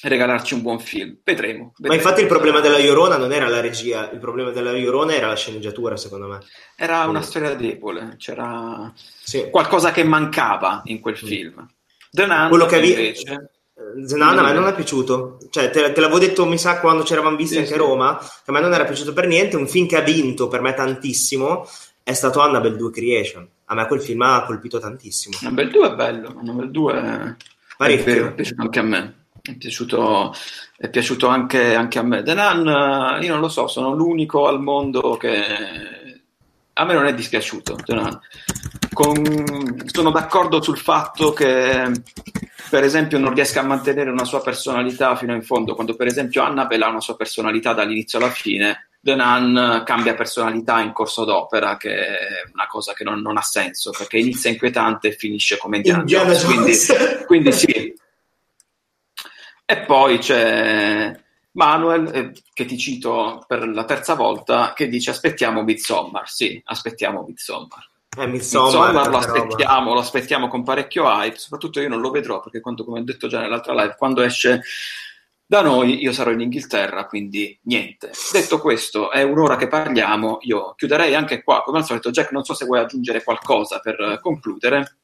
regalarci 0.00 0.54
un 0.54 0.62
buon 0.62 0.80
film. 0.80 1.18
Vedremo, 1.22 1.74
vedremo. 1.76 1.88
Ma 1.88 1.94
infatti 1.94 2.22
il 2.22 2.28
problema 2.28 2.60
della 2.60 2.78
Iorona 2.78 3.18
non 3.18 3.30
era 3.30 3.46
la 3.46 3.60
regia, 3.60 4.10
il 4.10 4.20
problema 4.20 4.52
della 4.52 4.74
Iorona 4.74 5.12
era 5.12 5.26
la 5.26 5.36
sceneggiatura, 5.36 5.98
secondo 5.98 6.28
me. 6.28 6.38
Era 6.76 7.04
una 7.04 7.20
storia 7.20 7.54
debole, 7.56 8.14
c'era 8.16 8.90
sì. 8.94 9.50
qualcosa 9.50 9.90
che 9.90 10.02
mancava 10.02 10.80
in 10.86 11.00
quel 11.00 11.18
film. 11.18 11.68
The 12.10 12.24
Nun, 12.24 12.48
Quello 12.48 12.64
che 12.64 12.76
invece... 12.78 13.22
The 13.22 13.50
Nun 13.94 14.22
a 14.22 14.42
me 14.42 14.52
non 14.52 14.66
è 14.66 14.74
piaciuto, 14.74 15.38
cioè 15.50 15.70
te, 15.70 15.92
te 15.92 16.00
l'avevo 16.00 16.18
detto 16.18 16.44
mi 16.46 16.58
sa 16.58 16.80
quando 16.80 17.04
ci 17.04 17.12
eravamo 17.12 17.36
visti 17.36 17.54
sì, 17.54 17.60
anche 17.60 17.74
a 17.74 17.76
Roma, 17.76 18.18
che 18.18 18.50
a 18.50 18.52
me 18.52 18.60
non 18.60 18.72
era 18.72 18.84
piaciuto 18.84 19.12
per 19.12 19.28
niente, 19.28 19.56
un 19.56 19.68
film 19.68 19.86
che 19.86 19.96
ha 19.96 20.00
vinto 20.00 20.48
per 20.48 20.60
me 20.60 20.74
tantissimo 20.74 21.68
è 22.02 22.12
stato 22.12 22.40
Annabelle 22.40 22.76
2 22.76 22.90
Creation, 22.90 23.48
a 23.66 23.74
me 23.74 23.86
quel 23.86 24.00
film 24.00 24.22
ha 24.22 24.44
colpito 24.44 24.80
tantissimo. 24.80 25.36
Annabelle 25.42 25.70
2 25.70 25.86
è 25.86 25.94
bello, 25.94 26.34
Annabelle 26.40 26.70
2 26.70 26.92
è... 26.92 27.36
Parecchio. 27.76 28.26
È 28.26 28.32
piaciuto 28.32 28.62
anche 28.62 28.78
a 28.80 28.82
me 28.82 29.18
è 29.52 29.56
piaciuto, 29.56 30.34
è 30.76 30.90
piaciuto 30.90 31.26
anche, 31.26 31.74
anche, 31.74 31.98
a 31.98 32.02
me. 32.02 32.22
The 32.22 32.34
Nun, 32.34 33.22
io 33.22 33.32
non 33.32 33.40
lo 33.40 33.48
so, 33.48 33.66
sono 33.66 33.94
l'unico 33.94 34.46
al 34.46 34.60
mondo 34.60 35.16
che 35.16 35.44
a 36.72 36.84
me 36.84 36.94
non 36.94 37.06
è 37.06 37.14
dispiaciuto. 37.14 37.76
Con, 38.98 39.84
sono 39.92 40.10
d'accordo 40.10 40.60
sul 40.60 40.76
fatto 40.76 41.32
che, 41.32 41.88
per 42.68 42.82
esempio, 42.82 43.16
non 43.18 43.32
riesca 43.32 43.60
a 43.60 43.62
mantenere 43.62 44.10
una 44.10 44.24
sua 44.24 44.42
personalità 44.42 45.14
fino 45.14 45.34
in 45.34 45.44
fondo. 45.44 45.76
Quando, 45.76 45.94
per 45.94 46.08
esempio, 46.08 46.42
Annabelle 46.42 46.84
ha 46.84 46.88
una 46.88 47.00
sua 47.00 47.14
personalità 47.14 47.74
dall'inizio 47.74 48.18
alla 48.18 48.32
fine, 48.32 48.88
The 49.00 49.14
Nun 49.14 49.84
cambia 49.86 50.16
personalità 50.16 50.80
in 50.80 50.90
corso 50.90 51.24
d'opera, 51.24 51.76
che 51.76 51.94
è 51.94 52.18
una 52.52 52.66
cosa 52.66 52.92
che 52.92 53.04
non, 53.04 53.20
non 53.20 53.36
ha 53.36 53.42
senso 53.42 53.92
perché 53.96 54.18
inizia 54.18 54.50
inquietante 54.50 55.06
e 55.06 55.12
finisce 55.12 55.58
come 55.58 55.76
Indiana 55.76 56.02
Jones. 56.02 56.42
Quindi, 56.42 56.72
quindi 57.24 57.52
sì, 57.52 57.94
e 59.64 59.78
poi 59.86 60.18
c'è 60.18 61.16
Manuel, 61.52 62.10
eh, 62.12 62.32
che 62.52 62.64
ti 62.64 62.76
cito 62.76 63.44
per 63.46 63.68
la 63.68 63.84
terza 63.84 64.14
volta, 64.14 64.72
che 64.74 64.88
dice 64.88 65.10
aspettiamo 65.10 65.62
Midsommar. 65.62 66.28
Sì, 66.28 66.60
aspettiamo 66.64 67.24
Midsommar. 67.24 67.88
Eh, 68.18 68.26
Midsommar, 68.26 68.92
Midsommar 68.92 69.08
lo 69.10 69.16
aspettiamo, 69.16 69.94
lo 69.94 70.00
aspettiamo 70.00 70.48
con 70.48 70.64
parecchio 70.64 71.04
hype, 71.04 71.38
soprattutto 71.38 71.80
io 71.80 71.88
non 71.88 72.00
lo 72.00 72.10
vedrò 72.10 72.40
perché 72.40 72.60
quando, 72.60 72.84
come 72.84 72.98
ho 72.98 73.04
detto 73.04 73.28
già 73.28 73.40
nell'altra 73.40 73.74
live, 73.74 73.94
quando 73.96 74.22
esce 74.22 74.62
da 75.46 75.62
noi 75.62 76.02
io 76.02 76.12
sarò 76.12 76.30
in 76.30 76.40
Inghilterra, 76.40 77.06
quindi 77.06 77.58
niente. 77.62 78.10
Detto 78.32 78.60
questo, 78.60 79.10
è 79.10 79.22
un'ora 79.22 79.56
che 79.56 79.68
parliamo, 79.68 80.38
io 80.42 80.74
chiuderei 80.74 81.14
anche 81.14 81.42
qua, 81.42 81.62
come 81.62 81.78
al 81.78 81.84
solito 81.84 82.10
Jack, 82.10 82.32
non 82.32 82.44
so 82.44 82.54
se 82.54 82.66
vuoi 82.66 82.80
aggiungere 82.80 83.22
qualcosa 83.22 83.78
per 83.78 84.18
concludere. 84.20 84.98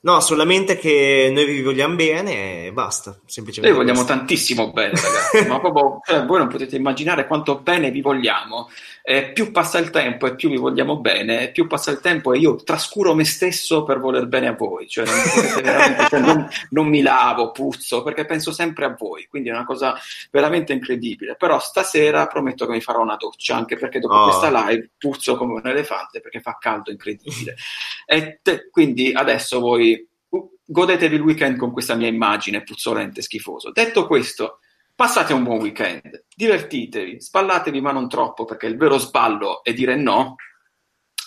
No, 0.00 0.20
solamente 0.20 0.76
che 0.76 1.28
noi 1.32 1.44
vi 1.44 1.60
vogliamo 1.60 1.96
bene 1.96 2.66
e 2.66 2.72
basta. 2.72 3.18
Semplicemente 3.26 3.76
noi 3.76 3.84
vogliamo 3.84 4.06
tantissimo 4.06 4.70
bene, 4.70 4.92
ragazzi, 4.92 5.48
ma 5.48 5.58
proprio 5.58 6.00
cioè, 6.06 6.24
voi 6.24 6.38
non 6.38 6.46
potete 6.46 6.76
immaginare 6.76 7.26
quanto 7.26 7.58
bene 7.58 7.90
vi 7.90 8.00
vogliamo. 8.00 8.70
Eh, 9.02 9.32
più 9.32 9.50
passa 9.50 9.78
il 9.78 9.90
tempo 9.90 10.26
e 10.26 10.36
più 10.36 10.50
vi 10.50 10.56
vogliamo 10.56 10.98
bene, 10.98 11.50
più 11.50 11.66
passa 11.66 11.90
il 11.90 12.00
tempo 12.00 12.32
e 12.32 12.38
io 12.38 12.62
trascuro 12.62 13.14
me 13.14 13.24
stesso 13.24 13.82
per 13.82 13.98
voler 13.98 14.26
bene 14.26 14.48
a 14.48 14.52
voi. 14.52 14.86
Cioè, 14.86 15.04
non, 15.06 16.06
cioè, 16.08 16.20
non, 16.20 16.48
non 16.70 16.86
mi 16.86 17.00
lavo, 17.00 17.50
puzzo, 17.50 18.02
perché 18.02 18.24
penso 18.24 18.52
sempre 18.52 18.84
a 18.84 18.94
voi. 18.96 19.26
Quindi 19.26 19.48
è 19.48 19.52
una 19.52 19.64
cosa 19.64 19.98
veramente 20.30 20.72
incredibile. 20.74 21.34
Però 21.36 21.58
stasera 21.58 22.26
prometto 22.26 22.66
che 22.66 22.72
mi 22.72 22.80
farò 22.82 23.00
una 23.00 23.16
doccia, 23.16 23.56
anche 23.56 23.76
perché 23.76 23.98
dopo 23.98 24.14
oh. 24.14 24.24
questa 24.24 24.68
live 24.68 24.90
puzzo 24.98 25.36
come 25.36 25.54
un 25.54 25.66
elefante 25.66 26.20
perché 26.20 26.40
fa 26.40 26.56
caldo 26.60 26.90
incredibile. 26.90 27.56
e 28.06 28.40
te, 28.42 28.68
quindi 28.70 29.12
adesso 29.12 29.58
voi 29.58 29.97
godetevi 30.70 31.14
il 31.16 31.22
weekend 31.22 31.56
con 31.56 31.72
questa 31.72 31.94
mia 31.94 32.08
immagine 32.08 32.62
puzzolente 32.62 33.20
e 33.20 33.22
schifoso. 33.22 33.72
Detto 33.72 34.06
questo, 34.06 34.58
passate 34.94 35.32
un 35.32 35.42
buon 35.42 35.60
weekend, 35.60 36.26
divertitevi, 36.34 37.20
spallatevi 37.20 37.80
ma 37.80 37.92
non 37.92 38.08
troppo 38.08 38.44
perché 38.44 38.66
il 38.66 38.76
vero 38.76 38.98
sballo 38.98 39.62
è 39.64 39.72
dire 39.72 39.96
no. 39.96 40.36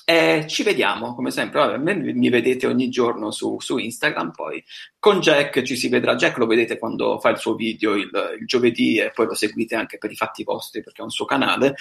E 0.03 0.45
ci 0.47 0.63
vediamo 0.63 1.15
come 1.15 1.31
sempre. 1.31 1.59
Vabbè, 1.59 1.93
mi 1.93 2.29
vedete 2.29 2.67
ogni 2.67 2.89
giorno 2.89 3.31
su, 3.31 3.59
su, 3.59 3.77
Instagram. 3.77 4.31
Poi 4.31 4.63
con 4.99 5.21
Jack 5.21 5.61
ci 5.61 5.77
si 5.77 5.89
vedrà. 5.89 6.15
Jack 6.15 6.37
lo 6.37 6.47
vedete 6.47 6.77
quando 6.77 7.19
fa 7.19 7.29
il 7.29 7.37
suo 7.37 7.55
video 7.55 7.95
il, 7.95 8.09
il 8.39 8.45
giovedì 8.45 8.97
e 8.97 9.11
poi 9.11 9.27
lo 9.27 9.35
seguite 9.35 9.75
anche 9.75 9.97
per 9.97 10.11
i 10.11 10.15
fatti 10.15 10.43
vostri 10.43 10.83
perché 10.83 11.01
è 11.01 11.05
un 11.05 11.11
suo 11.11 11.25
canale. 11.25 11.75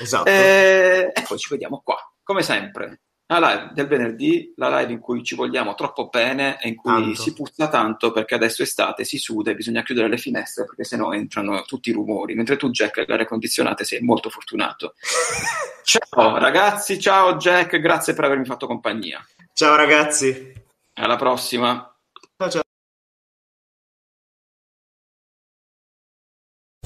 Esatto. 0.00 0.28
E, 0.28 1.10
e 1.12 1.22
poi 1.26 1.38
ci 1.38 1.48
vediamo 1.50 1.80
qua, 1.82 1.96
come 2.22 2.42
sempre 2.42 3.00
la 3.26 3.38
live 3.38 3.70
del 3.72 3.86
venerdì, 3.86 4.52
la 4.56 4.78
live 4.78 4.92
in 4.92 4.98
cui 4.98 5.22
ci 5.22 5.34
vogliamo 5.34 5.74
troppo 5.74 6.08
bene 6.08 6.60
e 6.60 6.68
in 6.68 6.76
cui 6.76 6.90
tanto. 6.92 7.22
si 7.22 7.32
puzza 7.32 7.68
tanto 7.68 8.12
perché 8.12 8.34
adesso 8.34 8.62
è 8.62 8.64
estate, 8.64 9.04
si 9.04 9.16
suda 9.18 9.50
e 9.50 9.54
bisogna 9.54 9.82
chiudere 9.82 10.08
le 10.08 10.18
finestre 10.18 10.64
perché 10.64 10.84
sennò 10.84 11.12
entrano 11.12 11.62
tutti 11.62 11.90
i 11.90 11.92
rumori. 11.92 12.34
Mentre 12.34 12.56
tu, 12.56 12.70
Jack, 12.70 13.04
l'aria 13.06 13.26
condizionata 13.26 13.84
sei 13.84 14.00
molto 14.00 14.28
fortunato. 14.28 14.94
ciao 15.84 16.38
ragazzi, 16.38 17.00
ciao 17.00 17.36
Jack, 17.36 17.78
grazie 17.78 18.12
per 18.12 18.24
avermi 18.24 18.44
fatto 18.44 18.66
compagnia. 18.66 19.24
Ciao 19.52 19.76
ragazzi. 19.76 20.52
Alla 20.94 21.16
prossima. 21.16 21.94
Ciao 22.36 22.50
ciao. 22.50 22.62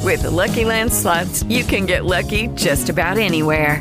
With 0.03 0.22
the 0.22 0.30
Lucky 0.30 0.64
Land 0.64 0.93
slots, 0.93 1.43
you 1.49 1.64
can 1.64 1.84
get 1.84 2.05
lucky 2.05 2.47
just 2.55 2.89
about 2.89 3.18
anywhere. 3.18 3.80